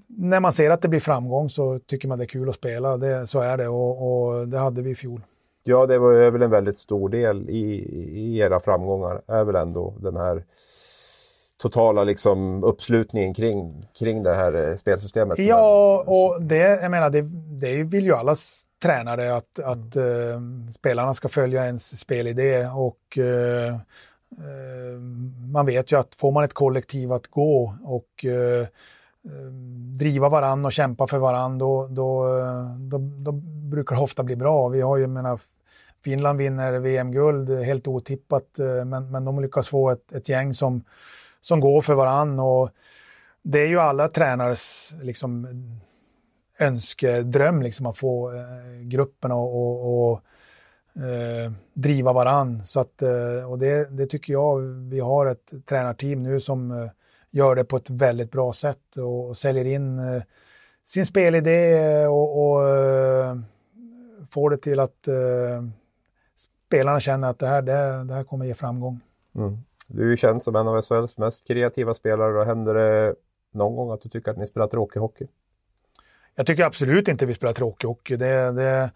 när 0.08 0.40
man 0.40 0.54
ser 0.54 0.70
att 0.70 0.82
det 0.82 0.88
blir 0.88 1.00
framgång 1.00 1.50
så 1.50 1.80
tycker 1.80 2.08
man 2.08 2.18
det 2.18 2.24
är 2.24 2.28
kul 2.28 2.50
att 2.50 2.56
spela. 2.56 2.98
Det, 2.98 3.28
så 3.28 3.40
är 3.40 3.58
det 3.58 3.68
och, 3.68 4.32
och 4.32 4.48
det 4.48 4.60
hade 4.60 4.82
vi 4.82 4.90
i 4.90 4.96
fjol. 4.96 5.22
Ja, 5.64 5.86
det 5.86 6.00
var 6.00 6.32
väl 6.32 6.42
en 6.42 6.50
väldigt 6.50 6.78
stor 6.78 7.10
del 7.10 7.50
i, 7.50 7.64
i 8.14 8.38
era 8.40 8.60
framgångar, 8.60 9.22
är 9.28 9.44
väl 9.44 9.56
ändå 9.56 9.94
den 10.00 10.18
här 10.18 10.44
totala 11.58 12.04
liksom 12.04 12.64
uppslutningen 12.64 13.34
kring, 13.34 13.88
kring 14.00 14.24
det 14.24 14.36
här 14.36 14.70
eh, 14.70 14.76
spelsystemet. 14.76 15.40
Ja, 15.40 16.04
och 16.08 16.42
det, 16.42 16.82
jag 16.82 16.92
menar, 16.92 17.10
det, 17.10 17.22
det 17.62 17.84
vill 17.84 18.06
ju 18.06 18.14
alla 18.14 18.36
tränare 18.82 19.36
att, 19.36 19.60
att 19.60 19.98
uh, 19.98 20.40
spelarna 20.72 21.14
ska 21.14 21.30
följa 21.30 21.66
ens 21.66 22.00
spelidé 22.00 22.68
och 22.68 23.18
uh, 23.18 23.78
Eh, 24.38 25.00
man 25.52 25.66
vet 25.66 25.92
ju 25.92 26.00
att 26.00 26.16
får 26.16 26.32
man 26.32 26.44
ett 26.44 26.54
kollektiv 26.54 27.12
att 27.14 27.28
gå 27.28 27.76
och 27.84 28.26
eh, 28.26 28.62
eh, 28.62 29.46
driva 29.98 30.30
varann 30.30 30.66
och 30.66 30.74
kämpa 30.74 31.08
för 31.08 31.18
varann, 31.18 31.58
då, 31.58 31.88
då, 31.88 32.28
då, 32.78 32.98
då, 32.98 33.32
brukar 33.72 33.96
det 33.96 34.02
ofta 34.02 34.24
bli 34.24 34.36
bra. 34.36 34.68
Vi 34.68 34.82
har 34.82 34.98
ju, 34.98 35.08
menar, 35.08 35.40
Finland 36.04 36.38
vinner 36.38 36.80
VM-guld 36.80 37.50
helt 37.50 37.88
otippat, 37.88 38.60
men, 38.86 39.12
men 39.12 39.26
de 39.26 39.42
lyckas 39.42 39.68
få 39.68 39.90
ett, 39.90 40.12
ett 40.12 40.30
gäng 40.30 40.54
som, 40.54 40.84
som 41.42 41.60
går 41.60 41.82
för 41.82 41.94
varann. 41.94 42.40
Och 42.40 42.70
det 43.42 43.60
är 43.60 43.68
ju 43.68 43.80
alla 43.80 44.08
tränares 44.08 44.94
liksom, 45.02 45.48
önskedröm 46.60 47.62
liksom, 47.62 47.86
att 47.86 47.98
få 47.98 48.32
gruppen 48.82 49.32
och, 49.32 49.56
och, 49.56 50.12
och 50.12 50.24
eh, 50.96 51.52
driva 51.74 52.14
varann. 52.14 52.66
Så 52.66 52.80
att, 52.80 53.02
eh, 53.02 53.52
och 53.52 53.60
det, 53.60 53.90
det, 53.90 54.08
tycker 54.08 54.34
jag, 54.34 54.60
vi 54.90 55.00
har 55.00 55.26
ett 55.26 55.54
tränarteam 55.66 56.24
nu 56.24 56.40
som 56.40 56.72
eh, 56.72 56.90
gör 57.32 57.56
det 57.56 57.64
på 57.64 57.78
ett 57.78 57.90
väldigt 57.90 58.32
bra 58.32 58.54
sätt 58.54 58.98
och, 58.98 59.28
och 59.28 59.38
säljer 59.38 59.66
in 59.66 60.00
eh, 60.00 60.24
sin 60.84 61.06
spelidé 61.06 62.08
och, 62.08 62.52
och 62.52 62.70
eh, 62.70 63.38
får 64.30 64.50
det 64.50 64.58
till 64.58 64.80
att 64.80 65.08
spelarna 66.68 67.00
känner 67.00 67.30
att 67.30 67.40
det 67.40 67.48
här, 67.48 67.62
det, 67.62 68.04
det 68.04 68.14
här 68.14 68.24
kommer 68.24 68.46
ge 68.46 68.54
framgång. 68.54 69.00
Mm. 69.36 69.58
Du 69.88 70.04
är 70.04 70.08
ju 70.08 70.18
känd 70.18 70.44
som 70.44 70.56
en 70.56 70.68
av 70.68 70.82
SHLs 70.82 71.18
mest 71.18 71.48
kreativa 71.48 71.94
spelare. 71.94 72.46
Händer 72.46 72.74
det 72.74 73.16
någon 73.52 73.76
gång 73.76 73.92
att 73.92 74.02
du 74.02 74.10
tycker 74.10 74.32
att 74.32 74.38
ni 74.38 74.48
spelar 74.48 74.68
tråkig 74.68 75.00
hockey? 75.00 75.28
Jag 76.36 76.46
tycker 76.46 76.64
absolut 76.64 77.08
inte 77.08 77.26
vi 77.26 77.34
spelar 77.34 77.54
tråkig 77.54 77.88
hockey. 77.88 78.16
Det, 78.16 78.52
det, 78.52 78.92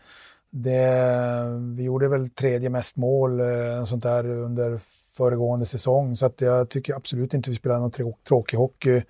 det, 0.50 1.44
vi 1.76 1.84
gjorde 1.84 2.08
väl 2.08 2.30
tredje 2.30 2.70
mest 2.70 2.96
mål 2.96 3.40
eh, 3.40 3.86
sånt 3.86 4.04
där 4.04 4.28
under 4.28 4.80
föregående 5.14 5.66
säsong. 5.66 6.16
Så 6.16 6.26
att 6.26 6.42
jag 6.42 6.70
tycker 6.70 6.96
absolut 6.96 7.34
inte 7.34 7.50
vi 7.50 7.56
spelar 7.56 7.80
någon 7.80 8.16
tråkig 8.24 8.58
hockey. 8.58 9.04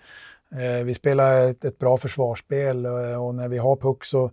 Eh, 0.51 0.83
vi 0.83 0.93
spelar 0.93 1.49
ett, 1.49 1.65
ett, 1.65 1.79
bra 1.79 1.97
försvarsspel 1.97 2.85
eh, 2.85 3.25
och 3.25 3.35
när 3.35 3.47
vi 3.47 3.57
har 3.57 3.75
puck 3.75 4.05
så, 4.05 4.31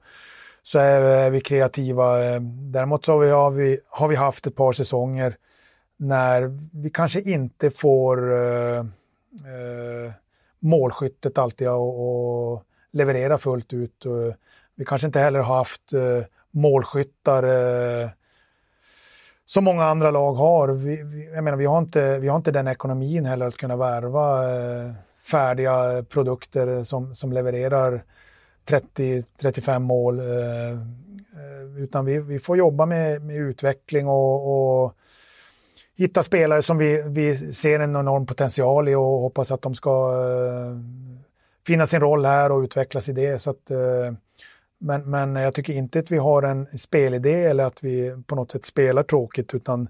så 0.63 0.79
är 0.79 1.31
vi 1.31 1.41
kreativa. 1.41 2.25
Eh, 2.25 2.41
däremot 2.43 3.05
så 3.05 3.13
har 3.13 3.19
vi, 3.19 3.31
har, 3.31 3.51
vi, 3.51 3.79
har 3.89 4.09
vi 4.09 4.17
haft 4.17 4.47
ett 4.47 4.57
par 4.57 4.73
säsonger 4.73 5.37
när 5.97 6.59
vi 6.83 6.91
kanske 6.91 7.21
inte 7.21 7.71
får 7.71 8.33
eh, 8.33 8.79
eh, 8.79 10.13
målskyttet 10.59 11.39
alltid 11.39 11.69
att 11.69 12.63
leverera 12.91 13.39
fullt 13.39 13.73
ut. 13.73 14.07
Eh, 14.07 14.35
vi 14.75 14.85
kanske 14.85 15.07
inte 15.07 15.21
heller 15.21 15.39
har 15.39 15.57
haft 15.57 15.93
eh, 15.93 16.23
målskyttar 16.55 17.43
eh, 17.43 18.09
som 19.47 19.65
många 19.65 19.85
andra 19.85 20.11
lag 20.11 20.35
har. 20.35 20.69
Vi, 20.69 21.03
vi, 21.03 21.31
jag 21.35 21.45
menar, 21.45 21.59
vi, 21.59 21.67
har 21.67 21.79
inte, 21.79 22.19
vi 22.19 22.29
har 22.29 22.37
inte 22.37 22.51
den 22.51 22.69
ekonomin 22.69 23.25
heller 23.25 23.47
att 23.47 23.57
kunna 23.57 23.77
värva 23.77 24.55
eh, 24.55 24.93
färdiga 25.31 26.05
produkter 26.09 26.85
som, 26.85 27.15
som 27.15 27.33
levererar 27.33 28.05
30-35 28.67 29.79
mål. 29.79 30.19
Eh, 30.19 30.71
eh, 30.71 31.79
utan 31.79 32.05
vi, 32.05 32.21
vi 32.21 32.39
får 32.39 32.57
jobba 32.57 32.87
med, 32.87 33.23
med 33.23 33.37
utveckling 33.37 34.09
och, 34.09 34.85
och 34.85 34.95
hitta 35.97 36.23
spelare 36.23 36.63
som 36.63 36.79
vi, 36.79 37.03
vi 37.07 37.37
ser 37.53 37.81
en 37.81 37.97
enorm 37.97 38.27
potential 38.27 38.89
i 38.89 38.95
och 38.95 39.03
hoppas 39.21 39.51
att 39.51 39.63
de 39.63 39.75
ska 39.75 40.13
eh, 40.13 40.77
finna 41.67 41.87
sin 41.87 42.01
roll 42.01 42.25
här 42.25 42.53
och 42.53 42.63
utvecklas 42.63 43.09
i 43.09 43.13
det. 43.13 43.39
Så 43.39 43.51
att, 43.51 43.71
eh, 43.71 44.13
men, 44.85 45.11
men 45.11 45.37
jag 45.37 45.55
tycker 45.55 45.73
inte 45.73 45.99
att 45.99 46.11
vi 46.11 46.19
har 46.19 46.43
en 46.43 46.79
spelidé 46.79 47.45
eller 47.45 47.65
att 47.65 47.85
vi 47.85 48.23
på 48.27 48.35
något 48.35 48.51
sätt 48.53 48.65
spelar 48.65 49.03
tråkigt 49.03 49.55
utan 49.55 49.89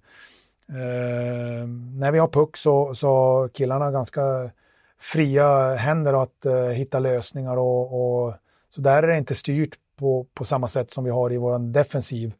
eh, 0.68 1.66
när 1.98 2.12
vi 2.12 2.18
har 2.18 2.28
puck 2.28 2.56
så, 2.56 2.94
så 2.94 3.08
har 3.08 3.48
killarna 3.48 3.90
ganska 3.90 4.50
fria 4.98 5.74
händer 5.74 6.22
att 6.22 6.46
eh, 6.46 6.54
hitta 6.54 6.98
lösningar 6.98 7.56
och, 7.56 8.24
och, 8.26 8.34
så 8.70 8.80
där 8.80 9.02
är 9.02 9.06
det 9.06 9.18
inte 9.18 9.34
styrt 9.34 9.78
på, 9.96 10.26
på 10.34 10.44
samma 10.44 10.68
sätt 10.68 10.90
som 10.90 11.04
vi 11.04 11.10
har 11.10 11.32
i 11.32 11.36
vår 11.36 11.58
defensiv. 11.58 12.32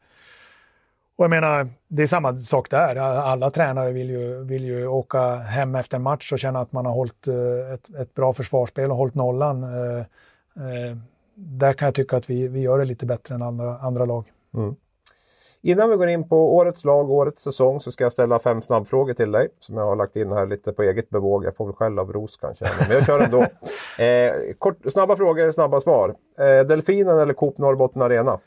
Och 1.16 1.24
jag 1.24 1.30
menar, 1.30 1.68
det 1.88 2.02
är 2.02 2.07
samma 2.07 2.38
sak 2.38 2.70
där. 2.70 2.96
Alla 2.96 3.50
tränare 3.50 3.92
vill 3.92 4.11
ju, 4.11 4.44
vill 4.44 4.64
ju 4.64 4.86
åka 4.86 5.36
hem 5.36 5.74
efter 5.74 5.96
en 5.96 6.02
match 6.02 6.32
och 6.32 6.38
känna 6.38 6.61
att 6.61 6.72
man 6.72 6.86
har 6.86 6.92
hållit 6.92 7.28
eh, 7.28 7.74
ett, 7.74 7.94
ett 7.94 8.14
bra 8.14 8.32
försvarsspel 8.32 8.90
och 8.90 8.96
hållit 8.96 9.14
nollan. 9.14 9.62
Eh, 9.62 9.98
eh, 10.57 10.96
där 11.35 11.72
kan 11.72 11.87
jag 11.87 11.95
tycka 11.95 12.16
att 12.16 12.30
vi, 12.30 12.49
vi 12.49 12.61
gör 12.61 12.78
det 12.78 12.85
lite 12.85 13.07
bättre 13.07 13.35
än 13.35 13.43
andra, 13.43 13.78
andra 13.78 14.05
lag. 14.05 14.32
Mm. 14.55 14.74
Innan 15.62 15.91
vi 15.91 15.97
går 15.97 16.09
in 16.09 16.28
på 16.28 16.57
årets 16.57 16.85
lag, 16.85 17.11
årets 17.11 17.43
säsong, 17.43 17.80
så 17.80 17.93
ska 17.93 18.05
jag 18.05 18.12
ställa 18.12 18.39
fem 18.39 18.62
snabbfrågor 18.62 19.14
till 19.14 19.32
dig 19.32 19.49
som 19.61 19.76
jag 19.76 19.85
har 19.85 19.97
lagt 19.97 20.16
in 20.16 20.32
här 20.32 20.47
lite 20.47 20.72
på 20.72 20.82
eget 20.82 21.11
bevåg. 21.11 21.45
Jag 21.45 21.57
får 21.57 21.66
väl 21.66 21.74
skäll 21.74 21.99
av 21.99 22.12
Ros 22.12 22.37
kanske, 22.37 22.64
men 22.80 22.91
jag 22.91 23.07
kör 23.07 23.20
ändå. 23.20 23.41
eh, 24.05 24.55
kort, 24.59 24.76
snabba 24.93 25.16
frågor, 25.16 25.53
snabba 25.53 25.80
svar. 25.80 26.14
Eh, 26.39 26.66
Delfinen 26.66 27.18
eller 27.18 27.35
Coop 27.35 27.59
Norrbotten 27.59 28.03
Arena? 28.03 28.41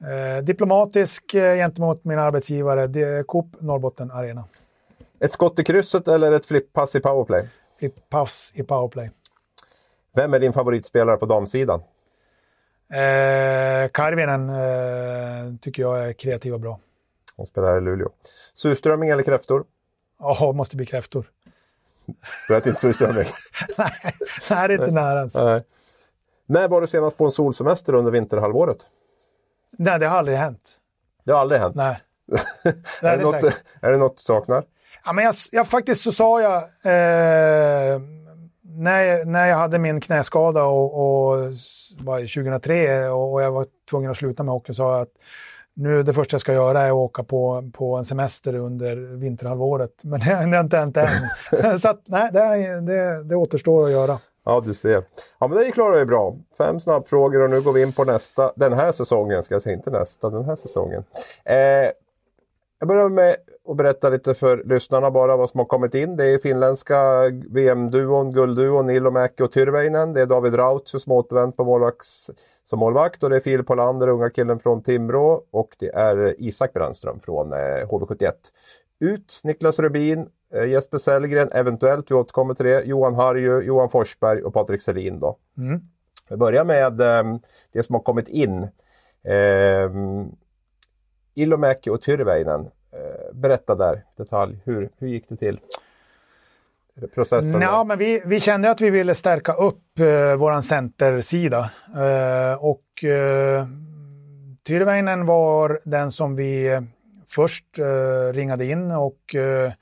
Eh, 0.00 0.44
diplomatisk 0.44 1.34
eh, 1.34 1.56
gentemot 1.56 2.04
min 2.04 2.18
arbetsgivare, 2.18 2.82
är 2.82 3.22
Coop 3.22 3.46
Norrbotten 3.60 4.10
Arena. 4.10 4.44
Ett 5.20 5.32
skott 5.32 5.58
i 5.58 5.64
krysset 5.64 6.08
eller 6.08 6.32
ett 6.32 6.46
flipppass 6.46 6.96
i 6.96 7.00
powerplay? 7.00 7.48
Flipppass 7.78 8.52
i 8.54 8.62
powerplay. 8.62 9.10
Vem 10.14 10.34
är 10.34 10.38
din 10.38 10.52
favoritspelare 10.52 11.16
på 11.16 11.26
damsidan? 11.26 11.82
Eh, 12.90 13.88
Karvinen 13.88 14.48
eh, 14.48 15.56
tycker 15.60 15.82
jag 15.82 16.08
är 16.08 16.12
kreativ 16.12 16.54
och 16.54 16.60
bra. 16.60 16.78
Hon 17.36 17.46
spelar 17.46 17.78
i 17.78 17.80
Luleå. 17.80 18.08
Surströmming 18.54 19.08
eller 19.08 19.22
kräftor? 19.22 19.64
Ja, 20.18 20.52
måste 20.52 20.76
bli 20.76 20.86
kräftor. 20.86 21.30
Du 22.48 22.56
äter 22.56 22.68
inte 22.68 22.80
surströmming? 22.80 23.26
nej, 23.78 23.88
det 24.48 24.54
är 24.54 24.72
inte 24.72 24.90
nära 24.90 25.18
ens. 25.18 25.34
Nej. 25.34 25.62
När 26.46 26.68
var 26.68 26.80
du 26.80 26.86
senast 26.86 27.16
på 27.16 27.24
en 27.24 27.30
solsemester 27.30 27.94
under 27.94 28.12
vinterhalvåret? 28.12 28.78
Nej, 29.70 29.98
det 29.98 30.06
har 30.06 30.18
aldrig 30.18 30.36
hänt. 30.36 30.78
Det 31.24 31.32
har 31.32 31.40
aldrig 31.40 31.60
hänt? 31.60 31.74
Nej. 31.74 32.00
det 33.00 33.06
är, 33.06 33.16
det 33.16 33.22
något, 33.22 33.44
är 33.80 33.90
det 33.90 33.96
något 33.96 34.16
du 34.16 34.22
saknar? 34.22 34.64
Ja, 35.04 35.12
men 35.12 35.24
jag, 35.24 35.34
jag 35.52 35.68
faktiskt 35.68 36.02
så 36.02 36.12
sa 36.12 36.40
jag 36.40 36.62
eh, 36.62 38.00
när, 38.80 39.24
när 39.24 39.46
jag 39.46 39.56
hade 39.56 39.78
min 39.78 40.00
knäskada 40.00 40.64
och, 40.64 40.94
och 40.94 41.36
var 41.98 42.20
2003 42.20 43.08
och, 43.10 43.42
jag 43.42 43.52
var 43.52 43.66
tvungen 43.90 44.10
att 44.10 44.16
sluta 44.16 44.42
med 44.42 44.52
hockey 44.52 44.74
sa 44.74 44.92
jag 44.92 45.00
att 45.00 45.12
nu 45.74 46.02
det 46.02 46.12
första 46.12 46.34
jag 46.34 46.40
ska 46.40 46.52
göra 46.52 46.82
är 46.82 46.88
att 46.88 46.92
åka 46.92 47.24
på, 47.24 47.70
på 47.72 47.96
en 47.96 48.04
semester 48.04 48.54
under 48.54 48.96
vinterhalvåret. 48.96 50.04
Men 50.04 50.20
det 50.20 50.26
har 50.26 50.60
inte 50.60 50.76
hänt 50.76 50.96
än. 50.96 51.78
så 51.80 51.88
att, 51.88 52.02
nej, 52.04 52.30
det, 52.32 52.80
det, 52.80 53.24
det 53.24 53.36
återstår 53.36 53.84
att 53.84 53.92
göra. 53.92 54.18
Ja, 54.44 54.62
du 54.66 54.74
ser. 54.74 55.02
Ja, 55.38 55.48
men 55.48 55.58
det 55.58 55.70
klarar 55.70 55.98
vi 55.98 56.04
bra. 56.04 56.36
Fem 56.58 56.80
snabbfrågor 56.80 57.42
och 57.42 57.50
nu 57.50 57.60
går 57.60 57.72
vi 57.72 57.82
in 57.82 57.92
på 57.92 58.04
nästa. 58.04 58.52
Den 58.56 58.72
här 58.72 58.92
säsongen, 58.92 59.42
ska 59.42 59.54
jag 59.54 59.62
säga, 59.62 59.76
inte 59.76 59.90
nästa, 59.90 60.30
den 60.30 60.44
här 60.44 60.56
säsongen. 60.56 61.04
Eh, 61.44 61.56
jag 62.78 62.88
börjar 62.88 63.08
med 63.08 63.36
att 63.70 63.76
berätta 63.76 64.08
lite 64.08 64.34
för 64.34 64.62
lyssnarna 64.64 65.10
bara 65.10 65.36
vad 65.36 65.50
som 65.50 65.58
har 65.58 65.64
kommit 65.64 65.94
in. 65.94 66.16
Det 66.16 66.26
är 66.26 66.38
finländska 66.38 67.22
VM-duon, 67.50 68.32
guldduon 68.32 68.90
Ilomäki 68.90 69.42
och 69.42 69.52
Tyrväinen. 69.52 70.12
Det 70.12 70.20
är 70.20 70.26
David 70.26 70.54
Rautio 70.54 70.98
som 70.98 71.12
återvänt 71.12 71.56
på 71.56 71.64
målvakts, 71.64 72.30
som 72.64 72.78
målvakt 72.78 73.22
och 73.22 73.30
det 73.30 73.36
är 73.36 73.40
Filip 73.40 73.68
Hollander, 73.68 74.08
unga 74.08 74.30
killen 74.30 74.60
från 74.60 74.82
Timrå 74.82 75.44
och 75.50 75.76
det 75.78 75.88
är 75.88 76.34
Isak 76.38 76.72
Brännström 76.72 77.20
från 77.20 77.52
eh, 77.52 77.88
HV71. 77.88 78.32
Ut 79.00 79.40
Niklas 79.44 79.78
Rubin, 79.78 80.26
Eh, 80.54 80.64
Jesper 80.64 80.98
Sellgren, 80.98 81.48
eventuellt, 81.52 82.10
vi 82.10 82.14
återkommer 82.14 82.54
till 82.54 82.66
det. 82.66 82.82
Johan 82.82 83.14
Harju, 83.14 83.60
Johan 83.60 83.90
Forsberg 83.90 84.42
och 84.42 84.54
Patrik 84.54 84.82
Selin 84.82 85.20
då. 85.20 85.36
Mm. 85.58 85.80
Vi 86.28 86.36
börjar 86.36 86.64
med 86.64 87.00
eh, 87.00 87.36
det 87.72 87.82
som 87.82 87.94
har 87.94 88.02
kommit 88.02 88.28
in. 88.28 88.62
Eh, 89.22 89.90
Ilomäki 91.34 91.90
och 91.90 92.02
Tyrväinen. 92.02 92.70
Eh, 92.92 93.34
berätta 93.34 93.74
där 93.74 94.04
detalj, 94.16 94.60
hur, 94.64 94.90
hur 94.98 95.08
gick 95.08 95.28
det 95.28 95.36
till? 95.36 95.60
Processen? 97.14 97.60
Ja, 97.60 97.84
men 97.84 97.98
vi, 97.98 98.22
vi 98.24 98.40
kände 98.40 98.70
att 98.70 98.80
vi 98.80 98.90
ville 98.90 99.14
stärka 99.14 99.52
upp 99.52 99.98
eh, 99.98 100.36
våran 100.36 100.62
centersida. 100.62 101.70
Eh, 101.96 102.64
och 102.64 103.04
eh, 103.04 103.66
Tyrväinen 104.66 105.26
var 105.26 105.80
den 105.84 106.12
som 106.12 106.36
vi 106.36 106.80
först 107.28 107.78
eh, 107.78 108.32
ringade 108.32 108.64
in 108.64 108.90
och 108.90 109.34
eh, 109.34 109.72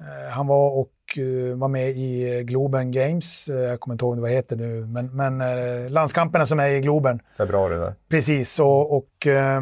Eh, 0.00 0.30
han 0.30 0.46
var 0.46 0.70
och 0.70 1.18
eh, 1.18 1.56
var 1.56 1.68
med 1.68 1.90
i 1.90 2.42
Globen 2.44 2.92
Games, 2.92 3.48
eh, 3.48 3.56
jag 3.56 3.80
kommer 3.80 3.94
inte 3.94 4.04
ihåg 4.04 4.18
vad 4.18 4.30
det 4.30 4.34
heter 4.36 4.56
nu, 4.56 4.86
men, 4.86 5.16
men 5.16 5.92
landskamperna 5.92 6.46
som 6.46 6.60
är 6.60 6.68
i 6.68 6.80
Globen. 6.80 7.20
Februari 7.36 7.76
där. 7.76 7.94
Precis, 8.08 8.58
och, 8.58 8.96
och 8.96 9.26
eh, 9.26 9.60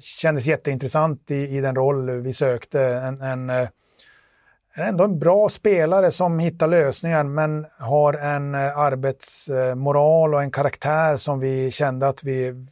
kändes 0.00 0.46
jätteintressant 0.46 1.30
i, 1.30 1.56
i 1.56 1.60
den 1.60 1.74
roll 1.74 2.10
vi 2.10 2.32
sökte. 2.32 2.82
En, 2.82 3.20
en, 3.20 3.50
eh, 3.50 3.68
ändå 4.74 5.04
en 5.04 5.18
bra 5.18 5.48
spelare 5.48 6.10
som 6.10 6.38
hittar 6.38 6.66
lösningar 6.66 7.24
men 7.24 7.66
har 7.78 8.14
en 8.14 8.54
eh, 8.54 8.78
arbetsmoral 8.78 10.34
och 10.34 10.42
en 10.42 10.50
karaktär 10.50 11.16
som 11.16 11.40
vi 11.40 11.70
kände 11.70 12.08
att 12.08 12.24
vi, 12.24 12.66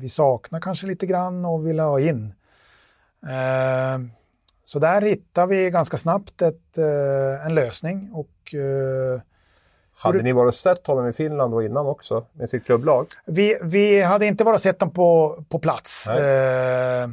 vi 0.00 0.08
saknar 0.08 0.60
kanske 0.60 0.86
lite 0.86 1.06
grann 1.06 1.44
och 1.44 1.66
ville 1.66 1.82
ha 1.82 2.00
in. 2.00 2.34
Eh, 3.22 3.98
så 4.64 4.78
där 4.78 5.02
hittar 5.02 5.46
vi 5.46 5.70
ganska 5.70 5.96
snabbt 5.96 6.42
ett, 6.42 6.78
en 7.44 7.54
lösning. 7.54 8.10
Och, 8.12 8.54
eh, 10.04 10.06
hade 10.06 10.22
ni 10.22 10.32
varit 10.32 10.48
och 10.48 10.54
sett 10.54 10.86
honom 10.86 11.08
i 11.08 11.12
Finland 11.12 11.52
då 11.52 11.62
innan 11.62 11.86
också 11.86 12.24
med 12.32 12.50
sitt 12.50 12.64
klubblag? 12.64 13.06
Vi, 13.24 13.58
vi 13.62 14.02
hade 14.02 14.26
inte 14.26 14.44
varit 14.44 14.62
sett 14.62 14.80
honom 14.80 14.94
på, 14.94 15.44
på 15.48 15.58
plats 15.58 16.06
eh, 16.06 17.08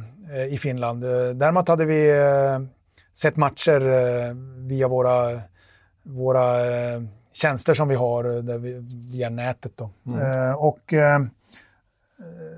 i 0.48 0.58
Finland. 0.58 1.02
Däremot 1.34 1.68
hade 1.68 1.84
vi 1.84 2.10
eh, 2.10 2.60
sett 3.14 3.36
matcher 3.36 3.88
eh, 3.88 4.34
via 4.68 4.88
våra, 4.88 5.40
våra 6.02 6.66
eh, 6.66 7.02
tjänster 7.32 7.74
som 7.74 7.88
vi 7.88 7.94
har 7.94 8.24
där 8.24 8.58
vi, 8.58 8.76
via 9.12 9.28
nätet. 9.28 9.72
Då. 9.76 9.90
Mm. 10.06 10.56
och, 10.56 10.94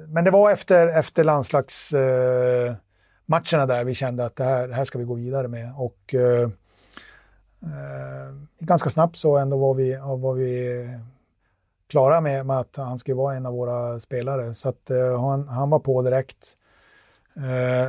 men 0.09 0.25
det 0.25 0.31
var 0.31 0.51
efter, 0.51 0.99
efter 0.99 1.25
landslags 1.25 1.93
matcherna 3.27 3.67
där 3.67 3.85
vi 3.85 3.95
kände 3.95 4.25
att 4.25 4.37
det 4.37 4.45
här, 4.45 4.69
här 4.69 4.85
ska 4.85 4.99
vi 4.99 5.05
gå 5.05 5.15
vidare 5.15 5.49
med. 5.49 5.73
Och 5.77 6.15
eh, 6.15 6.43
eh, 6.43 6.49
Eh, 7.63 8.35
ganska 8.59 8.91
snabbt 8.91 9.17
så 9.17 9.37
ändå 9.37 9.57
var 9.57 9.75
vi, 9.75 9.97
var 9.97 10.35
vi 10.35 10.89
klara 11.87 12.21
med, 12.21 12.47
med, 12.47 12.59
att 12.59 12.77
han 12.77 12.99
skulle 12.99 13.15
vara 13.15 13.37
en 13.37 13.47
av 13.47 13.53
våra 13.53 14.01
spelare. 14.01 14.55
Så 14.55 14.69
att 14.69 14.91
eh, 14.91 15.21
han, 15.21 15.49
han 15.49 15.71
var 15.71 15.79
på 15.79 16.03
direkt. 16.03 16.57
Eh, 17.37 17.89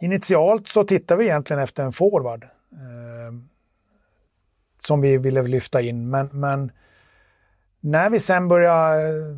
initialt 0.00 0.68
så 0.68 0.84
tittade 0.84 1.18
vi 1.18 1.24
egentligen 1.24 1.62
efter 1.62 1.84
en 1.84 1.92
forward. 1.92 2.44
Eh, 2.72 3.34
som 4.86 5.00
vi 5.00 5.18
ville 5.18 5.42
lyfta 5.42 5.80
in, 5.80 6.10
men, 6.10 6.28
men 6.32 6.72
när 7.80 8.10
vi 8.10 8.20
sen 8.20 8.48
började 8.48 9.08
eh, 9.08 9.36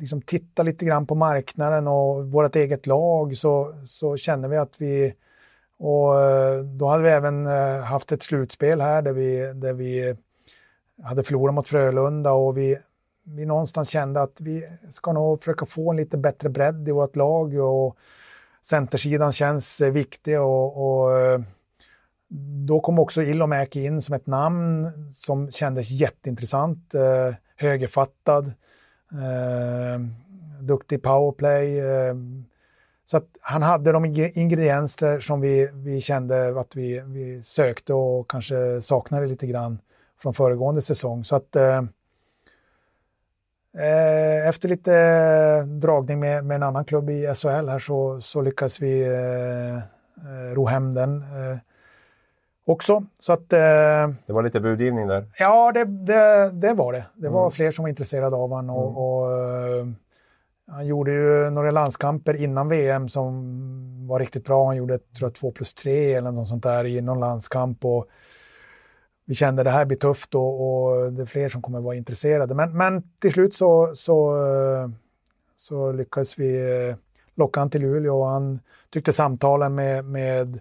liksom 0.00 0.22
titta 0.22 0.62
lite 0.62 0.84
grann 0.84 1.06
på 1.06 1.14
marknaden 1.14 1.88
och 1.88 2.30
vårt 2.30 2.56
eget 2.56 2.86
lag 2.86 3.36
så, 3.36 3.74
så 3.84 4.16
kände 4.16 4.48
vi 4.48 4.56
att 4.56 4.74
vi 4.78 5.14
och 5.78 6.20
eh, 6.20 6.62
då 6.62 6.88
hade 6.88 7.02
vi 7.02 7.08
även 7.08 7.46
eh, 7.46 7.80
haft 7.80 8.12
ett 8.12 8.22
slutspel 8.22 8.80
här 8.80 9.02
där 9.02 9.12
vi, 9.12 9.52
där 9.54 9.72
vi 9.72 10.08
eh, 10.08 10.16
hade 11.02 11.22
förlorat 11.22 11.54
mot 11.54 11.68
Frölunda 11.68 12.32
och 12.32 12.58
vi, 12.58 12.78
vi 13.24 13.46
någonstans 13.46 13.88
kände 13.88 14.22
att 14.22 14.40
vi 14.40 14.68
ska 14.90 15.12
nog 15.12 15.38
försöka 15.38 15.66
få 15.66 15.90
en 15.90 15.96
lite 15.96 16.16
bättre 16.16 16.48
bredd 16.48 16.88
i 16.88 16.92
vårt 16.92 17.16
lag 17.16 17.58
och 17.58 17.96
centersidan 18.62 19.32
känns 19.32 19.80
viktig 19.80 20.40
och, 20.40 20.76
och 20.76 21.40
då 22.66 22.80
kom 22.80 22.98
också 22.98 23.22
Ilomäki 23.22 23.84
in 23.84 24.02
som 24.02 24.14
ett 24.14 24.26
namn 24.26 24.92
som 25.14 25.50
kändes 25.50 25.90
jätteintressant, 25.90 26.94
eh, 26.94 27.34
högerfattad, 27.56 28.46
eh, 29.12 30.00
duktig 30.60 31.02
powerplay. 31.02 31.78
Eh, 31.78 32.14
så 33.06 33.16
att 33.16 33.26
han 33.40 33.62
hade 33.62 33.92
de 33.92 34.04
ingredienser 34.34 35.20
som 35.20 35.40
vi, 35.40 35.70
vi 35.72 36.00
kände 36.00 36.60
att 36.60 36.76
vi, 36.76 37.02
vi 37.06 37.42
sökte 37.42 37.94
och 37.94 38.30
kanske 38.30 38.82
saknade 38.82 39.26
lite 39.26 39.46
grann 39.46 39.78
från 40.18 40.34
föregående 40.34 40.82
säsong. 40.82 41.24
Så 41.24 41.36
att 41.36 41.56
eh, 41.56 41.82
eh 43.78 44.48
efter 44.48 44.68
lite 44.68 45.62
dragning 45.62 46.20
med, 46.20 46.44
med 46.44 46.54
en 46.54 46.62
annan 46.62 46.84
klubb 46.84 47.10
i 47.10 47.34
SHL 47.34 47.68
här 47.68 47.78
så, 47.78 48.20
så 48.20 48.40
lyckades 48.40 48.80
vi 48.80 49.02
eh, 49.02 49.76
eh 49.76 50.54
ro 50.54 50.66
hem 50.66 50.94
den 50.94 51.24
också. 52.66 53.02
Så 53.18 53.32
att, 53.32 53.52
eh, 53.52 54.08
det 54.26 54.32
var 54.32 54.42
lite 54.42 54.60
budgivning 54.60 55.06
där? 55.06 55.24
Ja, 55.38 55.72
det, 55.72 55.84
det, 55.84 56.50
det 56.52 56.72
var 56.72 56.92
det. 56.92 57.04
Det 57.14 57.28
var 57.28 57.42
mm. 57.42 57.50
fler 57.50 57.70
som 57.70 57.82
var 57.82 57.88
intresserade 57.88 58.36
av 58.36 58.50
honom. 58.50 58.76
Och, 58.76 58.86
mm. 58.86 58.96
och 58.96 59.86
uh, 59.86 59.92
han 60.66 60.86
gjorde 60.86 61.12
ju 61.12 61.50
några 61.50 61.70
landskamper 61.70 62.34
innan 62.34 62.68
VM 62.68 63.08
som 63.08 64.06
var 64.06 64.18
riktigt 64.20 64.44
bra. 64.44 64.66
Han 64.66 64.76
gjorde 64.76 64.98
tror 64.98 65.30
jag, 65.30 65.34
2 65.34 65.50
plus 65.50 65.74
3 65.74 66.14
eller 66.14 66.30
något 66.30 66.48
sånt 66.48 66.62
där 66.62 66.86
i 66.86 67.00
någon 67.00 67.20
landskamp. 67.20 67.84
Och 67.84 68.08
vi 69.24 69.34
kände 69.34 69.62
att 69.62 69.64
det 69.64 69.70
här 69.70 69.84
blir 69.84 69.98
tufft 69.98 70.34
och, 70.34 70.60
och 70.60 71.12
det 71.12 71.22
är 71.22 71.26
fler 71.26 71.48
som 71.48 71.62
kommer 71.62 71.80
vara 71.80 71.96
intresserade. 71.96 72.54
Men, 72.54 72.76
men 72.76 73.02
till 73.18 73.32
slut 73.32 73.54
så, 73.54 73.94
så, 73.96 74.36
så 75.56 75.92
lyckades 75.92 76.38
vi 76.38 76.56
eh, 76.88 76.96
locka 77.34 77.60
han 77.60 77.70
till 77.70 77.80
Luleå 77.80 78.20
och 78.20 78.28
han 78.28 78.60
tyckte 78.90 79.12
samtalen 79.12 79.74
med, 79.74 80.04
med 80.04 80.60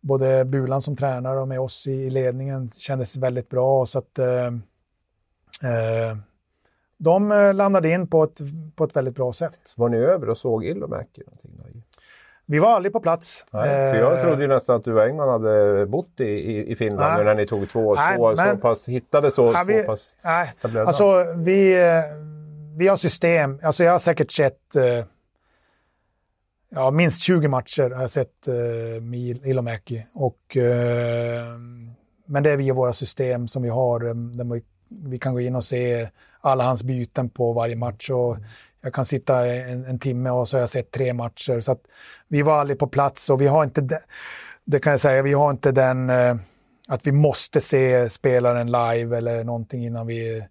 både 0.00 0.44
Bulan 0.44 0.82
som 0.82 0.96
tränare 0.96 1.40
och 1.40 1.48
med 1.48 1.60
oss 1.60 1.86
i 1.86 2.10
ledningen 2.10 2.70
kändes 2.70 3.16
väldigt 3.16 3.48
bra. 3.48 3.86
Så 3.86 3.98
att, 3.98 4.18
eh, 4.18 4.46
eh 5.62 6.16
de 6.98 7.32
eh, 7.32 7.54
landade 7.54 7.90
in 7.90 8.06
på 8.06 8.24
ett, 8.24 8.40
på 8.76 8.84
ett 8.84 8.96
väldigt 8.96 9.14
bra 9.14 9.32
sätt. 9.32 9.74
Var 9.76 9.88
ni 9.88 9.96
över 9.96 10.28
och 10.28 10.38
såg 10.38 10.64
Ilomäki? 10.64 11.22
Vi 12.46 12.58
var 12.58 12.70
aldrig 12.70 12.92
på 12.92 13.00
plats. 13.00 13.46
Nej, 13.50 13.92
för 13.92 14.00
jag 14.00 14.14
eh, 14.14 14.22
trodde 14.22 14.42
ju 14.42 14.48
nästan 14.48 14.76
att 14.76 14.84
du 14.84 14.94
och 14.94 15.02
Engman 15.02 15.28
hade 15.28 15.86
bott 15.86 16.20
i, 16.20 16.24
i, 16.24 16.70
i 16.70 16.76
Finland 16.76 17.14
nej, 17.14 17.24
när 17.24 17.34
ni 17.34 17.46
tog 17.46 17.70
två, 17.70 17.94
nej, 17.94 18.16
två 18.16 18.34
men, 18.34 18.56
så 18.56 18.56
pass, 18.56 18.88
hittade 18.88 19.30
så 19.30 19.52
nej, 19.52 19.64
vi, 19.66 19.82
pass 19.82 20.16
nej, 20.24 20.52
Alltså 20.86 21.24
vi, 21.36 21.74
vi 22.76 22.88
har 22.88 22.96
system, 22.96 23.60
alltså 23.62 23.84
jag 23.84 23.92
har 23.92 23.98
säkert 23.98 24.30
sett 24.30 24.76
ja, 26.68 26.90
minst 26.90 27.22
20 27.22 27.48
matcher 27.48 27.90
har 27.90 28.00
jag 28.00 28.10
sett 28.10 28.48
eh, 28.48 29.02
med 29.02 29.46
Ilomäki. 29.46 30.06
Och, 30.12 30.56
eh, 30.56 31.46
men 32.26 32.42
det 32.42 32.50
är 32.50 32.56
via 32.56 32.74
våra 32.74 32.92
system 32.92 33.48
som 33.48 33.62
vi 33.62 33.68
har, 33.68 34.06
eh, 34.06 34.14
där 34.14 34.54
vi, 34.54 34.62
vi 34.88 35.18
kan 35.18 35.34
gå 35.34 35.40
in 35.40 35.56
och 35.56 35.64
se 35.64 36.08
alla 36.40 36.64
hans 36.64 36.82
byten 36.82 37.30
på 37.30 37.52
varje 37.52 37.76
match. 37.76 38.10
Och 38.10 38.36
jag 38.80 38.94
kan 38.94 39.04
sitta 39.04 39.46
en, 39.46 39.84
en 39.84 39.98
timme 39.98 40.30
och 40.30 40.48
så 40.48 40.56
har 40.56 40.60
jag 40.60 40.70
sett 40.70 40.90
tre 40.90 41.12
matcher. 41.12 41.60
Så 41.60 41.72
att 41.72 41.82
vi 42.28 42.42
var 42.42 42.60
aldrig 42.60 42.78
på 42.78 42.86
plats 42.86 43.30
och 43.30 43.40
vi 43.40 43.46
har 43.46 43.64
inte, 43.64 43.80
de, 43.80 43.98
det 44.64 44.80
kan 44.80 44.90
jag 44.90 45.00
säga, 45.00 45.22
vi 45.22 45.32
har 45.32 45.50
inte 45.50 45.72
den, 45.72 46.10
eh, 46.10 46.36
att 46.88 47.06
vi 47.06 47.12
måste 47.12 47.60
se 47.60 48.10
spelaren 48.10 48.66
live 48.66 49.16
eller 49.16 49.44
någonting 49.44 49.84
innan 49.84 50.06
vi 50.06 50.44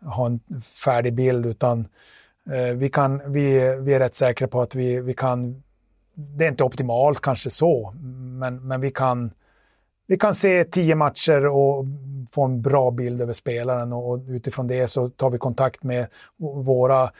har 0.00 0.26
en 0.26 0.40
färdig 0.84 1.14
bild, 1.14 1.46
utan 1.46 1.88
eh, 2.50 2.74
vi, 2.74 2.88
kan, 2.88 3.32
vi, 3.32 3.76
vi 3.80 3.94
är 3.94 3.98
rätt 3.98 4.14
säkra 4.14 4.48
på 4.48 4.60
att 4.62 4.74
vi, 4.74 5.00
vi 5.00 5.14
kan 5.14 5.62
det 6.14 6.44
är 6.44 6.48
inte 6.48 6.64
optimalt 6.64 7.20
kanske 7.20 7.50
så, 7.50 7.94
men, 8.38 8.68
men 8.68 8.80
vi, 8.80 8.90
kan, 8.90 9.30
vi 10.06 10.18
kan 10.18 10.34
se 10.34 10.64
tio 10.64 10.94
matcher 10.94 11.46
och 11.46 11.84
få 12.32 12.44
en 12.44 12.62
bra 12.62 12.90
bild 12.90 13.22
över 13.22 13.32
spelaren 13.32 13.92
och, 13.92 14.20
utifrån 14.28 14.66
det 14.66 14.88
så 14.88 15.08
tar 15.08 15.30
vi 15.30 15.38
kontakt 15.38 15.82
med 15.82 16.06
våra 16.64 17.10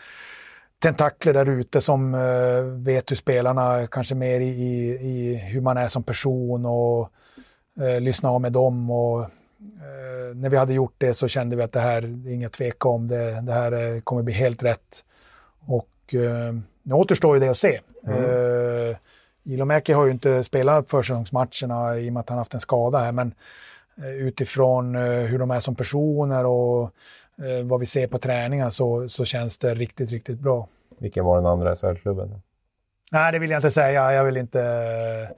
tentakler 0.78 1.32
där 1.32 1.48
ute 1.48 1.80
som 1.80 2.14
uh, 2.14 2.64
vet 2.64 3.10
hur 3.10 3.16
spelarna, 3.16 3.86
kanske 3.86 4.14
mer 4.14 4.40
i, 4.40 4.48
i, 5.00 5.34
hur 5.34 5.60
man 5.60 5.76
är 5.76 5.88
som 5.88 6.02
person 6.02 6.66
och 6.66 7.12
uh, 7.80 8.00
lyssna 8.00 8.30
av 8.30 8.40
med 8.40 8.52
dem. 8.52 8.90
Och, 8.90 9.20
uh, 9.20 10.34
när 10.34 10.48
vi 10.48 10.56
hade 10.56 10.74
gjort 10.74 10.94
det 10.98 11.14
så 11.14 11.28
kände 11.28 11.56
vi 11.56 11.62
att 11.62 11.72
det 11.72 11.80
här, 11.80 12.02
det 12.02 12.30
är 12.30 12.34
inga 12.34 12.48
tveka 12.48 12.88
om 12.88 13.08
det, 13.08 13.40
det 13.40 13.52
här 13.52 14.00
kommer 14.00 14.22
bli 14.22 14.34
helt 14.34 14.62
rätt. 14.62 15.04
Och 15.66 16.14
nu 16.82 16.94
återstår 16.94 17.36
ju 17.36 17.40
det 17.40 17.48
att 17.48 17.58
se. 17.58 17.80
Mm. 18.06 18.24
Uh, 18.24 18.96
Ilomäki 19.44 19.92
har 19.92 20.04
ju 20.04 20.10
inte 20.10 20.44
spelat 20.44 20.90
försäsongsmatcherna 20.90 21.98
i 21.98 22.08
och 22.08 22.12
med 22.12 22.20
att 22.20 22.28
han 22.28 22.38
haft 22.38 22.54
en 22.54 22.60
skada 22.60 22.98
här, 22.98 23.12
men 23.12 23.34
uh, 23.98 24.08
utifrån 24.08 24.96
uh, 24.96 25.26
hur 25.26 25.38
de 25.38 25.50
är 25.50 25.60
som 25.60 25.74
personer 25.74 26.46
och 26.46 26.82
uh, 27.42 27.64
vad 27.64 27.80
vi 27.80 27.86
ser 27.86 28.06
på 28.06 28.18
träningar 28.18 28.70
så, 28.70 29.08
så 29.08 29.24
känns 29.24 29.58
det 29.58 29.74
riktigt, 29.74 30.10
riktigt 30.10 30.38
bra. 30.38 30.68
Vilken 30.98 31.24
var 31.24 31.36
den 31.36 31.46
andra 31.46 31.76
SHL-klubben? 31.76 32.42
Nej, 33.10 33.32
det 33.32 33.38
vill 33.38 33.50
jag 33.50 33.58
inte 33.58 33.70
säga. 33.70 34.12
Jag 34.12 34.24
vill 34.24 34.36
inte 34.36 35.30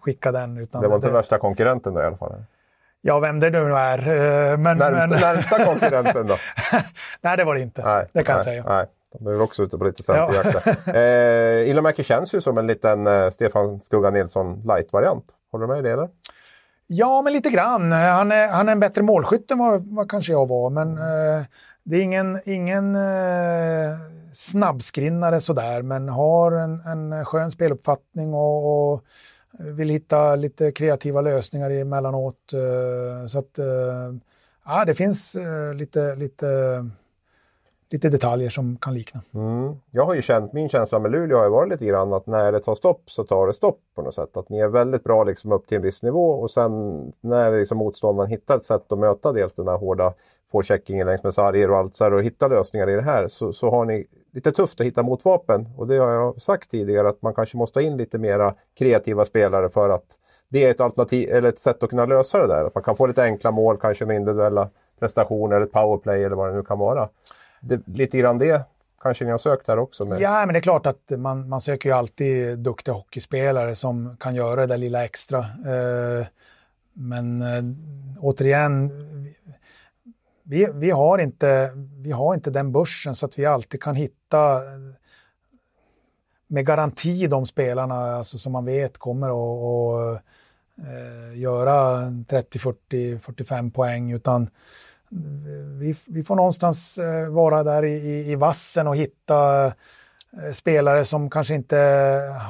skicka 0.00 0.32
den. 0.32 0.58
Utan 0.58 0.82
det 0.82 0.88
var 0.88 0.96
inte 0.96 1.08
det... 1.08 1.12
värsta 1.12 1.38
konkurrenten 1.38 1.94
då 1.94 2.00
i 2.00 2.04
alla 2.04 2.16
fall? 2.16 2.44
Ja, 3.00 3.20
vem 3.20 3.40
det 3.40 3.50
nu 3.50 3.58
är. 3.58 4.56
Men, 4.56 4.78
närmsta, 4.78 5.08
men... 5.08 5.20
närmsta 5.20 5.64
konkurrenten 5.64 6.26
då? 6.26 6.36
nej, 7.20 7.36
det 7.36 7.44
var 7.44 7.54
det 7.54 7.60
inte. 7.60 7.84
Nej, 7.84 8.06
det 8.12 8.22
kan 8.22 8.36
nej, 8.36 8.38
jag 8.38 8.44
säga. 8.44 8.64
Nej. 8.76 8.86
De 9.12 9.26
är 9.26 9.42
också 9.42 9.62
ute 9.62 9.78
på 9.78 9.84
lite 9.84 10.02
centerjakt. 10.02 10.66
Ja. 10.86 10.92
eh, 10.92 11.70
Ilomäki 11.70 12.04
känns 12.04 12.34
ju 12.34 12.40
som 12.40 12.58
en 12.58 12.66
liten 12.66 13.06
eh, 13.06 13.30
Stefan 13.30 13.80
Skugga 13.80 14.10
Nilsson 14.10 14.62
light-variant. 14.64 15.24
Håller 15.52 15.66
du 15.66 15.72
med 15.72 15.78
i 15.78 15.82
det 15.82 15.92
eller? 15.92 16.08
Ja, 16.86 17.22
men 17.22 17.32
lite 17.32 17.50
grann. 17.50 17.92
Han 17.92 18.32
är, 18.32 18.48
han 18.48 18.68
är 18.68 18.72
en 18.72 18.80
bättre 18.80 19.02
målskytt 19.02 19.50
än 19.50 19.58
vad, 19.58 19.86
vad 19.86 20.10
kanske 20.10 20.32
jag 20.32 20.48
var, 20.48 20.70
men 20.70 20.98
eh, 20.98 21.44
det 21.82 21.96
är 21.96 22.02
ingen, 22.02 22.40
ingen 22.44 22.96
eh, 22.96 23.96
snabbskrinnare 24.34 25.40
sådär, 25.40 25.82
men 25.82 26.08
har 26.08 26.52
en, 26.52 26.80
en 26.80 27.24
skön 27.24 27.50
speluppfattning 27.50 28.34
och, 28.34 28.92
och 28.92 29.04
vill 29.58 29.88
hitta 29.88 30.36
lite 30.36 30.72
kreativa 30.72 31.20
lösningar 31.20 31.70
emellanåt. 31.70 32.52
Eh, 32.52 33.26
så 33.26 33.38
att, 33.38 33.58
eh, 33.58 34.14
ja, 34.64 34.84
det 34.84 34.94
finns 34.94 35.34
eh, 35.34 35.74
lite, 35.74 36.14
lite 36.14 36.46
lite 37.90 38.08
detaljer 38.08 38.48
som 38.48 38.76
kan 38.76 38.94
likna. 38.94 39.20
Mm. 39.34 39.74
Jag 39.90 40.06
har 40.06 40.14
ju 40.14 40.22
känt, 40.22 40.52
min 40.52 40.68
känsla 40.68 40.98
med 40.98 41.10
Luleå 41.10 41.38
har 41.38 41.44
ju 41.44 41.50
varit 41.50 41.70
lite 41.70 41.84
grann 41.84 42.12
att 42.12 42.26
när 42.26 42.52
det 42.52 42.60
tar 42.60 42.74
stopp 42.74 43.10
så 43.10 43.24
tar 43.24 43.46
det 43.46 43.52
stopp 43.52 43.80
på 43.94 44.02
något 44.02 44.14
sätt. 44.14 44.36
Att 44.36 44.48
ni 44.48 44.58
är 44.58 44.68
väldigt 44.68 45.04
bra 45.04 45.24
liksom 45.24 45.52
upp 45.52 45.66
till 45.66 45.76
en 45.76 45.82
viss 45.82 46.02
nivå 46.02 46.30
och 46.30 46.50
sen 46.50 46.72
när 47.20 47.58
liksom 47.58 47.78
motståndaren 47.78 48.30
hittar 48.30 48.56
ett 48.56 48.64
sätt 48.64 48.92
att 48.92 48.98
möta 48.98 49.32
dels 49.32 49.54
den 49.54 49.68
här 49.68 49.76
hårda 49.76 50.14
forecheckingen 50.50 51.06
längs 51.06 51.22
med 51.22 51.34
sarger 51.34 51.70
och 51.70 51.76
allt 51.76 51.96
så 51.96 52.04
här 52.04 52.12
och 52.12 52.22
hitta 52.22 52.48
lösningar 52.48 52.90
i 52.90 52.94
det 52.94 53.02
här 53.02 53.28
så, 53.28 53.52
så 53.52 53.70
har 53.70 53.84
ni 53.84 54.06
lite 54.32 54.52
tufft 54.52 54.80
att 54.80 54.86
hitta 54.86 55.02
motvapen. 55.02 55.68
Och 55.76 55.86
det 55.86 55.96
har 55.96 56.10
jag 56.10 56.42
sagt 56.42 56.70
tidigare 56.70 57.08
att 57.08 57.22
man 57.22 57.34
kanske 57.34 57.56
måste 57.56 57.78
ha 57.78 57.84
in 57.84 57.96
lite 57.96 58.18
mera 58.18 58.54
kreativa 58.78 59.24
spelare 59.24 59.68
för 59.68 59.88
att 59.88 60.18
det 60.48 60.64
är 60.64 60.70
ett 60.70 60.80
alternativ 60.80 61.30
eller 61.30 61.48
ett 61.48 61.58
sätt 61.58 61.82
att 61.82 61.90
kunna 61.90 62.06
lösa 62.06 62.38
det 62.38 62.46
där. 62.46 62.64
Att 62.64 62.74
man 62.74 62.84
kan 62.84 62.96
få 62.96 63.06
lite 63.06 63.22
enkla 63.22 63.50
mål, 63.50 63.78
kanske 63.80 64.06
med 64.06 64.16
individuella 64.16 64.68
prestationer 64.98 65.56
eller 65.56 65.66
ett 65.66 65.72
powerplay 65.72 66.24
eller 66.24 66.36
vad 66.36 66.48
det 66.48 66.56
nu 66.56 66.62
kan 66.62 66.78
vara 66.78 67.08
det, 67.60 67.88
lite 67.88 68.18
grann 68.18 68.38
det 68.38 68.64
kanske 69.02 69.24
ni 69.24 69.30
har 69.30 69.38
sökt 69.38 69.68
här 69.68 69.78
också? 69.78 70.04
Med... 70.04 70.20
Ja, 70.20 70.46
men 70.46 70.52
det 70.52 70.58
är 70.58 70.62
klart 70.62 70.86
att 70.86 71.12
man, 71.16 71.48
man 71.48 71.60
söker 71.60 71.88
ju 71.88 71.94
alltid 71.94 72.58
duktiga 72.58 72.94
hockeyspelare 72.94 73.76
som 73.76 74.16
kan 74.20 74.34
göra 74.34 74.60
det 74.60 74.66
där 74.66 74.78
lilla 74.78 75.04
extra. 75.04 75.38
Eh, 75.38 76.26
men 76.92 77.42
eh, 77.42 77.62
återigen, 78.20 78.90
vi, 80.42 80.68
vi, 80.74 80.90
har 80.90 81.18
inte, 81.18 81.70
vi 81.96 82.10
har 82.10 82.34
inte 82.34 82.50
den 82.50 82.72
börsen 82.72 83.14
så 83.14 83.26
att 83.26 83.38
vi 83.38 83.46
alltid 83.46 83.82
kan 83.82 83.94
hitta 83.94 84.60
med 86.46 86.66
garanti 86.66 87.26
de 87.26 87.46
spelarna 87.46 87.94
alltså, 87.94 88.38
som 88.38 88.52
man 88.52 88.64
vet 88.64 88.98
kommer 88.98 89.28
att 89.28 90.22
eh, 90.78 91.38
göra 91.38 92.02
30, 92.28 92.58
40, 92.58 93.18
45 93.18 93.70
poäng. 93.70 94.12
utan 94.12 94.50
vi, 95.78 95.94
vi 96.06 96.22
får 96.22 96.36
någonstans 96.36 96.98
eh, 96.98 97.28
vara 97.28 97.62
där 97.62 97.84
i, 97.84 98.30
i, 98.30 98.34
vassen 98.34 98.86
och 98.86 98.96
hitta 98.96 99.66
eh, 99.66 100.52
spelare 100.52 101.04
som 101.04 101.30
kanske 101.30 101.54
inte 101.54 101.76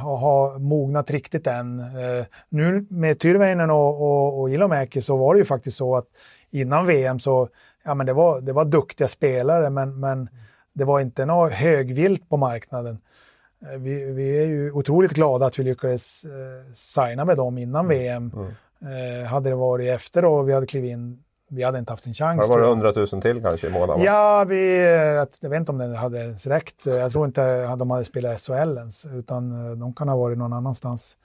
har, 0.03 0.59
mognat 0.59 1.11
riktigt 1.11 1.47
än. 1.47 1.81
Eh, 1.81 2.25
nu 2.49 2.87
med 2.91 3.21
Tyrväinen 3.21 3.71
och, 3.71 4.03
och, 4.03 4.41
och 4.41 4.51
Ilomäki 4.51 5.03
så 5.03 5.17
var 5.17 5.35
det 5.35 5.39
ju 5.39 5.45
faktiskt 5.45 5.77
så 5.77 5.97
att 5.97 6.07
innan 6.51 6.87
VM 6.87 7.21
så, 7.21 7.49
ja 7.85 7.95
men 7.95 8.07
det 8.07 8.13
var, 8.13 8.41
det 8.41 8.53
var 8.53 8.65
duktiga 8.65 9.09
spelare 9.09 9.71
men, 9.71 10.01
men 10.01 10.29
det 10.73 10.85
var 10.85 11.01
inte 11.01 11.27
något 11.27 11.53
högvilt 11.53 12.29
på 12.29 12.37
marknaden. 12.37 12.99
Vi, 13.79 14.05
vi 14.05 14.39
är 14.39 14.47
ju 14.47 14.73
otroligt 14.73 15.13
glada 15.13 15.47
att 15.47 15.59
vi 15.59 15.63
lyckades 15.63 16.25
signa 16.73 17.25
med 17.25 17.37
dem 17.37 17.59
innan 17.59 17.85
mm. 17.85 17.99
VM. 17.99 18.33
Mm. 18.37 18.53
Eh, 18.81 19.27
hade 19.27 19.49
det 19.49 19.55
varit 19.55 19.89
efter 19.89 20.25
och 20.25 20.49
vi 20.49 20.53
hade 20.53 20.67
klivit 20.67 20.91
in, 20.91 21.23
vi 21.49 21.63
hade 21.63 21.79
inte 21.79 21.93
haft 21.93 22.07
en 22.07 22.15
chans. 22.15 22.41
Det 22.41 22.49
var 22.49 22.61
det 22.61 22.67
100 22.67 22.93
000 22.97 23.07
till 23.07 23.43
kanske 23.43 23.67
i 23.67 23.71
månaden? 23.71 24.05
Ja, 24.05 24.45
vi, 24.45 24.81
jag 25.41 25.51
vet 25.51 25.59
inte 25.59 25.73
om 25.73 25.79
det 25.79 25.97
hade 25.97 26.19
ens 26.19 26.47
räckt. 26.47 26.87
Jag 26.87 27.13
tror 27.13 27.27
inte 27.27 27.69
att 27.69 27.79
de 27.79 27.91
hade 27.91 28.05
spelat 28.05 28.41
SHL 28.41 28.53
ens, 28.79 29.07
utan 29.07 29.79
de 29.79 29.95
kan 29.95 30.09
ha 30.09 30.17
varit 30.17 30.39
någon 30.39 30.53
annanstans. 30.53 31.17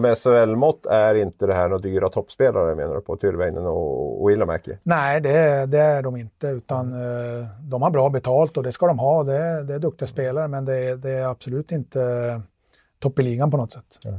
Med 0.00 0.18
SHL-mått 0.18 0.86
är 0.86 1.14
inte 1.14 1.46
det 1.46 1.54
här 1.54 1.68
några 1.68 1.82
dyra 1.82 2.08
toppspelare 2.08 2.74
menar 2.74 2.94
du 2.94 3.00
på 3.00 3.16
Tyrväinen 3.16 3.66
och, 3.66 4.22
och 4.22 4.32
Ilomäki? 4.32 4.76
Nej, 4.82 5.20
det, 5.20 5.66
det, 5.66 5.78
är 5.78 6.02
de 6.02 6.16
inte 6.16 6.46
utan 6.46 6.92
mm. 6.92 7.46
de 7.60 7.82
har 7.82 7.90
bra 7.90 8.10
betalt 8.10 8.56
och 8.56 8.62
det 8.62 8.72
ska 8.72 8.86
de 8.86 8.98
ha. 8.98 9.22
Det, 9.22 9.62
det 9.62 9.74
är 9.74 9.78
duktiga 9.78 10.06
spelare 10.06 10.48
men 10.48 10.64
det, 10.64 10.96
det, 10.96 11.10
är 11.10 11.26
absolut 11.26 11.72
inte 11.72 12.40
topp 12.98 13.18
i 13.18 13.22
ligan 13.22 13.50
på 13.50 13.56
något 13.56 13.72
sätt. 13.72 13.98
Mm. 14.04 14.18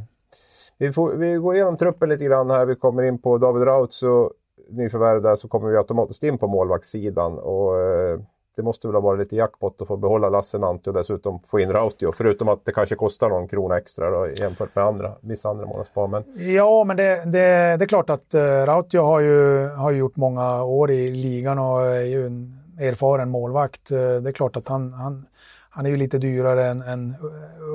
Vi, 0.77 0.93
får, 0.93 1.13
vi 1.13 1.35
går 1.35 1.55
igenom 1.55 1.77
truppen 1.77 2.09
lite 2.09 2.23
grann 2.23 2.49
här. 2.49 2.65
Vi 2.65 2.75
kommer 2.75 3.03
in 3.03 3.17
på 3.21 3.37
David 3.37 3.67
Rautz 3.67 4.03
och 4.03 4.31
nyförvärv 4.69 5.21
där 5.21 5.35
så 5.35 5.47
kommer 5.47 5.69
vi 5.69 5.77
automatiskt 5.77 6.23
in 6.23 6.37
på 6.37 6.47
målvaktssidan. 6.47 7.39
Och, 7.39 7.79
eh, 7.79 8.19
det 8.57 8.63
måste 8.63 8.87
väl 8.87 8.95
ha 8.95 9.01
varit 9.01 9.19
lite 9.19 9.35
jackpot 9.35 9.81
att 9.81 9.87
få 9.87 9.97
behålla 9.97 10.29
Lasse 10.29 10.57
Nanti 10.57 10.89
och 10.89 10.93
dessutom 10.93 11.39
få 11.39 11.59
in 11.59 11.71
Rautio. 11.71 12.11
Förutom 12.11 12.49
att 12.49 12.65
det 12.65 12.71
kanske 12.71 12.95
kostar 12.95 13.29
någon 13.29 13.47
krona 13.47 13.77
extra 13.77 14.09
då, 14.09 14.27
jämfört 14.35 14.75
med 14.75 14.85
andra, 14.85 15.13
vissa 15.21 15.49
andra 15.49 15.65
månadspar. 15.65 16.07
Men... 16.07 16.23
Ja, 16.53 16.83
men 16.83 16.97
det, 16.97 17.25
det, 17.25 17.77
det, 17.77 17.85
är 17.85 17.87
klart 17.87 18.09
att 18.09 18.35
uh, 18.35 18.41
Rautio 18.41 18.99
har 19.01 19.19
ju, 19.19 19.67
har 19.67 19.91
gjort 19.91 20.15
många 20.15 20.63
år 20.63 20.91
i 20.91 21.11
ligan 21.11 21.59
och 21.59 21.81
är 21.81 22.01
ju 22.01 22.25
en 22.25 22.59
erfaren 22.79 23.29
målvakt. 23.29 23.91
Uh, 23.91 23.97
det 23.97 24.29
är 24.29 24.33
klart 24.33 24.57
att 24.57 24.67
han, 24.67 24.93
han, 24.93 25.25
han 25.69 25.85
är 25.85 25.89
ju 25.89 25.97
lite 25.97 26.17
dyrare 26.17 26.65
än, 26.65 26.81
än 26.81 27.15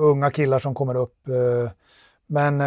unga 0.00 0.30
killar 0.30 0.58
som 0.58 0.74
kommer 0.74 0.96
upp. 0.96 1.16
Uh, 1.28 1.70
men 2.26 2.60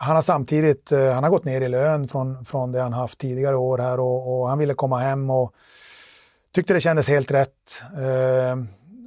han 0.00 0.14
har 0.14 0.22
samtidigt 0.22 0.90
han 0.90 1.24
har 1.24 1.30
gått 1.30 1.44
ner 1.44 1.60
i 1.60 1.68
lön 1.68 2.08
från, 2.08 2.44
från 2.44 2.72
det 2.72 2.80
han 2.80 2.92
haft 2.92 3.18
tidigare 3.18 3.56
år 3.56 3.78
här 3.78 4.00
och, 4.00 4.40
och 4.40 4.48
han 4.48 4.58
ville 4.58 4.74
komma 4.74 4.98
hem 4.98 5.30
och 5.30 5.54
tyckte 6.52 6.74
det 6.74 6.80
kändes 6.80 7.08
helt 7.08 7.30
rätt. 7.30 7.82
Eh, 7.96 8.56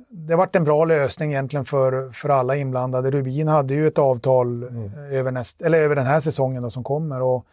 det 0.10 0.36
varit 0.36 0.56
en 0.56 0.64
bra 0.64 0.86
lösning 0.86 1.32
egentligen 1.32 1.66
för, 1.66 2.12
för 2.12 2.30
alla 2.30 2.56
inblandade. 2.56 3.12
Rubin 3.12 3.48
hade 3.48 3.74
ju 3.74 3.88
ett 3.88 3.98
avtal 3.98 4.64
mm. 4.64 4.94
över, 5.12 5.32
näst, 5.32 5.62
eller 5.62 5.80
över 5.80 5.96
den 5.96 6.06
här 6.06 6.20
säsongen 6.20 6.64
då 6.64 6.70
som 6.70 6.84
kommer 6.84 7.22
och 7.22 7.46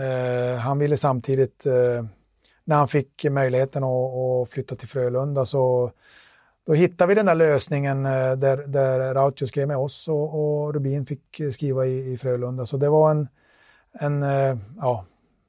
eh, 0.00 0.58
han 0.58 0.78
ville 0.78 0.96
samtidigt, 0.96 1.66
eh, 1.66 2.04
när 2.64 2.76
han 2.76 2.88
fick 2.88 3.24
möjligheten 3.30 3.84
att, 3.84 4.14
att, 4.14 4.50
flytta 4.50 4.76
till 4.76 4.88
Frölunda 4.88 5.46
så 5.46 5.90
då 6.66 6.72
hittade 6.72 7.08
vi 7.08 7.14
den 7.14 7.26
där 7.26 7.34
lösningen 7.34 8.06
eh, 8.06 8.32
där, 8.32 8.66
där 8.66 9.14
Rautio 9.14 9.46
skrev 9.46 9.68
med 9.68 9.76
oss 9.76 10.08
och, 10.08 10.34
och 10.34 10.74
Rubin 10.74 11.06
fick 11.06 11.40
skriva 11.52 11.86
i, 11.86 12.12
i 12.12 12.16
Frölunda. 12.16 12.66
Så 12.66 12.76
det 12.76 12.88
var 12.88 13.10
en, 13.10 13.28
en 13.92 14.22
eh, 14.22 14.56
ja, 14.80 15.04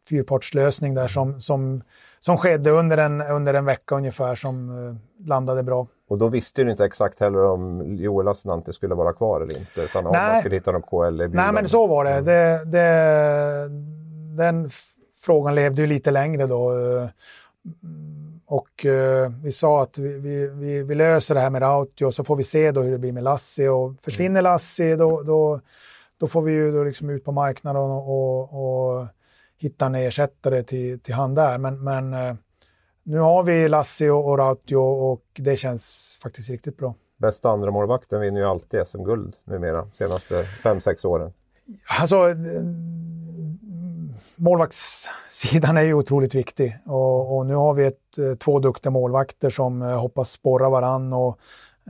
fyrpartslösning 0.09 0.93
där 0.93 1.07
som, 1.07 1.41
som 1.41 1.83
som 2.25 2.37
skedde 2.37 2.69
under 2.69 2.97
en, 2.97 3.21
under 3.21 3.53
en 3.53 3.65
vecka 3.65 3.95
ungefär 3.95 4.35
som 4.35 4.69
uh, 4.69 4.95
landade 5.27 5.63
bra. 5.63 5.87
Och 6.07 6.17
då 6.17 6.27
visste 6.27 6.63
du 6.63 6.71
inte 6.71 6.85
exakt 6.85 7.19
heller 7.19 7.45
om 7.45 7.95
Joel 7.95 8.25
Lassinantti 8.25 8.73
skulle 8.73 8.95
vara 8.95 9.13
kvar 9.13 9.41
eller 9.41 9.57
inte, 9.57 9.81
utan 9.81 10.05
om 10.05 10.11
man 10.11 10.39
skulle 10.39 10.55
hitta 10.55 10.71
någon 10.71 10.81
KL 10.81 11.21
i 11.21 11.27
Nej, 11.27 11.53
men 11.53 11.69
så 11.69 11.87
var 11.87 12.05
det. 12.05 12.11
Mm. 12.11 12.25
det, 12.25 12.65
det 12.65 13.67
den 14.43 14.69
frågan 15.17 15.55
levde 15.55 15.81
ju 15.81 15.87
lite 15.87 16.11
längre 16.11 16.47
då. 16.47 16.71
Och 18.55 18.85
uh, 18.85 19.29
vi 19.43 19.51
sa 19.51 19.83
att 19.83 19.97
vi, 19.97 20.13
vi, 20.13 20.47
vi, 20.47 20.83
vi, 20.83 20.95
löser 20.95 21.35
det 21.35 21.41
här 21.41 21.49
med 21.49 21.61
Rautio 21.61 22.11
så 22.11 22.23
får 22.23 22.35
vi 22.35 22.43
se 22.43 22.71
då 22.71 22.81
hur 22.81 22.91
det 22.91 22.97
blir 22.97 23.11
med 23.11 23.23
Lassi. 23.23 23.67
Och 23.67 23.93
försvinner 24.01 24.39
mm. 24.39 24.43
Lassi 24.43 24.95
då, 24.95 25.21
då, 25.21 25.61
då 26.17 26.27
får 26.27 26.41
vi 26.41 26.51
ju 26.51 26.71
då 26.71 26.83
liksom 26.83 27.09
ut 27.09 27.23
på 27.23 27.31
marknaden 27.31 27.81
och, 27.81 28.09
och, 28.09 28.99
och 28.99 29.07
hitta 29.57 29.85
en 29.85 29.95
ersättare 29.95 30.63
till, 30.63 30.99
till 30.99 31.13
han 31.13 31.35
där. 31.35 31.57
Men, 31.57 31.83
men 31.83 32.13
eh, 32.13 32.35
nu 33.03 33.19
har 33.19 33.43
vi 33.43 33.69
Lassi 33.69 34.09
och, 34.09 34.29
och 34.29 34.37
Rautio 34.37 34.75
och 34.75 35.25
det 35.33 35.55
känns 35.55 36.17
faktiskt 36.23 36.49
riktigt 36.49 36.77
bra. 36.77 36.95
Bästa 37.17 37.49
andra 37.49 37.71
målvakten 37.71 38.21
vinner 38.21 38.39
ju 38.39 38.45
alltid 38.47 38.87
SM-guld 38.87 39.35
numera, 39.43 39.89
senaste 39.93 40.47
5-6 40.63 41.05
åren. 41.05 41.33
Alltså, 41.99 42.29
eh, 42.29 42.35
målvaktssidan 44.37 45.77
är 45.77 45.81
ju 45.81 45.93
otroligt 45.93 46.35
viktig 46.35 46.77
och, 46.85 47.37
och, 47.37 47.45
nu 47.45 47.55
har 47.55 47.73
vi 47.73 47.85
ett, 47.85 48.17
eh, 48.17 48.37
två 48.37 48.59
duktiga 48.59 48.91
målvakter 48.91 49.49
som 49.49 49.81
eh, 49.81 49.99
hoppas 49.99 50.31
sporra 50.31 50.69
varann 50.69 51.13
och 51.13 51.39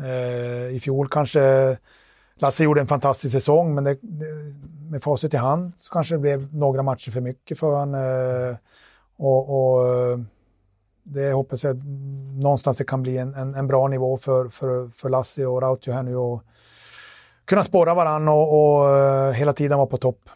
eh, 0.03 0.75
i 0.75 0.79
fjol 0.79 1.09
kanske 1.09 1.77
Lasse 2.35 2.63
gjorde 2.63 2.81
en 2.81 2.87
fantastisk 2.87 3.31
säsong 3.31 3.75
men 3.75 3.83
det, 3.83 3.97
det, 4.01 4.25
med 4.89 5.03
facit 5.03 5.33
i 5.33 5.37
hand 5.37 5.71
så 5.79 5.91
kanske 5.91 6.15
det 6.15 6.19
blev 6.19 6.55
några 6.55 6.83
matcher 6.83 7.11
för 7.11 7.21
mycket 7.21 7.59
för 7.59 7.67
honom. 7.67 7.95
Eh, 7.95 8.55
och, 9.17 9.49
och, 9.49 9.87
eh, 9.87 10.19
det 11.03 11.31
hoppas 11.31 11.63
jag 11.63 11.85
någonstans 12.39 12.77
det 12.77 12.83
kan 12.83 13.03
bli 13.03 13.17
en, 13.17 13.33
en, 13.33 13.55
en, 13.55 13.67
bra 13.67 13.87
nivå 13.87 14.17
för, 14.17 14.49
för, 14.49 14.87
för 14.87 15.09
Lassi 15.09 15.45
och 15.45 15.61
Rautio 15.61 15.91
här 15.91 16.03
nu 16.03 16.15
och 16.15 16.43
kunna 17.45 17.63
spåra 17.63 17.93
varandra 17.93 18.33
och, 18.33 18.81
och 18.81 19.33
hela 19.33 19.53
tiden 19.53 19.77
vara 19.77 19.87
på 19.87 19.97
topp. 19.97 20.29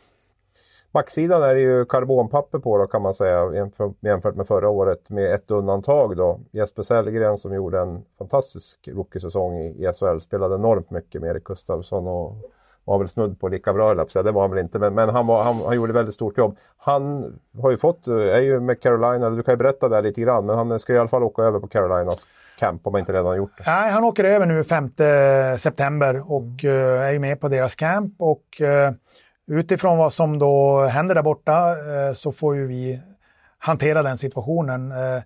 Backsidan 0.91 1.43
är 1.43 1.55
det 1.55 1.61
ju 1.61 1.85
karbonpapper 1.85 2.59
på 2.59 2.77
då 2.77 2.87
kan 2.87 3.01
man 3.01 3.13
säga 3.13 3.53
jämfört 4.01 4.35
med 4.35 4.47
förra 4.47 4.69
året 4.69 5.09
med 5.09 5.33
ett 5.33 5.51
undantag 5.51 6.17
då. 6.17 6.39
Jesper 6.51 6.83
Sellgren 6.83 7.37
som 7.37 7.53
gjorde 7.53 7.79
en 7.79 8.03
fantastisk 8.17 8.87
rookiesäsong 8.87 9.57
i 9.57 9.91
SHL, 9.99 10.19
spelade 10.19 10.55
enormt 10.55 10.91
mycket 10.91 11.21
med 11.21 11.29
Erik 11.31 11.43
Gustafsson 11.43 12.07
och 12.07 12.35
var 12.89 12.99
väl 12.99 13.07
snudd 13.07 13.39
på 13.39 13.47
lika 13.47 13.73
bra, 13.73 13.91
eller 13.91 14.23
det 14.23 14.31
var 14.31 14.41
han 14.41 14.51
väl 14.51 14.59
inte, 14.59 14.79
men, 14.79 14.93
men 14.93 15.09
han, 15.09 15.27
var, 15.27 15.43
han, 15.43 15.55
han 15.65 15.75
gjorde 15.75 15.93
väldigt 15.93 16.15
stort 16.15 16.37
jobb. 16.37 16.57
Han 16.77 17.33
har 17.61 17.71
ju 17.71 17.77
fått, 17.77 18.07
eh, 18.07 18.15
är 18.15 18.39
ju 18.39 18.59
med 18.59 18.81
Carolina, 18.81 19.29
du 19.29 19.43
kan 19.43 19.53
ju 19.53 19.57
berätta 19.57 19.89
där 19.89 20.01
lite 20.01 20.21
grann, 20.21 20.45
men 20.45 20.57
han 20.57 20.79
ska 20.79 20.93
i 20.93 20.97
alla 20.97 21.07
fall 21.07 21.23
åka 21.23 21.41
över 21.41 21.59
på 21.59 21.67
Carolinas 21.67 22.27
camp 22.59 22.87
om 22.87 22.93
han 22.93 22.99
inte 22.99 23.13
redan 23.13 23.25
har 23.25 23.35
gjort 23.35 23.57
det. 23.57 23.63
Nej, 23.65 23.91
han 23.91 24.03
åker 24.03 24.23
över 24.23 24.45
nu 24.45 24.63
5 24.63 24.89
september 25.57 26.31
och 26.31 26.63
uh, 26.63 26.71
är 27.01 27.11
ju 27.11 27.19
med 27.19 27.41
på 27.41 27.47
deras 27.47 27.75
camp 27.75 28.13
och 28.17 28.61
uh, 28.61 28.95
utifrån 29.49 29.97
vad 29.97 30.13
som 30.13 30.39
då 30.39 30.81
händer 30.81 31.15
där 31.15 31.21
borta 31.21 31.69
eh, 31.69 32.13
så 32.13 32.31
får 32.31 32.55
ju 32.55 32.67
vi 32.67 32.99
hantera 33.57 34.03
den 34.03 34.17
situationen. 34.17 34.91
Eh, 34.91 35.21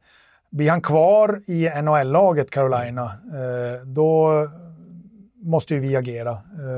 blir 0.49 0.69
han 0.69 0.82
kvar 0.82 1.41
i 1.47 1.69
NHL-laget 1.82 2.51
Carolina, 2.51 3.03
eh, 3.05 3.86
då 3.86 4.32
måste 5.36 5.74
ju 5.74 5.80
vi 5.80 5.95
agera 5.95 6.38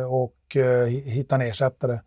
och 0.09 0.57
hitta 1.05 1.35
en 1.35 1.41
ersättare. 1.41 1.99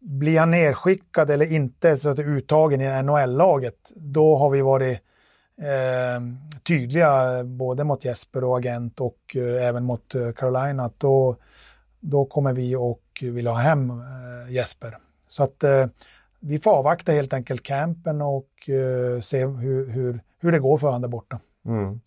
Blir 0.00 0.38
han 0.38 0.50
nedskickad 0.50 1.30
eller 1.30 1.52
inte, 1.52 1.96
så 1.96 2.08
att 2.08 2.18
uttagen 2.18 2.80
i 2.80 3.02
NHL-laget, 3.02 3.92
då 3.96 4.36
har 4.36 4.50
vi 4.50 4.62
varit 4.62 5.00
eh, 5.58 6.20
tydliga 6.62 7.44
både 7.44 7.84
mot 7.84 8.04
Jesper 8.04 8.44
och 8.44 8.58
agent 8.58 9.00
och 9.00 9.36
eh, 9.36 9.66
även 9.66 9.84
mot 9.84 10.14
eh, 10.14 10.32
Carolina 10.32 10.84
att 10.84 11.00
då, 11.00 11.36
då 12.04 12.24
kommer 12.24 12.52
vi 12.52 12.76
och 12.76 13.02
vill 13.22 13.46
ha 13.46 13.54
hem 13.54 13.90
eh, 13.90 14.52
Jesper. 14.52 14.98
Så 15.28 15.42
att 15.42 15.64
eh, 15.64 15.86
vi 16.40 16.58
får 16.58 16.70
avvakta 16.70 17.12
helt 17.12 17.32
enkelt 17.32 17.62
campen 17.62 18.22
och 18.22 18.48
se 19.22 19.46
hur, 19.46 19.90
hur, 19.90 20.20
hur 20.40 20.52
det 20.52 20.58
går 20.58 20.78
för 20.78 20.86
honom 20.86 21.02
där 21.02 21.08
borta. 21.08 21.40
Mm. 21.66 22.00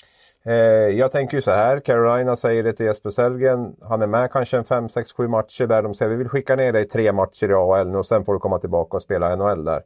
Eh, 0.47 0.53
jag 0.97 1.11
tänker 1.11 1.37
ju 1.37 1.41
så 1.41 1.51
här, 1.51 1.79
Carolina 1.79 2.35
säger 2.35 2.63
det 2.63 2.73
till 2.73 2.85
Jesper 2.85 3.09
Sellgren. 3.09 3.75
Han 3.81 4.01
är 4.01 4.07
med 4.07 4.31
kanske 4.31 4.57
en 4.57 4.63
5, 4.63 4.89
6, 4.89 5.11
7 5.13 5.27
matcher 5.27 5.67
där 5.67 5.83
de 5.83 5.93
säger 5.93 6.09
vi 6.09 6.15
vill 6.15 6.29
skicka 6.29 6.55
ner 6.55 6.73
dig 6.73 6.87
tre 6.87 7.11
matcher 7.11 7.49
i 7.49 7.53
AHL 7.53 7.87
nu 7.87 7.97
och 7.97 8.05
sen 8.05 8.25
får 8.25 8.33
du 8.33 8.39
komma 8.39 8.59
tillbaka 8.59 8.97
och 8.97 9.03
spela 9.03 9.35
NHL 9.35 9.63
där. 9.63 9.81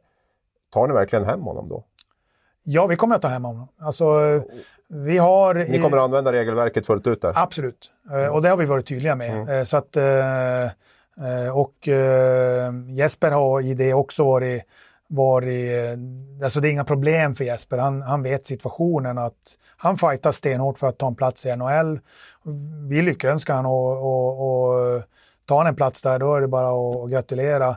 Tar 0.70 0.86
ni 0.86 0.94
verkligen 0.94 1.24
hem 1.24 1.40
honom 1.40 1.68
då? 1.68 1.84
Ja, 2.62 2.86
vi 2.86 2.96
kommer 2.96 3.16
att 3.16 3.22
ta 3.22 3.28
hem 3.28 3.44
honom. 3.44 3.68
Alltså, 3.78 4.04
vi 4.92 5.18
har... 5.18 5.54
Ni 5.54 5.80
kommer 5.80 5.96
att 5.96 6.04
använda 6.04 6.32
regelverket 6.32 6.86
fullt 6.86 7.06
ut 7.06 7.22
där? 7.22 7.32
Absolut, 7.34 7.90
mm. 8.10 8.32
och 8.32 8.42
det 8.42 8.48
har 8.48 8.56
vi 8.56 8.66
varit 8.66 8.86
tydliga 8.86 9.16
med. 9.16 9.30
Mm. 9.30 9.48
Eh, 9.48 9.64
så 9.64 9.76
att, 9.76 9.96
och 11.52 11.88
Jesper 12.88 13.30
har 13.30 13.60
i 13.60 13.74
det 13.74 13.94
också 13.94 14.24
varit, 14.24 14.62
varit... 15.06 15.98
Alltså 16.42 16.60
det 16.60 16.68
är 16.68 16.72
inga 16.72 16.84
problem 16.84 17.34
för 17.34 17.44
Jesper. 17.44 17.78
Han, 17.78 18.02
han 18.02 18.22
vet 18.22 18.46
situationen 18.46 19.18
att 19.18 19.58
han 19.76 19.98
fightar 19.98 20.32
stenhårt 20.32 20.78
för 20.78 20.86
att 20.86 20.98
ta 20.98 21.06
en 21.06 21.14
plats 21.14 21.46
i 21.46 21.56
NHL. 21.56 22.00
Vi 22.88 23.02
lyckönskar 23.02 23.56
honom 23.56 23.72
och, 23.72 24.02
och, 24.02 24.94
och 24.94 25.02
tar 25.46 25.58
han 25.58 25.66
en 25.66 25.76
plats 25.76 26.02
där, 26.02 26.18
då 26.18 26.34
är 26.34 26.40
det 26.40 26.48
bara 26.48 26.68
att 27.04 27.10
gratulera. 27.10 27.68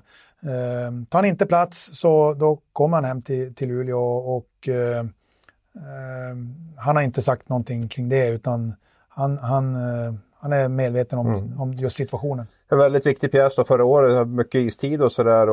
Eh, 0.45 0.91
tar 1.09 1.19
han 1.19 1.25
inte 1.25 1.45
plats 1.45 1.89
så 1.93 2.33
då 2.33 2.59
kommer 2.73 2.97
han 2.97 3.05
hem 3.05 3.21
till, 3.21 3.55
till 3.55 3.67
Luleå 3.69 4.17
och 4.17 4.69
eh, 4.69 4.97
eh, 4.97 5.05
han 6.77 6.95
har 6.95 7.03
inte 7.03 7.21
sagt 7.21 7.49
någonting 7.49 7.87
kring 7.87 8.09
det 8.09 8.27
utan 8.27 8.75
han, 9.09 9.37
han, 9.37 9.77
han 10.45 10.53
är 10.53 10.67
medveten 10.67 11.19
om, 11.19 11.27
mm. 11.27 11.61
om 11.61 11.73
just 11.73 11.95
situationen. 11.95 12.47
En 12.71 12.77
väldigt 12.77 13.05
viktig 13.05 13.31
pjäs 13.31 13.55
då 13.55 13.63
förra 13.63 13.85
året, 13.85 14.27
mycket 14.27 14.55
istid 14.55 15.01
och 15.01 15.11
sådär. 15.11 15.47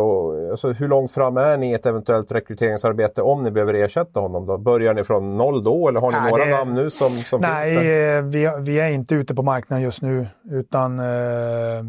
Alltså, 0.50 0.72
hur 0.72 0.88
långt 0.88 1.12
fram 1.12 1.36
är 1.36 1.56
ni 1.56 1.70
i 1.70 1.74
ett 1.74 1.86
eventuellt 1.86 2.32
rekryteringsarbete 2.32 3.22
om 3.22 3.42
ni 3.42 3.50
behöver 3.50 3.74
ersätta 3.74 4.20
honom? 4.20 4.46
Då? 4.46 4.58
Börjar 4.58 4.94
ni 4.94 5.04
från 5.04 5.36
noll 5.36 5.62
då 5.62 5.88
eller 5.88 6.00
har 6.00 6.12
ni 6.12 6.18
nej, 6.18 6.30
några 6.30 6.44
det... 6.44 6.50
namn 6.50 6.74
nu 6.74 6.90
som, 6.90 7.16
som 7.16 7.40
nej, 7.40 7.70
finns 7.70 7.82
där? 7.82 8.18
Eh, 8.18 8.22
vi, 8.22 8.62
vi 8.62 8.80
är 8.80 8.90
inte 8.90 9.14
ute 9.14 9.34
på 9.34 9.42
marknaden 9.42 9.82
just 9.84 10.02
nu 10.02 10.26
utan 10.50 10.98
eh, 10.98 11.84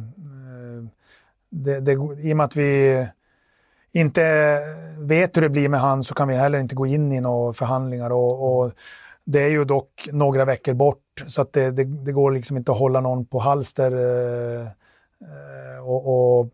det, 1.50 1.80
det, 1.80 1.92
i 2.20 2.34
och 2.34 2.38
med 2.38 2.44
att 2.44 2.56
vi 2.56 3.08
inte 3.94 4.60
vet 5.00 5.38
hur 5.38 5.42
det 5.42 5.50
blir 5.50 5.70
med 5.70 5.80
han 5.80 6.04
så 6.04 6.14
kan 6.14 6.28
vi 6.28 6.36
heller 6.36 6.60
inte 6.60 6.76
gå 6.76 6.86
in 6.86 7.12
i 7.12 7.22
några 7.22 7.54
förhandlingar. 7.54 8.10
och, 8.10 8.60
och 8.60 8.72
det 9.24 9.44
är 9.44 9.50
ju 9.50 9.66
dock 9.66 10.10
några 10.12 10.46
veckor 10.46 10.74
bort 10.74 11.24
så 11.28 11.42
att 11.42 11.54
det, 11.54 11.72
det, 11.72 11.84
det 11.84 12.12
går 12.12 12.32
liksom 12.32 12.58
inte 12.58 12.72
att 12.72 12.78
hålla 12.78 13.02
någon 13.02 13.26
på 13.26 13.40
halster 13.40 13.92
eh, 15.22 15.88
och, 15.88 16.40
och, 16.40 16.50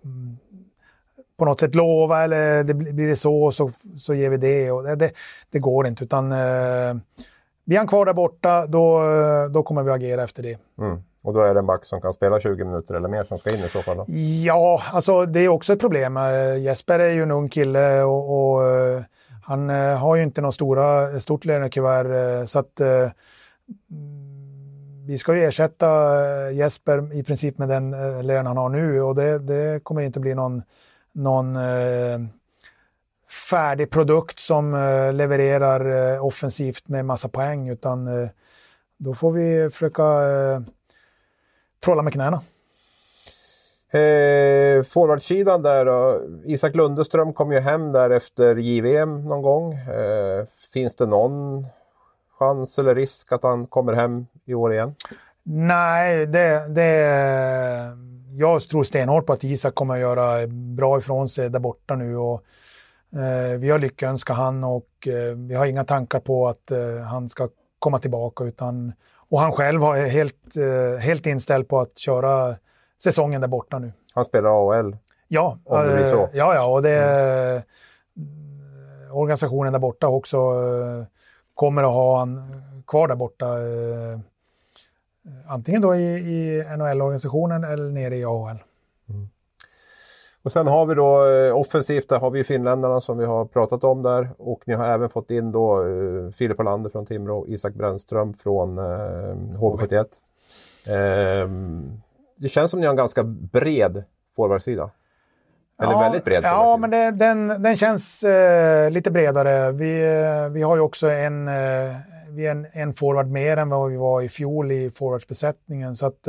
på 1.37 1.45
något 1.45 1.59
sätt 1.59 1.75
lova 1.75 2.23
eller 2.23 2.63
det 2.63 2.73
blir 2.73 3.07
det 3.07 3.15
så 3.15 3.51
så, 3.51 3.71
så 3.97 4.13
ger 4.13 4.29
vi 4.29 4.37
det. 4.37 4.71
Och 4.71 4.97
det, 4.97 5.11
det 5.51 5.59
går 5.59 5.87
inte 5.87 6.03
utan 6.03 6.31
eh, 6.31 6.95
blir 7.65 7.77
han 7.77 7.87
kvar 7.87 8.05
där 8.05 8.13
borta 8.13 8.67
då, 8.67 9.01
då 9.51 9.63
kommer 9.63 9.83
vi 9.83 9.91
agera 9.91 10.23
efter 10.23 10.43
det. 10.43 10.57
Mm. 10.77 11.03
Och 11.21 11.33
då 11.33 11.41
är 11.41 11.53
det 11.53 11.59
en 11.59 11.65
back 11.65 11.85
som 11.85 12.01
kan 12.01 12.13
spela 12.13 12.39
20 12.39 12.63
minuter 12.63 12.93
eller 12.93 13.09
mer 13.09 13.23
som 13.23 13.37
ska 13.37 13.49
in 13.49 13.63
i 13.63 13.69
så 13.69 13.81
fall? 13.81 13.97
Då? 13.97 14.05
Ja, 14.45 14.81
alltså 14.93 15.25
det 15.25 15.39
är 15.39 15.49
också 15.49 15.73
ett 15.73 15.79
problem. 15.79 16.17
Eh, 16.17 16.57
Jesper 16.57 16.99
är 16.99 17.09
ju 17.09 17.23
en 17.23 17.31
ung 17.31 17.49
kille 17.49 18.03
och, 18.03 18.53
och 18.53 18.67
eh, 18.67 19.01
han 19.43 19.69
eh, 19.69 19.97
har 19.97 20.15
ju 20.15 20.23
inte 20.23 20.41
något 20.41 20.55
stora, 20.55 21.19
stort 21.19 21.45
lönekuvert 21.45 22.45
så 22.47 22.59
att 22.59 22.81
vi 25.05 25.17
ska 25.17 25.35
ju 25.35 25.43
ersätta 25.43 26.51
Jesper 26.51 27.13
i 27.13 27.23
princip 27.23 27.57
med 27.57 27.69
den 27.69 27.91
lön 28.27 28.45
han 28.45 28.57
har 28.57 28.69
nu 28.69 29.01
och 29.01 29.15
det, 29.15 29.39
det 29.39 29.83
kommer 29.83 30.01
inte 30.01 30.19
bli 30.19 30.35
någon, 30.35 30.63
någon 31.11 31.57
färdig 33.49 33.89
produkt 33.89 34.39
som 34.39 34.71
levererar 35.13 36.19
offensivt 36.19 36.87
med 36.87 37.05
massa 37.05 37.29
poäng 37.29 37.69
utan 37.69 38.29
då 38.97 39.13
får 39.13 39.31
vi 39.31 39.69
försöka 39.69 40.03
trolla 41.79 42.01
med 42.01 42.13
knäna. 42.13 42.41
Eh, 43.91 44.83
Forwardsidan 44.83 45.61
där 45.61 45.85
då. 45.85 46.21
Isak 46.45 46.75
Lundeström 46.75 47.33
kom 47.33 47.51
ju 47.51 47.59
hem 47.59 47.91
där 47.91 48.09
efter 48.09 48.55
JVM 48.55 49.27
någon 49.27 49.41
gång. 49.41 49.73
Eh, 49.73 50.45
finns 50.73 50.95
det 50.95 51.05
någon 51.05 51.65
chans 52.39 52.79
eller 52.79 52.95
risk 52.95 53.31
att 53.31 53.43
han 53.43 53.67
kommer 53.67 53.93
hem 53.93 54.25
i 54.45 54.53
år 54.53 54.73
igen? 54.73 54.95
Nej, 55.43 56.25
det, 56.25 56.67
det, 56.67 56.89
jag 58.37 58.61
tror 58.61 58.83
stenhårt 58.83 59.25
på 59.25 59.33
att 59.33 59.43
Isak 59.43 59.75
kommer 59.75 59.93
att 59.93 59.99
göra 59.99 60.47
bra 60.47 60.97
ifrån 60.97 61.29
sig 61.29 61.49
där 61.49 61.59
borta 61.59 61.95
nu. 61.95 62.17
Och, 62.17 62.43
eh, 63.13 63.57
vi 63.59 63.69
har 63.69 63.79
lyckönskat 63.79 64.37
han 64.37 64.63
och 64.63 65.07
eh, 65.07 65.35
vi 65.35 65.55
har 65.55 65.65
inga 65.65 65.83
tankar 65.83 66.19
på 66.19 66.47
att 66.47 66.71
eh, 66.71 66.97
han 66.97 67.29
ska 67.29 67.49
komma 67.79 67.99
tillbaka 67.99 68.43
utan 68.43 68.93
och 69.29 69.39
han 69.39 69.51
själv 69.51 69.81
var 69.81 69.97
helt, 69.97 70.57
eh, 70.57 70.99
helt 70.99 71.25
inställd 71.25 71.67
på 71.67 71.79
att 71.79 71.97
köra 71.97 72.55
säsongen 73.01 73.41
där 73.41 73.47
borta 73.47 73.79
nu. 73.79 73.91
Han 74.13 74.25
spelar 74.25 74.49
AHL? 74.49 74.97
Ja, 75.27 75.57
om 75.63 75.87
det 75.87 75.95
blir 75.95 76.07
så. 76.07 76.23
Eh, 76.23 76.29
ja, 76.33 76.55
ja 76.55 76.65
och 76.65 76.81
det, 76.81 76.99
mm. 78.17 79.11
organisationen 79.11 79.73
där 79.73 79.79
borta 79.79 80.07
också 80.07 80.37
eh, 80.37 81.05
kommer 81.53 81.83
att 81.83 81.89
ha 81.89 82.19
han 82.19 82.63
kvar 82.87 83.07
där 83.07 83.15
borta. 83.15 83.45
Antingen 85.47 85.81
då 85.81 85.95
i, 85.95 86.17
i 86.17 86.63
NHL-organisationen 86.77 87.63
eller 87.63 87.91
nere 87.91 88.15
i 88.15 88.25
AHL. 88.25 88.57
Och 90.49 90.53
sen 90.53 90.67
har 90.67 90.85
vi 90.85 90.95
då 90.95 91.27
eh, 91.27 91.57
offensivt, 91.57 92.09
där 92.09 92.19
har 92.19 92.29
vi 92.29 92.43
finländarna 92.43 93.01
som 93.01 93.17
vi 93.17 93.25
har 93.25 93.45
pratat 93.45 93.83
om 93.83 94.03
där 94.03 94.29
och 94.37 94.61
ni 94.65 94.73
har 94.73 94.85
även 94.85 95.09
fått 95.09 95.31
in 95.31 95.51
då 95.51 95.87
eh, 95.87 96.31
Filip 96.31 96.59
Olander 96.59 96.89
från 96.89 97.05
Timrå, 97.05 97.47
Isak 97.47 97.73
Brännström 97.73 98.33
från 98.33 98.77
eh, 98.77 98.83
HV71. 99.59 100.05
Eh, 100.87 101.49
det 102.35 102.49
känns 102.49 102.71
som 102.71 102.79
ni 102.79 102.85
har 102.85 102.93
en 102.93 102.97
ganska 102.97 103.23
bred 103.23 104.03
forwardsida. 104.35 104.89
Eller 105.81 105.91
ja, 105.91 105.99
väldigt 105.99 106.25
bred. 106.25 106.43
Ja, 106.43 106.77
men 106.77 106.89
det, 106.89 107.11
den, 107.11 107.47
den 107.47 107.77
känns 107.77 108.23
eh, 108.23 108.91
lite 108.91 109.11
bredare. 109.11 109.71
Vi, 109.71 110.01
eh, 110.01 110.49
vi 110.49 110.61
har 110.61 110.75
ju 110.75 110.81
också 110.81 111.09
en, 111.09 111.47
eh, 111.47 111.95
vi 112.29 112.47
en, 112.47 112.67
en 112.71 112.93
forward 112.93 113.27
mer 113.27 113.57
än 113.57 113.69
vad 113.69 113.91
vi 113.91 113.97
var 113.97 114.21
i 114.21 114.29
fjol 114.29 114.71
i 114.71 114.91
forwardsbesättningen. 114.91 115.95
Så 115.95 116.05
att 116.05 116.27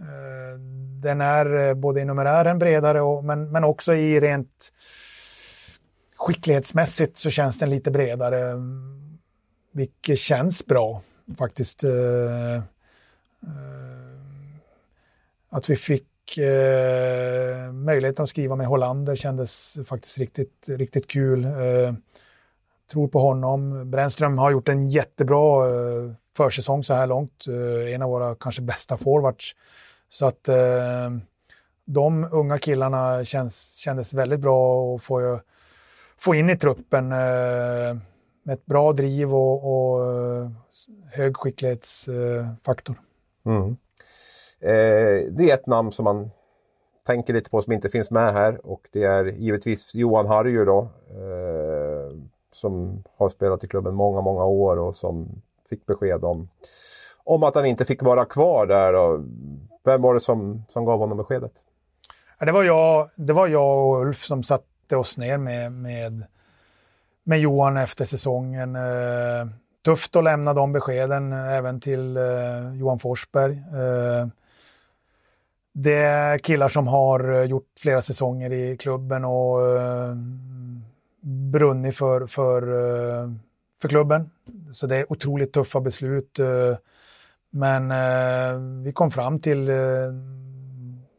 Eh, 0.00 0.58
den 1.02 1.20
är 1.20 1.68
eh, 1.68 1.74
både 1.74 2.00
i 2.00 2.04
numerären 2.04 2.58
bredare 2.58 3.00
och, 3.00 3.24
men, 3.24 3.50
men 3.50 3.64
också 3.64 3.94
i 3.94 4.20
rent 4.20 4.72
skicklighetsmässigt 6.16 7.16
så 7.16 7.30
känns 7.30 7.58
den 7.58 7.70
lite 7.70 7.90
bredare. 7.90 8.50
Mm, 8.50 9.18
vilket 9.72 10.18
känns 10.18 10.66
bra 10.66 11.02
faktiskt. 11.38 11.84
Eh, 11.84 12.54
eh 12.54 12.62
att 15.48 15.70
vi 15.70 15.76
fick 15.76 16.38
möjligheten 17.72 18.22
att 18.22 18.28
skriva 18.28 18.56
med 18.56 18.66
Hollander 18.66 19.16
kändes 19.16 19.78
faktiskt 19.86 20.18
riktigt, 20.18 20.68
riktigt 20.68 21.06
kul. 21.06 21.46
tror 22.92 23.08
på 23.08 23.18
honom. 23.18 23.90
Brännström 23.90 24.38
har 24.38 24.50
gjort 24.50 24.68
en 24.68 24.90
jättebra 24.90 25.64
försäsong 26.36 26.84
så 26.84 26.94
här 26.94 27.06
långt. 27.06 27.46
en 27.94 28.02
av 28.02 28.10
våra 28.10 28.34
kanske 28.34 28.62
bästa 28.62 28.96
forwards. 28.96 29.54
Så 30.14 30.26
att 30.26 30.48
eh, 30.48 31.10
de 31.84 32.28
unga 32.32 32.58
killarna 32.58 33.24
känns, 33.24 33.76
kändes 33.76 34.14
väldigt 34.14 34.40
bra 34.40 34.94
att 34.94 35.02
få, 35.02 35.40
få 36.16 36.34
in 36.34 36.50
i 36.50 36.58
truppen 36.58 37.12
eh, 37.12 37.96
med 38.42 38.54
ett 38.54 38.66
bra 38.66 38.92
driv 38.92 39.34
och, 39.34 39.64
och 39.64 40.12
eh, 40.12 40.50
hög 41.12 41.36
skicklighetsfaktor. 41.36 43.00
Mm. 43.44 43.76
Eh, 44.60 45.32
det 45.32 45.50
är 45.50 45.54
ett 45.54 45.66
namn 45.66 45.92
som 45.92 46.04
man 46.04 46.30
tänker 47.06 47.34
lite 47.34 47.50
på 47.50 47.62
som 47.62 47.72
inte 47.72 47.90
finns 47.90 48.10
med 48.10 48.32
här 48.32 48.66
och 48.66 48.88
det 48.92 49.04
är 49.04 49.24
givetvis 49.24 49.94
Johan 49.94 50.26
Harju 50.26 50.64
då. 50.64 50.88
Eh, 51.10 52.16
som 52.52 53.04
har 53.16 53.28
spelat 53.28 53.64
i 53.64 53.68
klubben 53.68 53.94
många, 53.94 54.20
många 54.20 54.44
år 54.44 54.78
och 54.78 54.96
som 54.96 55.42
fick 55.68 55.86
besked 55.86 56.24
om, 56.24 56.48
om 57.24 57.42
att 57.42 57.54
han 57.54 57.66
inte 57.66 57.84
fick 57.84 58.02
vara 58.02 58.24
kvar 58.24 58.66
där. 58.66 58.94
Och 58.94 59.20
vem 59.84 60.02
var 60.02 60.14
det 60.14 60.20
som, 60.20 60.64
som 60.68 60.84
gav 60.84 60.98
honom 60.98 61.18
beskedet? 61.18 61.52
Ja, 62.38 62.46
det, 62.46 62.52
var 62.52 62.62
jag, 62.62 63.10
det 63.14 63.32
var 63.32 63.48
jag 63.48 63.88
och 63.88 64.00
Ulf 64.00 64.24
som 64.24 64.42
satte 64.42 64.96
oss 64.96 65.18
ner 65.18 65.38
med, 65.38 65.72
med, 65.72 66.24
med 67.24 67.40
Johan 67.40 67.76
efter 67.76 68.04
säsongen. 68.04 68.76
Eh, 68.76 69.46
tufft 69.84 70.16
att 70.16 70.24
lämna 70.24 70.54
de 70.54 70.72
beskeden 70.72 71.32
eh, 71.32 71.52
även 71.52 71.80
till 71.80 72.16
eh, 72.16 72.74
Johan 72.74 72.98
Forsberg. 72.98 73.52
Eh, 73.52 74.26
det 75.72 75.94
är 75.96 76.38
killar 76.38 76.68
som 76.68 76.86
har 76.86 77.32
eh, 77.32 77.42
gjort 77.42 77.68
flera 77.78 78.02
säsonger 78.02 78.52
i 78.52 78.76
klubben 78.76 79.24
och 79.24 79.80
eh, 79.80 80.14
brunnit 81.50 81.96
för, 81.96 82.26
för, 82.26 82.60
för 83.82 83.88
klubben. 83.88 84.30
Så 84.72 84.86
det 84.86 84.96
är 84.96 85.12
otroligt 85.12 85.52
tuffa 85.52 85.80
beslut. 85.80 86.38
Eh, 87.54 87.58
men 87.58 87.90
eh, 87.90 88.84
vi 88.84 88.92
kom 88.92 89.10
fram 89.10 89.38
till, 89.38 89.68
eh, 89.68 89.76